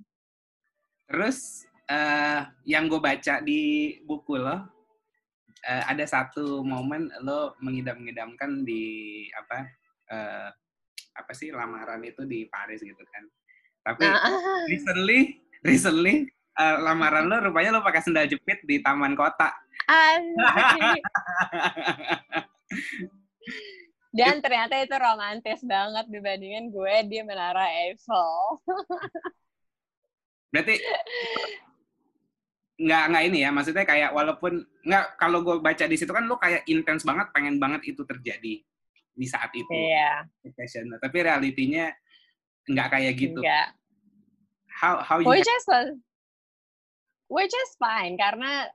Terus 1.12 1.68
uh, 1.92 2.48
yang 2.64 2.88
gue 2.88 3.04
baca 3.04 3.44
di 3.44 4.00
buku 4.08 4.40
lo, 4.40 4.64
uh, 5.68 5.84
ada 5.88 6.06
satu 6.08 6.64
momen 6.64 7.12
lo 7.24 7.56
mengidam-ngidamkan 7.64 8.66
di 8.68 9.28
apa 9.36 9.58
uh, 10.12 10.50
apa 11.14 11.34
sih 11.34 11.52
lamaran 11.54 12.04
itu 12.04 12.26
di 12.26 12.46
Paris 12.50 12.82
gitu 12.84 13.04
kan. 13.12 13.24
Tapi 13.84 14.06
nah, 14.08 14.22
recently 14.72 15.42
recently 15.64 16.28
uh, 16.60 16.78
lamaran 16.84 17.28
lo 17.28 17.40
rupanya 17.50 17.72
lo 17.80 17.86
pakai 17.86 18.02
sendal 18.04 18.28
jepit 18.28 18.60
di 18.68 18.82
taman 18.84 19.16
kota. 19.16 19.54
Dan 24.14 24.46
ternyata 24.46 24.78
itu 24.78 24.94
romantis 24.94 25.66
banget 25.66 26.06
dibandingin 26.06 26.70
gue 26.70 26.96
di 27.10 27.18
Menara 27.26 27.66
Eiffel. 27.66 28.62
Berarti 30.54 30.78
nggak 32.74 33.04
nggak 33.14 33.24
ini 33.30 33.40
ya, 33.46 33.50
maksudnya 33.54 33.86
kayak 33.86 34.12
walaupun 34.12 34.66
nggak 34.82 35.06
kalau 35.22 35.46
gue 35.46 35.62
baca 35.62 35.86
di 35.86 35.98
situ 35.98 36.10
kan 36.10 36.26
lo 36.26 36.42
kayak 36.42 36.66
intens 36.66 37.06
banget, 37.06 37.30
pengen 37.30 37.62
banget 37.62 37.86
itu 37.86 38.02
terjadi 38.04 38.62
di 39.14 39.28
saat 39.30 39.54
itu. 39.54 39.70
Iya. 39.70 40.26
Yeah. 40.50 40.98
Tapi 40.98 41.18
realitinya 41.22 41.94
nggak 42.66 42.88
kayak 42.90 43.14
gitu. 43.20 43.40
Enggak. 43.40 43.78
How 44.74 45.06
how 45.06 45.22
you 45.22 45.30
Which 45.30 45.46
is 45.46 45.66
which 47.30 47.54
is 47.54 47.72
fine 47.78 48.18
karena 48.18 48.68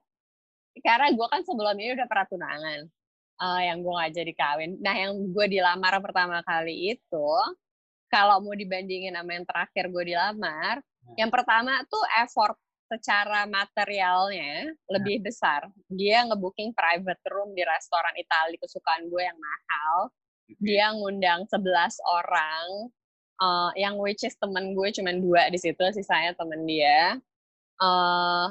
karena 0.78 1.11
gue 1.11 1.26
kan 1.26 1.42
sebelum 1.42 1.74
ini 1.74 1.99
udah 1.99 2.07
pernah 2.07 2.26
tunangan 2.30 2.80
uh, 3.42 3.61
yang 3.62 3.82
gue 3.82 3.92
ngajak 3.92 4.14
jadi 4.14 4.32
kawin. 4.38 4.70
Nah 4.78 4.94
yang 4.94 5.12
gue 5.14 5.46
dilamar 5.51 5.99
pertama 5.99 6.38
kali 6.46 6.94
itu 6.94 7.30
kalau 8.09 8.40
mau 8.40 8.55
dibandingin 8.57 9.12
sama 9.14 9.36
yang 9.36 9.44
terakhir 9.44 9.84
gue 9.92 10.05
dilamar, 10.14 10.80
hmm. 10.80 11.16
yang 11.20 11.28
pertama 11.28 11.82
tuh 11.90 12.01
effort 12.24 12.57
secara 12.89 13.45
materialnya 13.45 14.72
lebih 14.89 15.20
hmm. 15.20 15.26
besar. 15.28 15.68
Dia 15.93 16.24
ngebooking 16.24 16.72
private 16.72 17.22
room 17.28 17.53
di 17.53 17.62
restoran 17.62 18.16
Italia 18.16 18.59
kesukaan 18.59 19.07
gue 19.12 19.22
yang 19.22 19.39
mahal. 19.39 19.95
Dia 20.64 20.97
ngundang 20.97 21.45
11 21.53 21.61
orang, 22.09 22.66
uh, 23.45 23.70
yang 23.76 24.01
which 24.01 24.24
is 24.24 24.32
temen 24.41 24.72
gue 24.72 24.89
cuma 24.97 25.12
dua 25.12 25.53
di 25.53 25.61
situ, 25.61 25.84
sisanya 25.93 26.32
temen 26.32 26.64
dia 26.64 27.20
uh, 27.82 28.47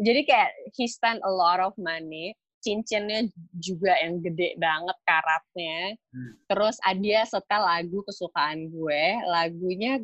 jadi 0.00 0.20
kayak 0.24 0.50
he 0.76 0.88
spend 0.88 1.20
a 1.22 1.32
lot 1.32 1.60
of 1.60 1.76
money 1.76 2.32
cincinnya 2.62 3.26
juga 3.58 3.98
yang 3.98 4.22
gede 4.22 4.54
banget 4.56 4.96
karatnya 5.04 5.98
hmm. 6.14 6.32
terus 6.46 6.78
dia 7.02 7.26
setel 7.26 7.62
lagu 7.62 8.00
kesukaan 8.06 8.70
gue 8.70 9.04
lagunya 9.28 10.00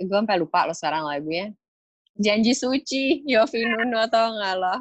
gue 0.00 0.16
sampai 0.16 0.40
lupa 0.40 0.64
lo 0.64 0.72
sekarang 0.72 1.04
lagunya 1.04 1.52
janji 2.20 2.52
suci 2.52 3.24
Yofi 3.24 3.64
Nuno 3.64 4.04
atau 4.04 4.36
enggak 4.36 4.56
lo 4.60 4.76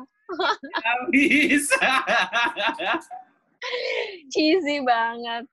bisa 1.09 1.89
cheesy 4.31 4.79
banget. 4.83 5.43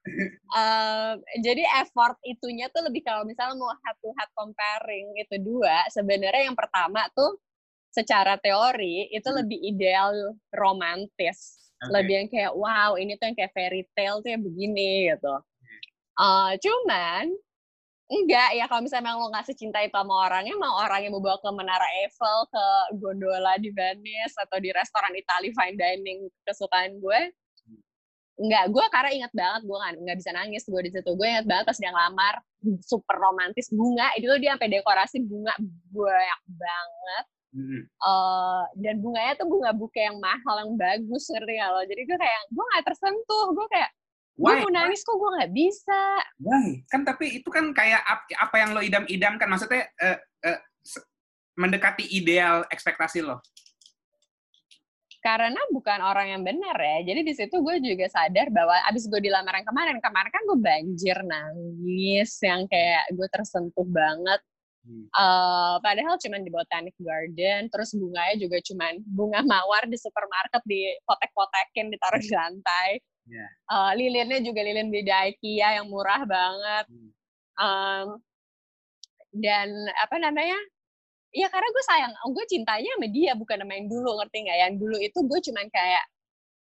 Uh, 0.55 1.19
jadi 1.43 1.65
effort 1.83 2.17
itunya 2.23 2.71
tuh 2.71 2.87
lebih 2.87 3.03
kalau 3.03 3.27
misalnya 3.27 3.59
mau 3.59 3.73
head 3.73 3.97
to 3.99 4.11
head 4.15 4.31
comparing 4.39 5.07
itu 5.19 5.37
dua, 5.43 5.87
sebenarnya 5.91 6.47
yang 6.47 6.59
pertama 6.59 7.07
tuh 7.13 7.39
secara 7.91 8.37
teori 8.39 9.11
itu 9.11 9.27
hmm. 9.27 9.39
lebih 9.43 9.59
ideal 9.59 10.13
romantis. 10.55 11.73
Okay. 11.77 11.93
Lebih 11.93 12.15
yang 12.15 12.29
kayak 12.33 12.53
wow 12.57 12.91
ini 12.97 13.19
tuh 13.21 13.33
yang 13.33 13.37
kayak 13.37 13.53
fairy 13.53 13.83
tale 13.93 14.23
tuh 14.25 14.31
yang 14.33 14.43
begini 14.45 15.13
gitu. 15.13 15.35
Uh, 16.17 16.57
cuman 16.57 17.29
enggak 18.07 18.55
ya 18.55 18.65
kalau 18.71 18.87
misalnya 18.87 19.11
memang 19.11 19.19
lo 19.19 19.29
nggak 19.35 19.47
secinta 19.51 19.83
itu 19.83 19.95
sama 19.99 20.31
orangnya 20.31 20.55
mau 20.55 20.79
orangnya 20.79 21.11
mau 21.11 21.19
bawa 21.19 21.43
ke 21.43 21.51
Menara 21.51 21.89
Eiffel 22.03 22.39
ke 22.47 22.67
gondola 23.03 23.59
di 23.59 23.75
Venice 23.75 24.39
atau 24.47 24.63
di 24.63 24.71
restoran 24.71 25.11
Italy 25.11 25.51
fine 25.51 25.75
dining 25.75 26.31
kesukaan 26.47 27.03
gue 27.03 27.21
enggak. 28.37 28.65
Gue 28.71 28.85
karena 28.93 29.11
ingat 29.11 29.33
banget 29.33 29.63
gue 29.65 29.77
nggak 29.77 29.93
nggak 30.07 30.19
bisa 30.23 30.31
nangis 30.37 30.65
gue 30.69 30.81
di 30.87 30.91
situ. 30.93 31.11
Gue 31.17 31.27
ingat 31.27 31.47
banget 31.49 31.65
pas 31.73 31.79
dia 31.81 31.91
ngelamar 31.91 32.35
super 32.85 33.17
romantis 33.19 33.67
bunga 33.73 34.07
itu 34.19 34.27
tuh 34.29 34.39
dia 34.41 34.55
sampai 34.55 34.71
dekorasi 34.71 35.17
bunga 35.25 35.55
banyak 35.91 36.41
banget. 36.47 37.25
Hmm. 37.57 37.83
Uh, 38.05 38.65
dan 38.77 39.01
bunganya 39.01 39.33
tuh 39.41 39.49
bunga 39.49 39.73
buke 39.73 39.97
yang 39.97 40.21
mahal 40.21 40.61
yang 40.61 40.73
bagus 40.77 41.25
ngerti 41.33 41.57
gak 41.57 41.71
lo. 41.73 41.81
Jadi 41.89 42.03
gue 42.05 42.19
kayak 42.21 42.43
gue 42.53 42.65
gak 42.77 42.85
tersentuh. 42.85 43.47
Gue 43.57 43.67
kayak 43.73 43.91
gue 44.37 44.53
mau 44.61 44.73
nangis 44.73 45.01
kok 45.01 45.17
gue 45.17 45.31
gak 45.41 45.53
bisa. 45.57 46.03
Why? 46.37 46.85
kan 46.93 47.09
tapi 47.09 47.41
itu 47.41 47.49
kan 47.49 47.73
kayak 47.73 48.05
apa 48.37 48.57
yang 48.61 48.77
lo 48.77 48.85
idam-idamkan 48.85 49.49
maksudnya 49.49 49.89
uh, 49.97 50.19
uh, 50.45 50.61
mendekati 51.57 52.05
ideal 52.13 52.69
ekspektasi 52.69 53.25
lo. 53.25 53.41
Karena 55.25 55.59
bukan 55.75 56.05
orang 56.07 56.39
yang 56.39 56.43
benar 56.47 56.77
ya 56.79 57.11
jadi 57.11 57.21
di 57.27 57.35
situ 57.35 57.59
gue 57.59 57.83
juga 57.83 58.07
sadar 58.07 58.53
bahwa 58.53 58.77
abis 58.87 59.11
gue 59.11 59.19
dilamar 59.19 59.59
yang 59.59 59.67
kemarin 59.67 59.99
kemarin 59.99 60.31
kan 60.31 60.43
gue 60.45 60.59
banjir 60.61 61.19
nangis 61.25 62.31
yang 62.45 62.69
kayak 62.69 63.11
gue 63.17 63.29
tersentuh 63.33 63.89
banget. 63.89 64.39
Uh, 64.87 65.83
padahal 65.83 66.15
cuma 66.23 66.39
di 66.39 66.47
Botanic 66.47 66.95
Garden, 67.03 67.67
terus 67.75 67.91
bunganya 67.91 68.39
juga 68.39 68.63
cuma 68.63 68.87
bunga 69.03 69.43
mawar 69.43 69.83
di 69.91 69.99
supermarket 69.99 70.63
di 70.63 70.95
potek-potekin 71.03 71.91
ditaruh 71.91 72.23
di 72.23 72.31
lantai. 72.31 72.91
Yeah. 73.27 73.51
Uh, 73.67 73.93
lilinnya 73.99 74.39
juga 74.43 74.63
lilin 74.63 74.89
di 74.91 75.03
IKEA 75.03 75.83
yang 75.83 75.91
murah 75.91 76.23
banget. 76.23 76.87
Hmm. 76.87 77.11
Um, 77.59 78.07
dan 79.35 79.69
apa 79.99 80.17
namanya? 80.23 80.57
Ya 81.35 81.53
karena 81.53 81.69
gue 81.69 81.85
sayang, 81.85 82.13
gue 82.33 82.45
cintanya 82.49 82.97
sama 82.97 83.09
dia 83.13 83.37
bukan 83.37 83.61
sama 83.61 83.77
yang 83.77 83.89
dulu, 83.93 84.11
ngerti 84.23 84.47
nggak? 84.47 84.59
Yang 84.63 84.73
dulu 84.81 84.97
itu 85.03 85.19
gue 85.21 85.41
cuma 85.51 85.61
kayak 85.69 86.05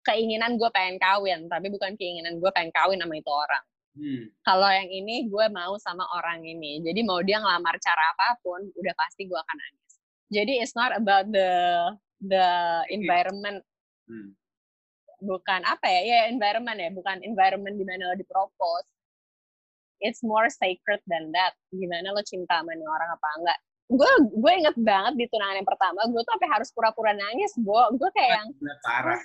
keinginan 0.03 0.57
gue 0.57 0.69
pengen 0.73 0.97
kawin, 0.97 1.45
tapi 1.45 1.69
bukan 1.69 1.93
keinginan 1.99 2.41
gue 2.41 2.49
pengen 2.55 2.73
kawin 2.73 2.97
sama 2.97 3.13
itu 3.13 3.29
orang. 3.29 3.65
Hmm. 3.93 4.23
Kalau 4.41 4.69
yang 4.73 4.89
ini 4.89 5.29
gue 5.29 5.45
mau 5.53 5.77
sama 5.77 6.07
orang 6.17 6.41
ini. 6.41 6.81
Jadi 6.81 7.05
mau 7.05 7.21
dia 7.21 7.37
ngelamar 7.37 7.77
cara 7.77 8.03
apa 8.17 8.41
pun, 8.41 8.65
udah 8.73 8.93
pasti 8.97 9.29
gue 9.29 9.37
akan 9.37 9.57
nangis. 9.59 9.93
Jadi 10.33 10.53
it's 10.63 10.73
not 10.73 10.89
about 10.89 11.29
the 11.29 11.51
the 12.25 12.47
environment. 12.89 13.61
Hmm. 14.09 14.33
Bukan 15.23 15.63
apa 15.63 15.87
ya? 15.87 16.01
Ya 16.03 16.19
environment 16.27 16.75
ya, 16.75 16.91
bukan 16.91 17.23
environment 17.23 17.75
di 17.79 17.85
mana 17.87 18.11
lo 18.11 18.15
dipropose. 18.19 18.87
It's 20.03 20.19
more 20.19 20.51
sacred 20.51 20.99
than 21.07 21.31
that. 21.31 21.55
Gimana 21.71 22.11
lo 22.11 22.19
cinta 22.27 22.59
sama 22.59 22.75
orang 22.75 23.09
apa 23.15 23.27
enggak? 23.39 23.59
Gue 23.87 24.11
gue 24.35 24.51
inget 24.51 24.75
banget 24.79 25.13
di 25.15 25.25
tunangan 25.31 25.59
yang 25.63 25.69
pertama, 25.69 25.99
gue 26.07 26.21
tuh 26.23 26.31
sampai 26.35 26.49
harus 26.51 26.69
pura-pura 26.75 27.11
nangis, 27.15 27.51
gue 27.55 27.81
gue 27.95 28.09
kayak 28.11 28.31
yang 28.41 28.49
parah 28.83 29.21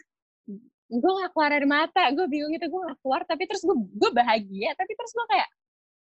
gue 0.88 1.12
gak 1.20 1.30
keluar 1.36 1.50
dari 1.52 1.68
mata 1.68 2.08
gue 2.16 2.26
bingung 2.32 2.48
gitu 2.56 2.72
gue 2.72 2.80
gak 2.88 2.98
keluar 3.04 3.20
tapi 3.28 3.44
terus 3.44 3.60
gue 3.60 3.76
gue 3.76 4.10
bahagia 4.16 4.72
tapi 4.72 4.96
terus 4.96 5.12
gue 5.12 5.26
kayak 5.28 5.48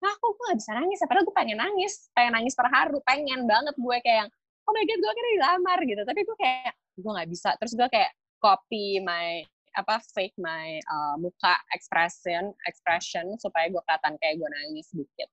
ah 0.00 0.14
kok 0.16 0.30
gue 0.32 0.44
gak 0.48 0.58
bisa 0.58 0.72
nangis 0.72 0.98
padahal 1.04 1.24
gue 1.28 1.36
pengen 1.36 1.58
nangis 1.60 2.08
pengen 2.16 2.32
nangis 2.40 2.56
terharu 2.56 2.98
pengen 3.04 3.44
banget 3.44 3.76
gue 3.76 3.96
kayak 4.00 4.18
yang 4.24 4.30
oh 4.64 4.72
my 4.72 4.84
god 4.88 4.98
gue 5.04 5.10
akhirnya 5.12 5.32
dilamar 5.36 5.78
gitu 5.84 6.02
tapi 6.08 6.20
gue 6.24 6.36
kayak 6.40 6.72
gue 6.96 7.12
gak 7.12 7.28
bisa 7.28 7.50
terus 7.60 7.72
gue 7.76 7.88
kayak 7.92 8.10
copy 8.40 9.04
my 9.04 9.44
apa 9.78 10.02
fake 10.14 10.34
my 10.38 10.82
uh, 10.82 11.14
muka 11.20 11.54
expression 11.70 12.50
expression 12.66 13.38
supaya 13.38 13.70
gue 13.70 13.82
kelihatan 13.86 14.14
kayak 14.18 14.34
gue 14.38 14.48
nangis 14.50 14.88
dikit. 14.90 15.30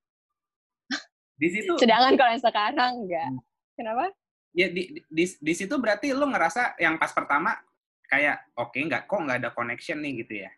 Di 1.38 1.48
situ 1.54 1.72
sedangkan 1.78 2.14
kalau 2.18 2.30
yang 2.34 2.42
sekarang 2.42 2.92
enggak. 3.06 3.30
Hmm. 3.30 3.42
kenapa? 3.78 4.04
Ya 4.54 4.66
di, 4.70 5.02
di 5.06 5.24
di 5.26 5.52
situ 5.54 5.74
berarti 5.78 6.10
lu 6.10 6.26
ngerasa 6.26 6.78
yang 6.82 6.98
pas 6.98 7.14
pertama 7.14 7.54
kayak 8.10 8.42
oke 8.58 8.74
okay, 8.74 8.82
nggak 8.86 9.06
kok 9.06 9.22
nggak 9.22 9.38
ada 9.42 9.50
connection 9.54 9.98
nih 10.02 10.26
gitu 10.26 10.34
ya? 10.46 10.50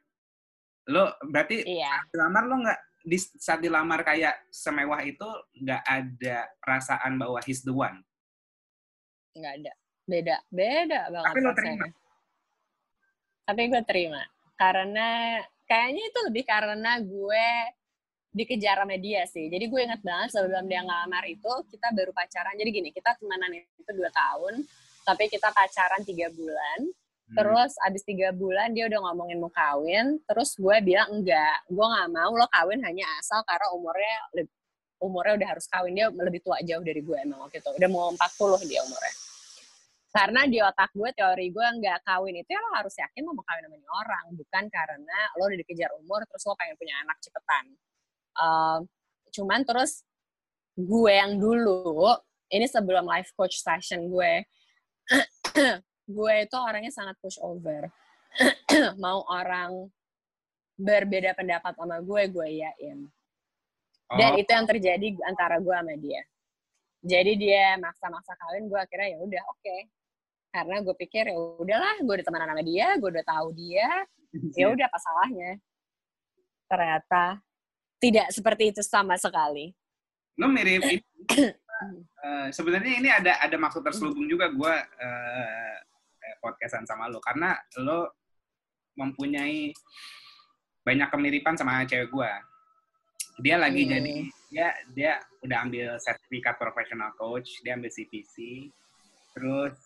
Lo 0.89 1.12
berarti 1.28 1.64
iya. 1.68 2.01
dilamar 2.09 2.45
lo 2.49 2.57
nggak 2.64 2.81
di 3.01 3.16
saat 3.16 3.61
dilamar 3.64 4.05
kayak 4.05 4.49
semewah 4.53 5.01
itu 5.05 5.28
nggak 5.61 5.83
ada 5.85 6.49
perasaan 6.61 7.16
bahwa 7.20 7.41
he's 7.45 7.61
the 7.64 7.72
one? 7.72 8.01
Nggak 9.37 9.55
ada. 9.64 9.72
Beda 10.09 10.37
beda 10.49 11.01
banget 11.12 11.28
tapi 11.28 11.39
lo 11.45 11.53
terima 11.53 11.87
tapi 13.51 13.67
gue 13.67 13.83
terima 13.83 14.23
karena 14.55 15.43
kayaknya 15.67 16.03
itu 16.07 16.19
lebih 16.31 16.45
karena 16.47 17.03
gue 17.03 17.47
dikejar 18.31 18.87
sama 18.87 18.95
dia 18.95 19.27
sih. 19.27 19.51
Jadi 19.51 19.67
gue 19.67 19.81
inget 19.83 20.03
banget 20.07 20.31
sebelum 20.31 20.71
dia 20.71 20.87
ngelamar 20.87 21.27
itu 21.27 21.51
kita 21.67 21.91
baru 21.91 22.15
pacaran. 22.15 22.55
Jadi 22.55 22.71
gini, 22.71 22.89
kita 22.95 23.19
temenan 23.19 23.51
itu 23.59 23.91
dua 23.91 24.11
tahun, 24.15 24.63
tapi 25.03 25.27
kita 25.27 25.51
pacaran 25.51 26.07
tiga 26.07 26.31
bulan. 26.31 26.79
Hmm. 26.87 27.35
Terus 27.35 27.75
abis 27.87 28.03
tiga 28.07 28.31
bulan 28.31 28.71
dia 28.71 28.87
udah 28.87 29.03
ngomongin 29.11 29.43
mau 29.43 29.51
kawin, 29.51 30.23
terus 30.31 30.55
gue 30.55 30.77
bilang 30.83 31.11
enggak, 31.11 31.67
gue 31.67 31.87
nggak 31.87 32.11
mau 32.11 32.31
lo 32.35 32.47
kawin 32.51 32.79
hanya 32.87 33.07
asal 33.19 33.43
karena 33.47 33.67
umurnya 33.75 34.15
umurnya 35.03 35.35
udah 35.39 35.49
harus 35.57 35.67
kawin 35.71 35.95
dia 35.95 36.07
lebih 36.11 36.43
tua 36.43 36.59
jauh 36.63 36.83
dari 36.83 37.03
gue 37.03 37.17
emang 37.23 37.47
waktu 37.47 37.63
itu, 37.63 37.71
udah 37.71 37.89
mau 37.91 38.11
40 38.15 38.71
dia 38.71 38.83
umurnya. 38.83 39.15
Karena 40.11 40.43
di 40.43 40.59
otak 40.59 40.91
gue 40.91 41.11
teori 41.15 41.55
gue 41.55 41.67
nggak 41.79 42.03
kawin 42.03 42.43
itu 42.43 42.51
ya 42.51 42.59
lo 42.59 42.71
harus 42.75 42.95
yakin 42.99 43.23
lo 43.23 43.31
mau 43.31 43.47
kawin 43.47 43.63
sama 43.71 43.79
orang, 44.03 44.25
bukan 44.35 44.65
karena 44.67 45.19
lo 45.39 45.43
udah 45.47 45.59
dikejar 45.63 45.91
umur 46.03 46.27
terus 46.27 46.43
lo 46.51 46.59
pengen 46.59 46.75
punya 46.75 46.95
anak 47.07 47.17
cepetan. 47.23 47.65
Uh, 48.35 48.79
cuman 49.31 49.63
terus 49.63 50.03
gue 50.75 51.13
yang 51.15 51.39
dulu 51.39 52.11
ini 52.51 52.67
sebelum 52.67 53.07
life 53.07 53.31
coach 53.39 53.63
session 53.63 54.11
gue 54.11 54.43
gue 56.19 56.35
itu 56.43 56.57
orangnya 56.59 56.91
sangat 56.91 57.15
push 57.23 57.39
over. 57.39 57.87
mau 59.03 59.23
orang 59.31 59.91
berbeda 60.75 61.37
pendapat 61.37 61.77
sama 61.77 62.03
gue, 62.03 62.23
gue 62.31 62.49
yakin. 62.67 62.99
Dan 64.11 64.31
oh. 64.35 64.41
itu 64.43 64.51
yang 64.51 64.67
terjadi 64.67 65.07
antara 65.23 65.63
gue 65.63 65.71
sama 65.71 65.95
dia. 66.01 66.23
Jadi 67.01 67.33
dia 67.39 67.79
maksa-maksa 67.79 68.35
kawin, 68.37 68.67
gue 68.67 68.81
akhirnya 68.81 69.15
ya 69.15 69.19
udah 69.23 69.43
oke. 69.47 69.63
Okay. 69.63 69.81
Karena 70.51 70.83
gue 70.83 70.95
pikir 70.99 71.31
ya 71.31 71.37
udahlah, 71.39 72.03
gue 72.03 72.15
udah 72.19 72.27
temenan 72.27 72.51
sama 72.51 72.63
dia, 72.67 72.87
gue 72.99 73.09
udah 73.11 73.27
tahu 73.27 73.49
dia, 73.55 73.89
ya 74.59 74.67
udah 74.71 74.87
apa 74.91 74.99
salahnya. 74.99 75.51
Ternyata 76.67 77.25
tidak 78.03 78.27
seperti 78.35 78.75
itu 78.75 78.83
sama 78.83 79.15
sekali. 79.15 79.71
Lo 80.35 80.51
mirip 80.51 80.83
ini. 80.83 80.99
uh, 82.23 82.49
sebenarnya 82.57 82.93
ini 82.99 83.09
ada 83.13 83.39
ada 83.39 83.57
maksud 83.61 83.85
terselubung 83.87 84.27
juga 84.27 84.51
gue 84.51 84.75
uh, 84.83 85.77
podcastan 86.41 86.89
sama 86.89 87.07
lo 87.13 87.21
karena 87.21 87.53
lo 87.85 88.17
mempunyai 88.97 89.71
banyak 90.81 91.09
kemiripan 91.13 91.55
sama 91.55 91.85
cewek 91.85 92.11
gue. 92.11 92.33
Dia 93.41 93.57
lagi 93.61 93.85
hmm. 93.87 93.91
jadi 93.93 94.17
dia 94.51 94.69
dia 94.93 95.13
udah 95.45 95.59
ambil 95.69 95.89
sertifikat 96.01 96.59
professional 96.59 97.13
coach, 97.15 97.61
dia 97.63 97.77
ambil 97.77 97.93
CPC. 97.93 98.67
Terus 99.37 99.77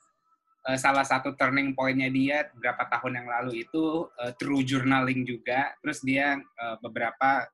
uh, 0.68 0.78
salah 0.80 1.04
satu 1.04 1.36
turning 1.36 1.76
pointnya 1.76 2.08
dia 2.08 2.48
beberapa 2.56 2.88
tahun 2.88 3.22
yang 3.22 3.28
lalu 3.28 3.64
itu 3.64 4.08
uh, 4.20 4.32
true 4.36 4.64
journaling 4.64 5.24
juga. 5.24 5.76
Terus 5.84 6.00
dia 6.00 6.36
uh, 6.36 6.76
beberapa 6.80 7.48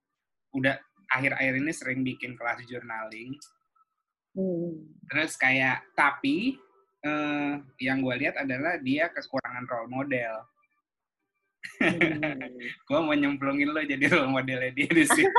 udah 0.54 0.78
akhir-akhir 1.10 1.54
ini 1.58 1.72
sering 1.74 2.00
bikin 2.06 2.38
kelas 2.38 2.62
journaling. 2.70 3.34
Hmm. 4.34 4.94
Terus 5.10 5.34
kayak 5.34 5.82
tapi 5.98 6.54
uh, 7.02 7.58
yang 7.82 8.00
gue 8.00 8.14
lihat 8.26 8.38
adalah 8.38 8.78
dia 8.78 9.10
kekurangan 9.10 9.66
role 9.66 9.90
model. 9.90 10.34
Hmm. 11.82 11.98
gue 12.88 12.98
mau 13.02 13.12
nyemplungin 13.12 13.74
lo 13.74 13.82
jadi 13.82 14.06
role 14.06 14.30
modelnya 14.30 14.70
dia 14.70 14.88
di 14.88 15.04
sini. 15.04 15.28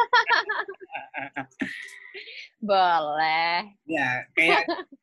Boleh. 2.61 3.73
Ya, 3.89 4.27
kayak 4.37 4.69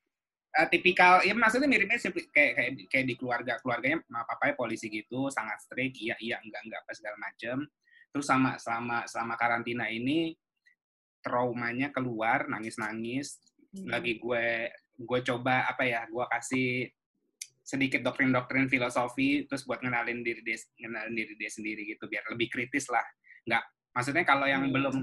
uh, 0.56 0.68
tipikal, 0.70 1.20
ya 1.20 1.34
maksudnya 1.36 1.68
miripnya 1.68 2.00
kayak 2.00 2.32
kayak 2.32 2.70
kayak 2.88 3.06
di 3.06 3.14
keluarga 3.18 3.60
keluarganya 3.60 4.00
papanya 4.24 4.54
polisi 4.56 4.88
gitu, 4.88 5.28
sangat 5.28 5.60
strict, 5.60 6.00
iya 6.00 6.16
iya 6.22 6.36
enggak 6.40 6.62
enggak 6.64 6.80
apa 6.86 6.92
segala 6.96 7.16
macem. 7.20 7.56
Terus 8.08 8.26
sama 8.26 8.56
selama 8.56 9.04
selama 9.04 9.34
karantina 9.36 9.86
ini 9.92 10.32
traumanya 11.20 11.92
keluar, 11.92 12.48
nangis 12.48 12.80
nangis. 12.80 13.36
Hmm. 13.74 13.92
Lagi 13.92 14.16
gue 14.16 14.72
gue 14.98 15.20
coba 15.22 15.68
apa 15.70 15.86
ya 15.86 16.08
gue 16.10 16.24
kasih 16.26 16.90
sedikit 17.62 18.00
doktrin-doktrin 18.00 18.66
filosofi 18.66 19.44
terus 19.44 19.62
buat 19.68 19.84
ngenalin 19.84 20.24
diri 20.24 20.40
dia 20.40 20.56
ngenalin 20.80 21.14
diri 21.14 21.34
dia 21.36 21.50
sendiri 21.52 21.84
gitu 21.84 22.08
biar 22.08 22.24
lebih 22.32 22.48
kritis 22.48 22.88
lah 22.88 23.04
nggak 23.44 23.64
maksudnya 23.92 24.24
kalau 24.24 24.48
yang 24.48 24.64
hmm. 24.64 24.72
belum 24.72 24.96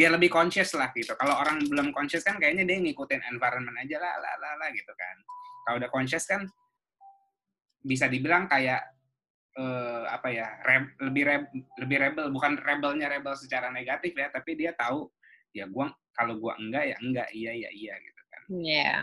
biar 0.00 0.16
lebih 0.16 0.32
conscious 0.32 0.72
lah 0.72 0.88
gitu 0.96 1.12
kalau 1.20 1.36
orang 1.36 1.60
belum 1.68 1.92
conscious 1.92 2.24
kan 2.24 2.40
kayaknya 2.40 2.64
dia 2.64 2.80
ngikutin 2.80 3.20
environment 3.28 3.76
aja 3.76 4.00
lah 4.00 4.16
lah 4.16 4.34
lah, 4.40 4.52
lah 4.56 4.68
gitu 4.72 4.88
kan 4.96 5.16
kalau 5.68 5.76
udah 5.76 5.92
conscious 5.92 6.24
kan 6.24 6.48
bisa 7.84 8.08
dibilang 8.08 8.48
kayak 8.48 8.80
uh, 9.60 10.08
apa 10.08 10.28
ya 10.32 10.48
reb, 10.64 10.96
lebih 11.04 11.22
reb, 11.28 11.44
lebih 11.84 11.96
rebel 12.00 12.26
bukan 12.32 12.56
rebelnya 12.56 13.12
rebel 13.12 13.36
secara 13.36 13.68
negatif 13.68 14.16
ya 14.16 14.32
tapi 14.32 14.56
dia 14.56 14.72
tahu 14.72 15.04
ya 15.52 15.68
gua 15.68 15.92
kalau 16.16 16.40
gua 16.40 16.56
enggak 16.56 16.88
ya 16.88 16.96
enggak 17.04 17.28
iya 17.36 17.52
ya 17.52 17.68
iya 17.68 17.94
gitu 18.00 18.22
kan 18.24 18.42
Iya. 18.48 18.80
Yeah. 18.80 18.98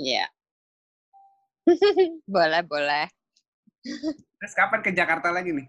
Iya. 0.00 0.26
boleh, 2.34 2.62
boleh. 2.64 3.06
Terus 4.40 4.54
kapan 4.56 4.80
ke 4.80 4.90
Jakarta 4.96 5.28
lagi 5.28 5.52
nih? 5.52 5.68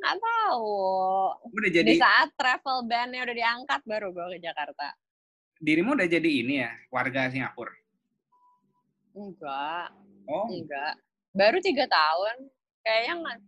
Nggak 0.00 0.16
tahu. 0.16 0.72
Udah 1.52 1.70
jadi... 1.70 1.90
Di 1.92 2.00
saat 2.00 2.32
travel 2.32 2.88
ban-nya 2.88 3.20
udah 3.28 3.36
diangkat 3.36 3.80
baru 3.84 4.08
gue 4.16 4.26
ke 4.36 4.38
Jakarta. 4.40 4.96
Dirimu 5.60 5.92
udah 5.92 6.08
jadi 6.08 6.30
ini 6.40 6.64
ya, 6.64 6.72
warga 6.88 7.28
Singapura? 7.28 7.76
Enggak. 9.12 9.92
Oh? 10.24 10.48
Enggak. 10.48 10.96
Baru 11.36 11.60
tiga 11.60 11.84
tahun. 11.84 12.48
Kayaknya 12.80 13.14
nggak, 13.20 13.38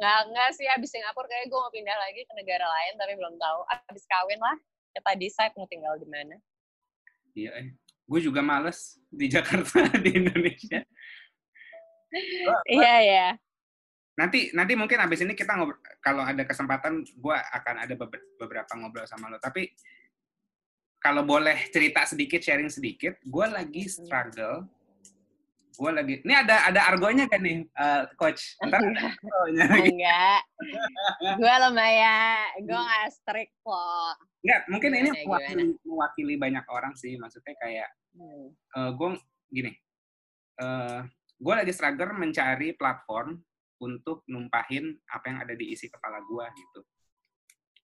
nggak, 0.00 0.20
nggak 0.32 0.48
sih 0.56 0.66
habis 0.72 0.88
Singapura 0.88 1.28
kayak 1.28 1.52
gue 1.52 1.58
mau 1.60 1.68
pindah 1.68 1.98
lagi 2.00 2.24
ke 2.24 2.32
negara 2.32 2.64
lain 2.64 2.92
tapi 2.96 3.12
belum 3.20 3.36
tahu. 3.36 3.60
Habis 3.68 4.04
kawin 4.08 4.40
lah, 4.40 4.56
kita 4.96 5.12
decide 5.20 5.54
mau 5.60 5.68
tinggal 5.68 6.00
di 6.00 6.08
mana. 6.08 6.40
Iya, 7.36 7.50
eh 7.60 7.68
gue 8.04 8.20
juga 8.24 8.40
males 8.40 8.96
di 9.12 9.28
Jakarta 9.28 9.84
di 10.04 10.10
Indonesia. 10.16 10.80
Iya 12.72 12.96
ya. 13.04 13.28
Nanti 14.14 14.54
nanti 14.54 14.78
mungkin 14.78 15.02
abis 15.02 15.26
ini 15.26 15.34
kita 15.34 15.58
ngobrol 15.58 15.82
kalau 15.98 16.22
ada 16.22 16.46
kesempatan 16.46 17.02
gue 17.02 17.36
akan 17.36 17.74
ada 17.82 17.94
beberapa 18.38 18.72
ngobrol 18.78 19.06
sama 19.10 19.26
lo. 19.26 19.42
Tapi 19.42 19.66
kalau 21.04 21.20
boleh 21.20 21.68
cerita 21.68 22.08
sedikit, 22.08 22.40
sharing 22.40 22.72
sedikit, 22.72 23.20
gue 23.20 23.46
lagi 23.50 23.84
struggle. 23.92 24.64
Gue 25.74 25.90
lagi, 25.90 26.22
ini 26.22 26.32
ada 26.32 26.70
ada 26.70 26.80
argonya 26.86 27.26
kan 27.26 27.42
nih, 27.42 27.66
uh, 27.74 28.06
coach? 28.14 28.54
Entar 28.62 28.78
Enggak. 28.78 29.12
Enggak. 29.84 30.40
gue 31.42 31.54
lumayan, 31.66 32.46
gue 32.62 32.78
nggak 32.78 33.10
strict 33.10 33.52
kok. 33.60 34.14
Enggak, 34.46 34.60
mungkin 34.70 34.90
ini 34.94 35.10
mewakili, 35.26 35.64
mewakili 35.82 36.34
banyak 36.38 36.64
orang 36.70 36.94
sih. 36.94 37.18
Maksudnya 37.18 37.58
kayak, 37.58 37.90
hmm. 38.14 38.54
uh, 38.54 38.78
eh, 38.78 38.90
gue 38.94 39.08
gini, 39.50 39.72
uh, 40.62 41.02
gue 41.42 41.54
lagi 41.58 41.72
struggle 41.74 42.16
mencari 42.16 42.72
platform 42.78 43.42
untuk 43.82 44.22
numpahin 44.30 44.94
apa 45.10 45.24
yang 45.30 45.38
ada 45.42 45.54
di 45.58 45.74
isi 45.74 45.90
kepala 45.90 46.22
gue 46.22 46.44
gitu. 46.54 46.80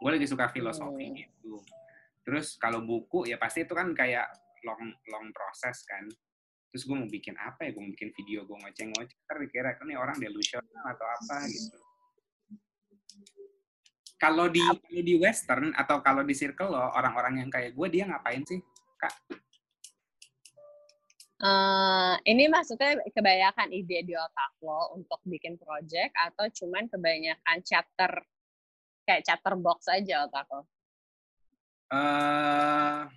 Gue 0.01 0.11
lagi 0.17 0.27
suka 0.29 0.49
filosofi 0.49 1.07
hmm. 1.11 1.17
gitu. 1.17 1.55
Terus 2.25 2.57
kalau 2.61 2.85
buku 2.85 3.27
ya 3.27 3.37
pasti 3.41 3.67
itu 3.67 3.75
kan 3.75 3.91
kayak 3.93 4.31
long 4.63 4.93
long 5.11 5.27
proses 5.35 5.83
kan. 5.85 6.07
Terus 6.71 6.87
gue 6.87 6.97
mau 6.97 7.11
bikin 7.11 7.35
apa 7.35 7.67
ya? 7.67 7.75
Gue 7.75 7.83
mau 7.83 7.93
bikin 7.93 8.15
video, 8.15 8.47
gue 8.47 8.57
ngoceh-ngoceh. 8.57 9.17
Ntar 9.27 9.37
dikira 9.43 9.71
kan 9.75 9.91
nih 9.91 9.99
orang 9.99 10.17
delusional 10.23 10.85
atau 10.87 11.07
apa 11.07 11.37
gitu. 11.51 11.79
Kalau 14.21 14.53
di 14.53 14.61
kalau 14.61 15.03
di 15.03 15.15
western 15.17 15.73
atau 15.73 16.05
kalau 16.05 16.23
di 16.23 16.37
circle 16.37 16.71
lo 16.71 16.93
orang-orang 16.93 17.41
yang 17.41 17.51
kayak 17.51 17.73
gue 17.73 17.89
dia 17.89 18.05
ngapain 18.05 18.45
sih 18.45 18.61
kak? 19.01 19.13
Uh, 21.41 22.21
ini 22.29 22.53
maksudnya 22.53 23.01
kebanyakan 23.17 23.73
ide 23.73 24.05
di 24.05 24.13
otak 24.13 24.61
lo 24.61 24.93
untuk 24.93 25.25
bikin 25.25 25.57
project 25.57 26.13
atau 26.13 26.45
cuman 26.53 26.85
kebanyakan 26.93 27.57
chapter 27.65 28.13
kayak 29.09 29.25
chapter 29.25 29.57
box 29.57 29.89
aja 29.89 30.29
otak 30.29 30.45
lo? 30.53 30.69
Uh, 31.89 33.09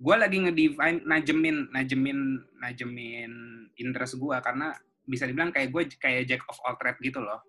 gue 0.00 0.16
lagi 0.16 0.36
ngedefine 0.40 1.04
najemin 1.04 1.68
najemin 1.76 2.40
najemin 2.56 3.32
interest 3.76 4.16
gue 4.16 4.36
karena 4.40 4.72
bisa 5.04 5.28
dibilang 5.28 5.52
kayak 5.52 5.68
gue 5.68 5.92
kayak 6.00 6.24
jack 6.24 6.42
of 6.48 6.56
all 6.64 6.72
trade 6.80 6.96
gitu 7.04 7.20
loh. 7.20 7.44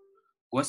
Gue 0.52 0.68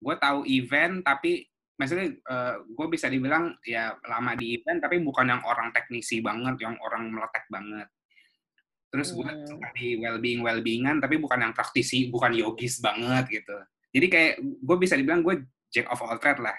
gue 0.00 0.14
tahu 0.18 0.42
event 0.50 1.06
tapi 1.06 1.46
maksudnya 1.80 2.12
uh, 2.28 2.36
eh, 2.36 2.56
gue 2.68 2.86
bisa 2.92 3.08
dibilang 3.08 3.56
ya 3.64 3.96
lama 4.04 4.36
di 4.36 4.60
event 4.60 4.84
tapi 4.84 5.00
bukan 5.00 5.32
yang 5.32 5.40
orang 5.48 5.72
teknisi 5.72 6.20
banget 6.20 6.60
yang 6.60 6.76
orang 6.84 7.08
meletek 7.08 7.48
banget. 7.48 7.88
Terus 8.92 9.16
gue 9.16 9.24
hmm. 9.24 9.72
di 9.72 9.96
well 9.96 10.20
being 10.20 10.44
well 10.44 10.60
beingan 10.60 11.00
tapi 11.00 11.16
bukan 11.16 11.40
yang 11.40 11.52
praktisi 11.56 12.12
bukan 12.12 12.36
yogis 12.36 12.84
banget 12.84 13.40
gitu. 13.40 13.56
Jadi 13.96 14.06
kayak 14.12 14.32
gue 14.44 14.76
bisa 14.76 15.00
dibilang 15.00 15.24
gue 15.24 15.40
jack 15.72 15.88
of 15.88 16.04
all 16.04 16.20
trade 16.20 16.44
lah. 16.44 16.54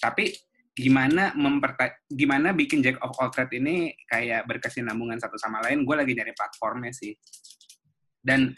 Tapi 0.00 0.32
gimana 0.74 1.36
memperta 1.36 2.00
gimana 2.08 2.50
bikin 2.56 2.80
jack 2.80 2.96
of 3.04 3.12
all 3.20 3.28
trade 3.28 3.52
ini 3.60 3.92
kayak 4.08 4.48
berkesinambungan 4.48 5.20
satu 5.20 5.36
sama 5.36 5.60
lain 5.60 5.84
gue 5.84 5.92
lagi 5.92 6.16
nyari 6.16 6.32
platformnya 6.32 6.96
sih. 6.96 7.12
Dan 8.24 8.56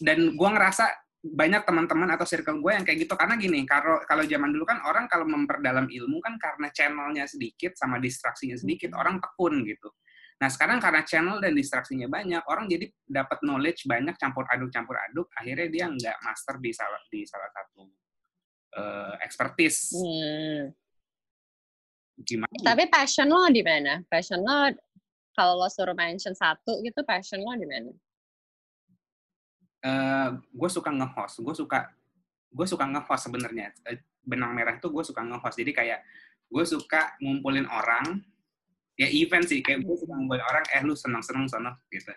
dan 0.00 0.32
gue 0.32 0.48
ngerasa 0.48 0.88
banyak 1.18 1.66
teman-teman 1.66 2.14
atau 2.14 2.22
circle 2.22 2.62
gue 2.62 2.72
yang 2.72 2.84
kayak 2.86 3.06
gitu. 3.06 3.14
Karena 3.18 3.34
gini 3.34 3.66
kalau 3.66 3.98
kalau 4.06 4.22
zaman 4.22 4.54
dulu 4.54 4.64
kan 4.66 4.78
orang 4.86 5.10
kalau 5.10 5.26
memperdalam 5.26 5.90
ilmu 5.90 6.22
kan 6.22 6.38
karena 6.38 6.70
channelnya 6.70 7.24
sedikit 7.26 7.74
sama 7.74 7.98
distraksinya 7.98 8.54
sedikit 8.54 8.94
hmm. 8.94 9.00
orang 9.00 9.16
tekun 9.18 9.66
gitu. 9.66 9.90
Nah 10.38 10.46
sekarang 10.46 10.78
karena 10.78 11.02
channel 11.02 11.42
dan 11.42 11.50
distraksinya 11.58 12.06
banyak 12.06 12.42
orang 12.46 12.70
jadi 12.70 12.86
dapat 13.02 13.42
knowledge 13.42 13.90
banyak 13.90 14.14
campur 14.14 14.46
aduk 14.46 14.70
campur 14.70 14.94
aduk 15.10 15.26
akhirnya 15.34 15.66
dia 15.66 15.86
nggak 15.90 16.16
master 16.22 16.62
di 16.62 16.70
salah 16.70 17.02
di 17.10 17.20
salah 17.26 17.50
satu 17.50 17.82
uh, 18.78 19.14
expertise. 19.22 19.94
Hmm. 19.98 20.70
gimana 22.18 22.50
tapi 22.66 22.90
passion 22.90 23.30
lo 23.30 23.46
di 23.50 23.62
mana? 23.62 24.02
Passion 24.06 24.42
lo 24.42 24.70
kalau 25.34 25.58
lo 25.58 25.66
suruh 25.70 25.94
mention 25.94 26.34
satu 26.34 26.82
gitu 26.86 27.02
passion 27.02 27.42
lo 27.42 27.54
di 27.58 27.66
mana 27.66 27.90
eh, 29.84 30.28
gue 30.34 30.70
suka 30.70 30.90
nge-host 30.90 31.42
gue 31.44 31.54
suka 31.54 31.78
gue 32.48 32.66
suka 32.66 32.84
nge-host 32.88 33.22
sebenarnya. 33.28 33.72
Eh, 33.84 34.00
benang 34.24 34.52
merah 34.52 34.76
itu 34.76 34.88
gue 34.88 35.04
suka 35.04 35.20
nge-host. 35.24 35.56
Jadi 35.60 35.72
kayak 35.72 36.00
gue 36.48 36.64
suka 36.64 37.16
ngumpulin 37.20 37.68
orang 37.68 38.24
ya 38.98 39.06
event 39.06 39.46
sih 39.46 39.60
kayak 39.62 39.84
gue 39.84 39.96
suka 39.96 40.12
ngumpulin 40.16 40.42
orang 40.42 40.64
eh 40.74 40.82
lu 40.82 40.96
seneng 40.96 41.22
seneng 41.22 41.46
seneng 41.46 41.76
gitu. 41.92 42.10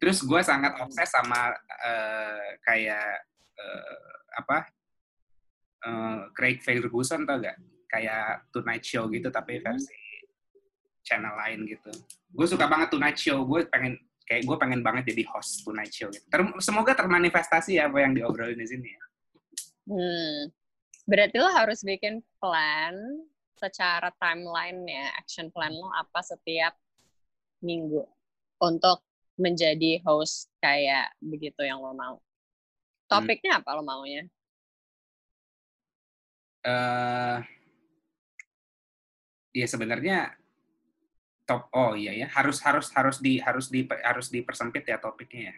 Terus 0.00 0.24
gue 0.24 0.40
sangat 0.40 0.76
obses 0.80 1.08
sama 1.12 1.52
uh, 1.60 2.48
kayak 2.64 3.20
uh, 3.60 4.08
apa 4.40 4.58
uh, 5.84 6.20
Craig 6.32 6.64
Ferguson 6.64 7.28
tau 7.28 7.36
gak? 7.36 7.58
Kayak 7.90 8.48
Tonight 8.54 8.84
Show 8.86 9.10
gitu 9.12 9.28
tapi 9.28 9.60
versi 9.60 9.98
channel 11.04 11.34
lain 11.36 11.68
gitu. 11.68 11.90
Gue 12.32 12.46
suka 12.46 12.64
banget 12.70 12.94
Tonight 12.94 13.18
Show. 13.18 13.44
Gue 13.44 13.66
pengen 13.68 13.98
kayak 14.30 14.46
gue 14.46 14.56
pengen 14.62 14.86
banget 14.86 15.10
jadi 15.10 15.26
host 15.34 15.66
Tonight 15.66 15.90
Show 15.90 16.06
gitu. 16.14 16.22
Ter 16.30 16.46
semoga 16.62 16.94
termanifestasi 16.94 17.82
ya 17.82 17.90
apa 17.90 17.98
yang 17.98 18.14
diobrolin 18.14 18.54
di 18.54 18.68
sini 18.70 18.94
ya. 18.94 19.04
Hmm. 19.90 20.54
Berarti 21.02 21.36
lo 21.42 21.50
harus 21.50 21.82
bikin 21.82 22.22
plan 22.38 22.94
secara 23.58 24.14
timeline 24.22 24.86
ya, 24.86 25.10
action 25.18 25.50
plan 25.50 25.74
lo 25.74 25.90
apa 25.90 26.22
setiap 26.22 26.78
minggu 27.58 28.06
untuk 28.62 29.02
menjadi 29.34 29.98
host 30.06 30.46
kayak 30.62 31.10
begitu 31.18 31.66
yang 31.66 31.82
lo 31.82 31.90
mau. 31.90 32.22
Topiknya 33.10 33.58
hmm. 33.58 33.60
apa 33.66 33.70
lo 33.74 33.82
maunya? 33.82 34.22
Uh, 36.62 37.42
ya 39.50 39.66
sebenarnya 39.66 40.38
top. 41.50 41.66
Oh 41.74 41.98
iya 41.98 42.14
ya. 42.14 42.30
Harus 42.30 42.62
harus 42.62 42.86
harus 42.94 43.18
di 43.18 43.42
harus 43.42 43.66
di 43.66 43.82
harus 43.90 44.30
dipersempit 44.30 44.86
ya 44.86 45.02
topiknya 45.02 45.50
ya. 45.50 45.54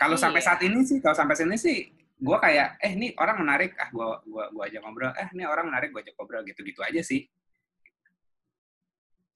Kalau 0.00 0.16
iya. 0.16 0.22
sampai 0.24 0.40
saat 0.40 0.60
ini 0.64 0.80
sih 0.88 1.04
kalau 1.04 1.12
sampai 1.12 1.36
sini 1.36 1.60
sih 1.60 1.92
gue 2.18 2.38
kayak 2.40 2.80
eh 2.80 2.96
ini 2.96 3.12
orang 3.20 3.44
menarik. 3.44 3.76
Ah 3.76 3.92
gue 3.92 4.06
gua 4.24 4.44
gua 4.48 4.64
aja 4.64 4.80
ngobrol 4.80 5.12
eh 5.12 5.28
ini 5.36 5.44
orang 5.44 5.68
menarik 5.68 5.92
gue 5.92 6.00
aja 6.00 6.12
ngobrol 6.16 6.40
gitu 6.48 6.64
gitu 6.64 6.80
aja 6.80 7.04
sih. 7.04 7.28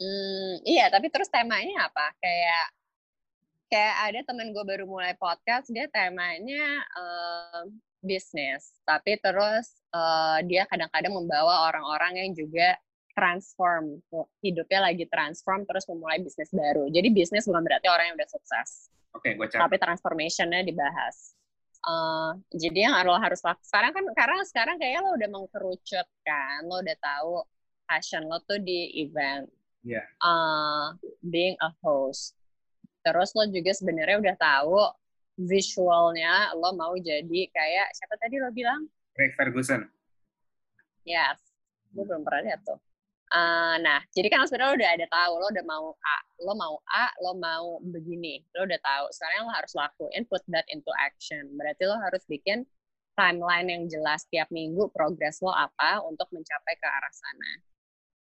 Hmm, 0.00 0.58
iya 0.64 0.88
tapi 0.88 1.12
terus 1.12 1.28
temanya 1.28 1.92
apa? 1.92 2.16
Kayak 2.18 2.64
kayak 3.68 3.96
ada 4.08 4.20
temen 4.24 4.52
gue 4.52 4.64
baru 4.64 4.84
mulai 4.88 5.16
podcast 5.16 5.68
dia 5.68 5.86
temanya 5.92 6.80
uh, 6.96 7.68
bisnis. 8.02 8.74
Tapi 8.82 9.16
terus 9.22 9.78
uh, 9.94 10.42
dia 10.44 10.66
kadang-kadang 10.66 11.14
membawa 11.14 11.70
orang-orang 11.70 12.26
yang 12.26 12.30
juga 12.34 12.74
transform 13.12 14.00
hidupnya 14.40 14.80
lagi 14.88 15.04
transform 15.08 15.68
terus 15.68 15.84
memulai 15.88 16.20
bisnis 16.20 16.48
baru. 16.52 16.88
Jadi 16.88 17.08
bisnis 17.12 17.44
bukan 17.44 17.62
berarti 17.64 17.88
orang 17.88 18.12
yang 18.12 18.16
udah 18.16 18.30
sukses. 18.30 18.88
Oke 19.12 19.32
okay, 19.32 19.32
gue 19.36 19.46
tapi 19.52 19.76
transformationnya 19.76 20.64
dibahas. 20.64 21.36
Uh, 21.82 22.38
jadi 22.54 22.88
yang 22.88 22.94
lo 23.02 23.18
harus 23.18 23.42
lakukan 23.42 23.66
sekarang 23.66 23.90
kan 23.90 24.04
karena 24.14 24.42
sekarang 24.46 24.76
kayaknya 24.78 25.00
lo 25.02 25.10
udah 25.18 25.28
mengkerucut 25.34 26.08
kan 26.22 26.62
lo 26.70 26.78
udah 26.78 26.96
tahu 27.02 27.42
passion 27.90 28.22
lo 28.24 28.40
tuh 28.48 28.60
di 28.60 29.02
event. 29.04 29.48
Yeah. 29.82 30.06
uh, 30.22 30.94
being 31.26 31.58
a 31.58 31.74
host. 31.82 32.38
Terus 33.02 33.34
lo 33.34 33.50
juga 33.50 33.74
sebenarnya 33.74 34.22
udah 34.22 34.36
tahu 34.38 34.78
visualnya 35.42 36.54
lo 36.54 36.70
mau 36.78 36.94
jadi 36.94 37.50
kayak 37.50 37.88
siapa 37.98 38.14
tadi 38.16 38.38
lo 38.38 38.54
bilang? 38.54 38.86
Craig 39.12 39.34
Ferguson. 39.34 39.90
Yes. 41.02 41.42
Gue 41.90 42.06
belum 42.06 42.22
pernah 42.22 42.46
lihat 42.46 42.62
tuh 42.62 42.78
Uh, 43.32 43.80
nah, 43.80 44.04
jadi 44.12 44.28
kan 44.28 44.44
sebenarnya 44.44 44.68
lo 44.68 44.76
udah 44.76 44.90
ada 44.92 45.06
tahu, 45.08 45.32
lo 45.40 45.46
udah 45.48 45.64
mau 45.64 45.86
A, 45.96 46.18
lo 46.44 46.52
mau 46.52 46.74
A, 46.84 47.08
lo 47.16 47.32
mau 47.40 47.80
begini, 47.80 48.44
lo 48.52 48.68
udah 48.68 48.76
tahu. 48.76 49.04
Sekarang 49.08 49.48
lo 49.48 49.52
harus 49.56 49.72
lakuin, 49.72 50.28
put 50.28 50.44
that 50.52 50.68
into 50.68 50.92
action. 51.00 51.48
Berarti 51.56 51.88
lo 51.88 51.96
harus 51.96 52.20
bikin 52.28 52.68
timeline 53.16 53.72
yang 53.72 53.82
jelas 53.88 54.28
tiap 54.28 54.52
minggu 54.52 54.92
progres 54.92 55.40
lo 55.40 55.48
apa 55.48 56.04
untuk 56.04 56.28
mencapai 56.28 56.74
ke 56.76 56.88
arah 56.88 57.14
sana. 57.16 57.52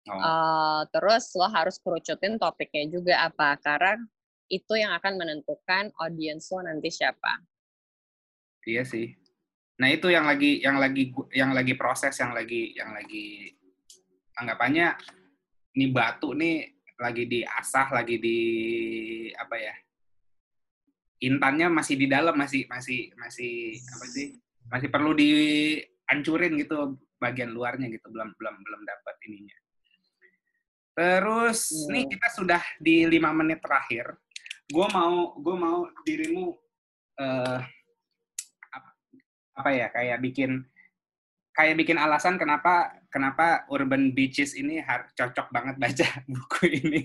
Oh. 0.06 0.14
Uh, 0.18 0.82
terus 0.90 1.30
lo 1.38 1.46
harus 1.50 1.78
kerucutin 1.78 2.38
topiknya 2.38 2.90
juga 2.90 3.14
apa, 3.30 3.58
karena 3.62 4.02
itu 4.50 4.74
yang 4.74 4.90
akan 4.94 5.22
menentukan 5.22 5.94
audiens 6.02 6.50
lo 6.50 6.66
nanti 6.66 6.90
siapa. 6.90 7.46
Iya 8.66 8.82
sih. 8.82 9.14
Nah 9.78 9.86
itu 9.90 10.10
yang 10.10 10.26
lagi 10.26 10.58
yang 10.62 10.82
lagi 10.82 11.14
yang 11.30 11.54
lagi 11.54 11.78
proses 11.78 12.14
yang 12.18 12.34
lagi 12.34 12.74
yang 12.74 12.90
lagi 12.90 13.54
anggapannya 14.36 14.96
ini 15.76 15.86
batu 15.92 16.32
nih 16.32 16.76
lagi 16.96 17.24
diasah, 17.28 17.92
lagi 17.92 18.16
di 18.16 18.38
apa 19.36 19.56
ya? 19.56 19.74
Intannya 21.24 21.72
masih 21.72 21.96
di 21.96 22.06
dalam, 22.08 22.36
masih 22.36 22.68
masih 22.68 23.12
masih 23.16 23.76
apa 23.80 24.06
sih? 24.08 24.28
Masih 24.68 24.88
perlu 24.92 25.12
dihancurin 25.16 26.56
gitu 26.60 27.00
bagian 27.16 27.52
luarnya 27.52 27.88
gitu, 27.88 28.08
belum 28.12 28.36
belum 28.36 28.54
belum 28.60 28.80
dapat 28.84 29.16
ininya. 29.28 29.56
Terus 30.96 31.72
hmm. 31.72 31.88
nih 31.92 32.04
kita 32.08 32.28
sudah 32.32 32.62
di 32.80 33.04
lima 33.04 33.32
menit 33.32 33.60
terakhir. 33.60 34.16
Gue 34.68 34.86
mau 34.92 35.36
gue 35.36 35.56
mau 35.56 35.88
dirimu 36.04 36.56
uh, 37.20 37.60
apa 39.56 39.70
ya 39.72 39.88
kayak 39.88 40.20
bikin 40.20 40.64
kayak 41.56 41.80
bikin 41.80 41.96
alasan 41.96 42.36
kenapa 42.36 42.92
kenapa 43.08 43.64
Urban 43.72 44.12
Beaches 44.12 44.52
ini 44.52 44.84
cocok 45.16 45.48
banget 45.48 45.80
baca 45.80 46.06
buku 46.32 46.68
ini. 46.68 47.00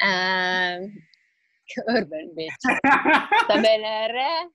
um, 0.00 0.80
Urban 1.92 2.26
Beaches. 2.32 2.76
Sebenarnya 3.52 4.48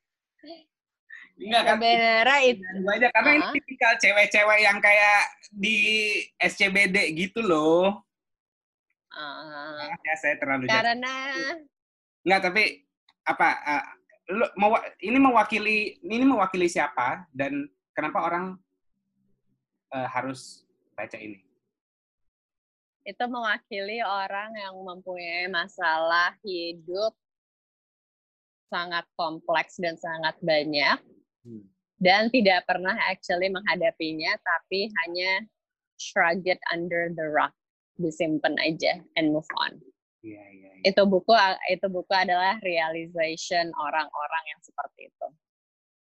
Enggak 1.40 1.64
kan? 1.64 1.76
Sebenarnya 1.80 2.38
itu 2.52 2.66
aja 2.84 3.08
karena 3.16 3.30
uh 3.32 3.32
-huh. 3.32 3.40
ini 3.40 3.56
tipikal 3.56 3.94
cewek-cewek 3.96 4.60
yang 4.60 4.78
kayak 4.84 5.22
di 5.56 5.78
SCBD 6.36 7.16
gitu 7.16 7.40
loh. 7.40 8.04
Uh, 9.10 9.90
ya 10.06 10.16
saya 10.20 10.36
terlalu 10.38 10.68
karena 10.70 11.16
Enggak, 12.28 12.42
tapi 12.52 12.64
apa 13.24 13.50
uh, 13.64 13.86
lu 14.30 14.46
mau 14.62 14.78
ini 15.02 15.18
mewakili 15.18 15.98
ini 16.06 16.22
mewakili 16.22 16.70
siapa 16.70 17.26
dan 17.34 17.66
kenapa 17.98 18.22
orang 18.22 18.46
uh, 19.90 20.08
harus 20.08 20.64
baca 20.94 21.18
ini? 21.18 21.42
Itu 23.02 23.26
mewakili 23.26 24.06
orang 24.06 24.54
yang 24.54 24.78
mempunyai 24.78 25.50
masalah 25.50 26.38
hidup 26.46 27.18
sangat 28.70 29.02
kompleks 29.18 29.82
dan 29.82 29.98
sangat 29.98 30.38
banyak 30.46 31.02
hmm. 31.42 31.66
dan 31.98 32.30
tidak 32.30 32.70
pernah 32.70 32.94
actually 33.10 33.50
menghadapinya 33.50 34.38
tapi 34.46 34.94
hanya 35.04 35.42
shrug 35.98 36.46
it 36.46 36.62
under 36.70 37.10
the 37.18 37.26
rug 37.26 37.50
disimpan 37.98 38.56
aja 38.62 39.02
and 39.18 39.34
move 39.34 39.50
on. 39.58 39.82
Iya, 40.20 40.44
iya, 40.52 40.70
iya. 40.76 40.84
Itu 40.84 41.08
buku 41.08 41.32
itu 41.72 41.88
buku 41.88 42.12
adalah 42.12 42.60
realization 42.60 43.72
orang-orang 43.76 44.44
yang 44.52 44.60
seperti 44.60 45.08
itu. 45.08 45.28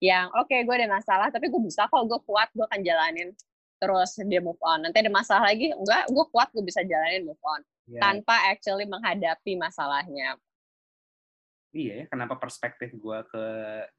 Yang 0.04 0.28
oke 0.36 0.48
okay, 0.48 0.60
gue 0.64 0.76
ada 0.76 0.90
masalah 0.92 1.28
tapi 1.32 1.52
gue 1.52 1.62
bisa 1.64 1.88
kok 1.88 2.04
gue 2.08 2.20
kuat 2.24 2.48
gue 2.56 2.64
akan 2.64 2.82
jalanin 2.84 3.30
terus 3.76 4.16
dia 4.28 4.40
move 4.40 4.60
on. 4.64 4.88
Nanti 4.88 5.04
ada 5.04 5.12
masalah 5.12 5.52
lagi 5.52 5.72
enggak 5.76 6.08
gue 6.08 6.26
kuat 6.32 6.48
gue 6.56 6.64
bisa 6.64 6.80
jalanin 6.88 7.28
move 7.28 7.44
on 7.44 7.62
yeah. 7.92 8.02
tanpa 8.02 8.36
actually 8.48 8.88
menghadapi 8.88 9.60
masalahnya. 9.60 10.40
Iya, 11.76 11.94
ya, 11.94 12.04
kenapa 12.08 12.40
perspektif 12.40 12.96
gue 12.96 13.20
ke 13.28 13.46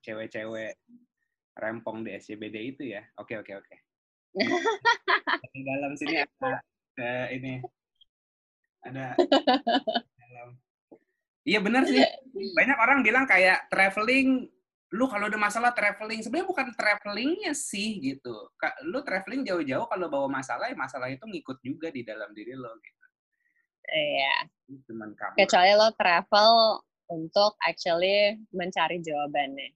cewek-cewek 0.01 0.81
rempong 1.61 2.09
di 2.09 2.17
SCBD 2.17 2.57
itu 2.73 2.83
ya? 2.89 3.05
Oke 3.21 3.37
oke 3.37 3.53
oke. 3.53 3.77
Di 5.57 5.61
dalam 5.65 5.93
sini 5.97 6.25
ada 6.25 6.61
uh, 7.01 7.27
ini 7.33 7.61
ada 8.87 9.07
Iya 11.47 11.63
benar 11.63 11.87
sih. 11.87 12.03
Banyak 12.35 12.75
orang 12.75 13.07
bilang 13.07 13.23
kayak 13.23 13.71
traveling, 13.71 14.51
lu 14.91 15.07
kalau 15.07 15.31
ada 15.31 15.39
masalah 15.39 15.71
traveling, 15.71 16.19
sebenarnya 16.19 16.51
bukan 16.51 16.75
travelingnya 16.75 17.55
sih 17.55 18.03
gitu. 18.03 18.51
Lu 18.91 18.99
traveling 19.07 19.47
jauh-jauh 19.47 19.87
kalau 19.87 20.11
bawa 20.11 20.27
masalah, 20.27 20.67
ya 20.67 20.75
masalah 20.75 21.07
itu 21.07 21.23
ngikut 21.23 21.63
juga 21.63 21.95
di 21.95 22.03
dalam 22.03 22.35
diri 22.35 22.51
lo 22.59 22.75
gitu. 22.83 23.05
Iya. 23.87 24.51
Cuman 24.91 25.15
kamu. 25.15 25.39
Kecuali 25.39 25.71
lo 25.79 25.95
travel 25.95 26.83
untuk 27.15 27.55
actually 27.63 28.43
mencari 28.51 28.99
jawabannya. 28.99 29.71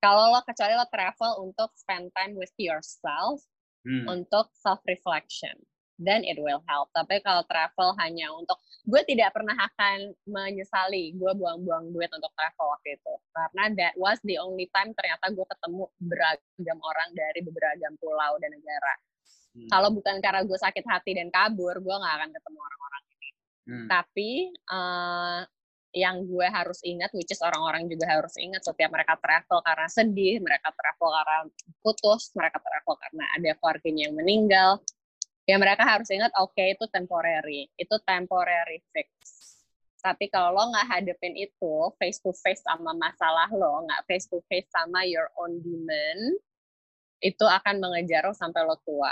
Kalau 0.00 0.32
lo 0.32 0.40
kecuali 0.40 0.72
lo 0.72 0.88
travel 0.88 1.44
untuk 1.44 1.68
spend 1.76 2.08
time 2.16 2.32
with 2.32 2.56
yourself, 2.56 3.44
hmm. 3.84 4.08
untuk 4.08 4.48
self 4.56 4.80
reflection 4.88 5.52
then 5.98 6.22
it 6.22 6.38
will 6.38 6.62
help. 6.70 6.88
Tapi 6.94 7.20
kalau 7.20 7.42
travel 7.44 7.92
hanya 7.98 8.30
untuk 8.32 8.56
gue 8.88 9.02
tidak 9.04 9.36
pernah 9.36 9.52
akan 9.52 10.16
menyesali 10.24 11.12
gue 11.12 11.32
buang-buang 11.36 11.92
duit 11.92 12.08
untuk 12.08 12.32
travel 12.32 12.72
waktu 12.72 12.96
itu 12.96 13.14
karena 13.36 13.64
that 13.76 13.94
was 14.00 14.16
the 14.24 14.40
only 14.40 14.64
time 14.72 14.96
ternyata 14.96 15.28
gue 15.28 15.44
ketemu 15.44 15.84
beragam 16.00 16.78
orang 16.80 17.08
dari 17.12 17.40
beragam 17.44 17.92
pulau 18.00 18.40
dan 18.40 18.50
negara. 18.54 18.94
Hmm. 19.52 19.68
Kalau 19.68 19.88
bukan 19.92 20.22
karena 20.24 20.40
gue 20.46 20.58
sakit 20.58 20.84
hati 20.86 21.18
dan 21.18 21.28
kabur, 21.28 21.76
gue 21.82 21.94
nggak 22.00 22.14
akan 22.22 22.30
ketemu 22.32 22.58
orang-orang 22.62 23.02
ini. 23.12 23.28
Hmm. 23.68 23.86
Tapi 23.90 24.30
uh, 24.72 25.40
yang 25.96 26.24
gue 26.28 26.46
harus 26.46 26.78
ingat, 26.84 27.10
which 27.16 27.32
is 27.32 27.40
orang-orang 27.40 27.88
juga 27.88 28.06
harus 28.08 28.36
ingat 28.36 28.60
setiap 28.60 28.92
mereka 28.92 29.16
travel 29.18 29.64
karena 29.64 29.88
sedih, 29.88 30.36
mereka 30.40 30.68
travel 30.76 31.08
karena 31.10 31.38
putus, 31.80 32.30
mereka 32.36 32.60
travel 32.60 32.94
karena 33.00 33.24
ada 33.34 33.50
keluarganya 33.56 34.02
yang 34.08 34.16
meninggal, 34.16 34.70
ya 35.48 35.56
mereka 35.56 35.80
harus 35.80 36.12
ingat 36.12 36.28
oke 36.36 36.52
okay, 36.52 36.76
itu 36.76 36.84
temporary 36.92 37.72
itu 37.80 37.96
temporary 38.04 38.84
fix. 38.92 39.08
Tapi 39.98 40.30
kalau 40.30 40.54
lo 40.54 40.70
nggak 40.70 40.86
hadepin 40.86 41.34
itu 41.34 41.74
face 41.96 42.20
to 42.20 42.30
face 42.36 42.60
sama 42.60 42.92
masalah 42.92 43.48
lo 43.48 43.82
nggak 43.88 44.04
face 44.04 44.28
to 44.28 44.44
face 44.46 44.68
sama 44.68 45.08
your 45.08 45.32
own 45.40 45.56
demon 45.64 46.36
itu 47.24 47.42
akan 47.42 47.80
mengejar 47.80 48.28
lo 48.28 48.36
sampai 48.36 48.60
lo 48.62 48.76
tua. 48.84 49.10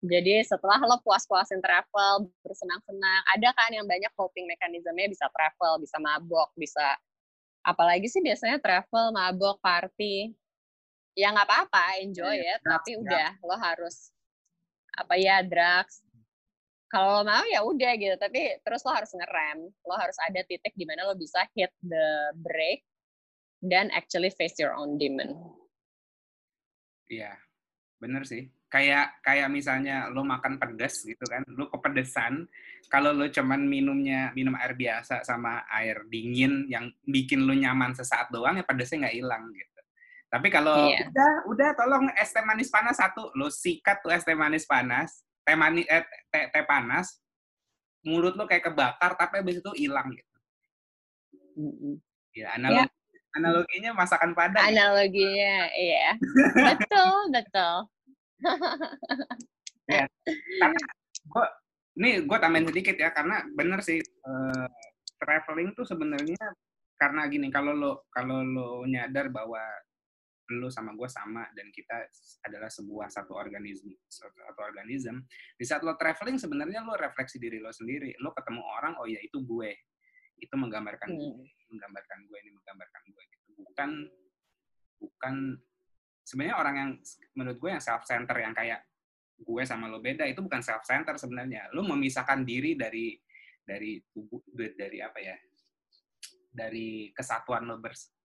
Jadi 0.00 0.40
setelah 0.40 0.80
lo 0.80 0.96
puas-puasin 1.04 1.60
travel 1.60 2.32
bersenang-senang 2.40 3.22
ada 3.28 3.48
kan 3.52 3.70
yang 3.76 3.84
banyak 3.84 4.10
coping 4.16 4.48
mekanismenya 4.48 5.12
bisa 5.12 5.26
travel 5.28 5.84
bisa 5.84 6.00
mabok 6.00 6.48
bisa 6.56 6.96
apalagi 7.60 8.08
sih 8.08 8.24
biasanya 8.24 8.56
travel 8.56 9.12
mabok 9.12 9.60
party. 9.60 10.32
Ya 11.16 11.32
nggak 11.32 11.48
apa-apa 11.48 12.00
enjoy 12.00 12.40
iya, 12.40 12.56
ya 12.56 12.64
tapi 12.64 13.00
udah 13.00 13.40
lo 13.40 13.56
harus 13.56 14.15
apa 14.96 15.14
ya 15.20 15.44
drugs. 15.44 16.02
Kalau 16.86 17.20
lo 17.20 17.22
mau 17.26 17.44
ya 17.44 17.60
udah 17.66 17.92
gitu 17.98 18.16
tapi 18.16 18.56
terus 18.64 18.80
lo 18.82 18.92
harus 18.96 19.12
ngerem. 19.12 19.68
Lo 19.84 19.94
harus 19.94 20.16
ada 20.24 20.40
titik 20.42 20.72
di 20.72 20.88
mana 20.88 21.04
lo 21.04 21.14
bisa 21.14 21.44
hit 21.52 21.70
the 21.84 22.32
brake 22.40 22.86
dan 23.60 23.92
actually 23.92 24.32
face 24.32 24.56
your 24.56 24.72
own 24.72 24.96
demon. 24.96 25.36
Iya 27.06 27.36
bener 28.00 28.24
sih. 28.24 28.48
Kayak 28.66 29.22
kayak 29.22 29.46
misalnya 29.52 30.10
lo 30.10 30.26
makan 30.26 30.58
pedas 30.58 31.06
gitu 31.06 31.22
kan 31.30 31.46
lo 31.54 31.70
kepedesan 31.70 32.50
kalau 32.86 33.14
lo 33.14 33.26
cuman 33.30 33.66
minumnya 33.66 34.30
minum 34.34 34.54
air 34.58 34.74
biasa 34.74 35.22
sama 35.22 35.66
air 35.70 36.06
dingin 36.10 36.66
yang 36.70 36.90
bikin 37.06 37.46
lo 37.46 37.54
nyaman 37.54 37.94
sesaat 37.94 38.30
doang 38.30 38.58
ya 38.58 38.66
pedasnya 38.66 39.06
nggak 39.06 39.16
hilang 39.16 39.44
gitu 39.54 39.75
tapi 40.26 40.50
kalau 40.50 40.90
iya. 40.90 41.06
udah, 41.06 41.32
udah 41.46 41.68
tolong 41.78 42.10
es 42.18 42.34
teh 42.34 42.42
manis 42.42 42.66
panas 42.66 42.98
satu, 42.98 43.30
lo 43.38 43.46
sikat 43.46 44.02
tuh 44.02 44.10
es 44.10 44.26
teh 44.26 44.34
manis 44.34 44.66
panas, 44.66 45.22
teh 45.46 45.54
manis 45.54 45.86
eh, 45.86 46.02
teh, 46.34 46.50
teh 46.50 46.64
panas, 46.66 47.22
mulut 48.02 48.34
lo 48.34 48.44
kayak 48.50 48.66
kebakar, 48.66 49.14
tapi 49.14 49.42
habis 49.42 49.62
itu 49.62 49.70
hilang 49.78 50.10
gitu. 50.10 50.36
Ya, 52.34 52.58
analogi, 52.58 52.84
ya. 52.84 52.86
analoginya 53.38 53.90
masakan 53.94 54.34
padang. 54.34 54.66
Analoginya, 54.66 55.70
iya. 55.78 56.18
betul, 56.74 57.16
betul. 57.30 57.76
ya, 59.88 60.04
karena 60.34 60.82
gue, 61.22 61.46
ini 62.02 62.10
gue 62.26 62.38
tambahin 62.42 62.66
sedikit 62.66 62.98
ya, 62.98 63.14
karena 63.14 63.46
bener 63.54 63.78
sih, 63.80 64.02
uh, 64.02 64.66
traveling 65.22 65.72
tuh 65.72 65.86
sebenarnya 65.86 66.36
karena 66.98 67.24
gini, 67.30 67.48
kalau 67.48 67.72
lo 67.72 67.92
kalau 68.12 68.44
lo 68.44 68.84
nyadar 68.84 69.32
bahwa 69.32 69.60
lu 70.54 70.70
sama 70.70 70.94
gue 70.94 71.08
sama 71.10 71.42
dan 71.58 71.74
kita 71.74 72.06
adalah 72.46 72.70
sebuah 72.70 73.10
satu 73.10 73.34
organisme 73.34 73.90
satu 74.06 74.60
organisme 74.62 75.26
di 75.58 75.66
saat 75.66 75.82
lo 75.82 75.98
traveling 75.98 76.38
sebenarnya 76.38 76.86
lo 76.86 76.94
refleksi 76.94 77.42
diri 77.42 77.58
lo 77.58 77.74
sendiri. 77.74 78.14
Lo 78.22 78.30
ketemu 78.30 78.62
orang 78.62 78.94
oh 79.02 79.06
ya 79.10 79.18
itu 79.18 79.42
gue. 79.42 79.74
Itu 80.38 80.54
menggambarkan 80.54 81.08
hmm. 81.10 81.18
gue 81.18 81.48
menggambarkan 81.74 82.18
gue 82.30 82.38
ini 82.46 82.50
menggambarkan 82.54 83.02
gue 83.10 83.22
gitu. 83.26 83.48
Bukan 83.66 83.90
bukan 84.96 85.34
sebenarnya 86.22 86.56
orang 86.58 86.74
yang 86.78 86.90
menurut 87.34 87.58
gue 87.58 87.70
yang 87.70 87.82
self 87.82 88.06
center 88.06 88.36
yang 88.38 88.54
kayak 88.54 88.86
gue 89.36 89.62
sama 89.68 89.84
lo 89.86 90.00
beda 90.00 90.24
itu 90.24 90.40
bukan 90.40 90.62
self 90.62 90.86
center 90.86 91.18
sebenarnya. 91.18 91.68
Lo 91.74 91.82
memisahkan 91.84 92.46
diri 92.46 92.78
dari 92.78 93.18
dari 93.66 93.98
tubuh 94.14 94.40
dari 94.54 95.02
apa 95.02 95.18
ya 95.18 95.36
dari 96.56 97.12
kesatuan 97.12 97.68
lo 97.68 97.76
bers, 97.76 98.15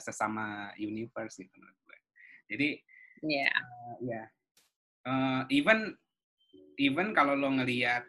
sesama 0.00 0.72
universe 0.76 1.40
gitu 1.40 1.54
menurut 1.56 1.78
gue. 1.86 1.98
Jadi 2.54 2.68
yeah. 3.24 3.50
uh, 3.54 3.94
ya 4.04 4.12
yeah. 4.12 4.26
uh, 5.08 5.40
even 5.48 5.96
even 6.76 7.14
kalau 7.14 7.38
lo 7.38 7.50
ngelihat 7.54 8.04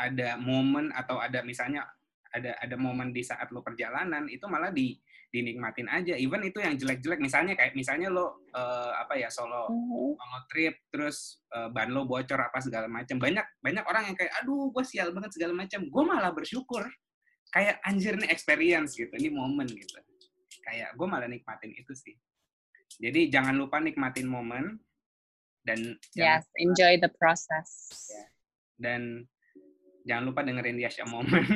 ada 0.00 0.40
momen 0.40 0.92
atau 0.96 1.20
ada 1.20 1.44
misalnya 1.44 1.84
ada 2.30 2.56
ada 2.62 2.76
momen 2.78 3.10
di 3.10 3.20
saat 3.26 3.50
lo 3.50 3.60
perjalanan 3.60 4.30
itu 4.30 4.46
malah 4.46 4.70
di 4.70 4.96
dinikmatin 5.30 5.86
aja 5.86 6.18
even 6.18 6.42
itu 6.42 6.58
yang 6.58 6.74
jelek-jelek 6.74 7.22
misalnya 7.22 7.54
kayak 7.54 7.74
misalnya 7.78 8.10
lo 8.10 8.42
uh, 8.50 8.90
apa 8.98 9.14
ya 9.14 9.30
solo 9.30 9.70
mm-hmm. 9.70 10.18
solo 10.18 10.38
trip 10.50 10.74
terus 10.90 11.38
uh, 11.54 11.70
ban 11.70 11.94
lo 11.94 12.02
bocor 12.02 12.38
apa 12.50 12.58
segala 12.58 12.90
macam 12.90 13.14
banyak 13.18 13.46
banyak 13.62 13.84
orang 13.86 14.10
yang 14.10 14.16
kayak 14.18 14.34
aduh 14.42 14.74
gue 14.74 14.82
sial 14.82 15.14
banget 15.14 15.30
segala 15.38 15.54
macam 15.54 15.86
gue 15.86 16.02
malah 16.02 16.34
bersyukur 16.34 16.82
kayak 17.54 17.78
anjir 17.86 18.18
nih 18.18 18.30
experience 18.30 18.98
gitu 18.98 19.10
ini 19.14 19.30
momen 19.30 19.70
gitu 19.70 20.02
kayak 20.70 20.94
gue 20.94 21.06
malah 21.10 21.26
nikmatin 21.26 21.74
itu 21.74 21.90
sih. 21.98 22.14
Jadi 23.02 23.26
jangan 23.26 23.58
lupa 23.58 23.82
nikmatin 23.82 24.30
momen 24.30 24.78
dan 25.66 25.98
yes 26.14 26.46
enjoy 26.62 26.94
the 27.02 27.10
process. 27.18 27.90
Ya, 28.06 28.24
dan 28.78 29.26
jangan 30.06 30.30
lupa 30.30 30.46
dengerin 30.46 30.78
Yasha 30.78 31.02
Moment. 31.10 31.42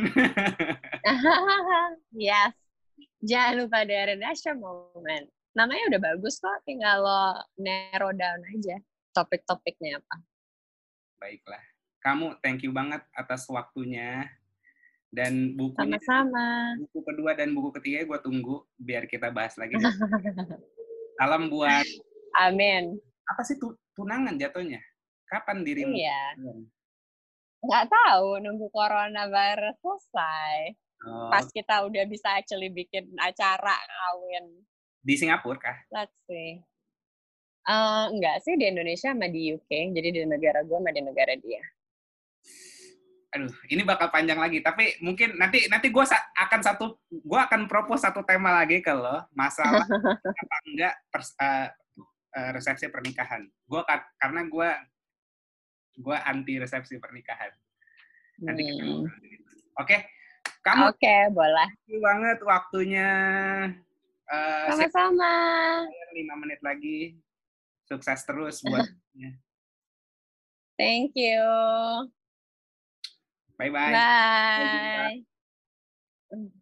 Yes. 2.15 2.55
Jangan 3.23 3.55
lupa 3.65 3.87
dengerin 3.87 4.19
Yasha 4.19 4.53
Moment. 4.59 5.31
Namanya 5.55 5.95
udah 5.95 6.01
bagus 6.03 6.43
kok, 6.43 6.67
tinggal 6.67 7.07
lo 7.07 7.39
narrow 7.63 8.11
down 8.11 8.43
aja 8.51 8.83
topik-topiknya 9.15 10.03
apa. 10.03 10.17
Baiklah. 11.23 11.63
Kamu 12.03 12.43
thank 12.43 12.67
you 12.67 12.75
banget 12.75 13.01
atas 13.15 13.47
waktunya 13.47 14.27
dan 15.15 15.55
bukunya 15.55 15.95
sama-sama. 16.03 16.75
buku 16.83 17.01
kedua 17.07 17.31
dan 17.39 17.55
buku 17.55 17.71
ketiga 17.79 18.03
gue 18.03 18.19
tunggu 18.19 18.67
biar 18.75 19.07
kita 19.07 19.31
bahas 19.31 19.55
lagi 19.55 19.79
salam 21.19 21.47
buat 21.47 21.87
amin. 22.43 22.99
Apa 23.25 23.47
sih 23.47 23.57
tunangan 23.95 24.35
jatuhnya? 24.37 24.83
Kapan 25.31 25.63
dirimu? 25.63 25.95
Iya. 25.95 26.37
Nggak 27.65 27.87
tahu 27.89 28.43
nunggu 28.43 28.67
corona 28.75 29.31
virus 29.31 29.79
selesai. 29.81 30.77
Oh. 31.05 31.29
pas 31.29 31.45
kita 31.53 31.85
udah 31.85 32.09
bisa 32.09 32.33
actually 32.33 32.73
bikin 32.73 33.05
acara 33.21 33.77
kawin. 33.77 34.65
Di 35.05 35.21
Singapura 35.21 35.61
kah? 35.61 35.77
Let's 35.93 36.17
see. 36.25 36.65
Uh, 37.69 38.09
enggak 38.09 38.41
sih 38.41 38.57
di 38.57 38.69
Indonesia 38.69 39.13
sama 39.13 39.29
di 39.29 39.53
UK 39.53 39.97
jadi 39.97 40.09
di 40.13 40.21
negara 40.29 40.61
gue 40.65 40.77
sama 40.77 40.93
di 40.93 41.01
negara 41.01 41.33
dia 41.33 41.65
aduh 43.35 43.51
ini 43.67 43.83
bakal 43.83 44.09
panjang 44.15 44.39
lagi. 44.39 44.63
Tapi 44.63 45.03
mungkin 45.03 45.35
nanti 45.35 45.67
nanti 45.67 45.91
gue 45.91 46.05
akan 46.39 46.61
satu 46.63 47.03
gue 47.11 47.41
akan 47.51 47.67
propose 47.67 48.07
satu 48.07 48.23
tema 48.23 48.55
lagi 48.63 48.79
ke 48.79 48.95
lo. 48.95 49.27
Masalah 49.35 49.83
apa 50.43 50.57
enggak 50.71 50.95
pers, 51.11 51.35
uh, 51.43 51.69
uh, 52.39 52.51
resepsi 52.55 52.87
pernikahan. 52.89 53.43
Gue 53.67 53.83
karena 54.23 54.41
gue 54.47 54.71
gue 55.99 56.17
anti 56.23 56.55
resepsi 56.63 57.03
pernikahan. 57.03 57.51
Nanti 58.39 58.63
hmm. 58.71 59.03
oke? 59.03 59.11
Okay. 59.83 60.01
kamu 60.65 60.97
oke 60.97 60.97
okay, 60.97 61.21
boleh 61.29 61.69
banget 62.01 62.39
waktunya. 62.41 63.11
Uh, 64.25 64.73
sama-sama. 64.73 65.35
lima 66.17 66.35
menit 66.39 66.63
lagi. 66.65 67.19
Sukses 67.85 68.25
terus 68.25 68.65
buatnya 68.65 69.37
thank 70.81 71.13
you 71.15 71.45
bye 73.59 73.71
bye, 73.71 74.07
bye. 74.93 75.25
bye. 76.31 76.55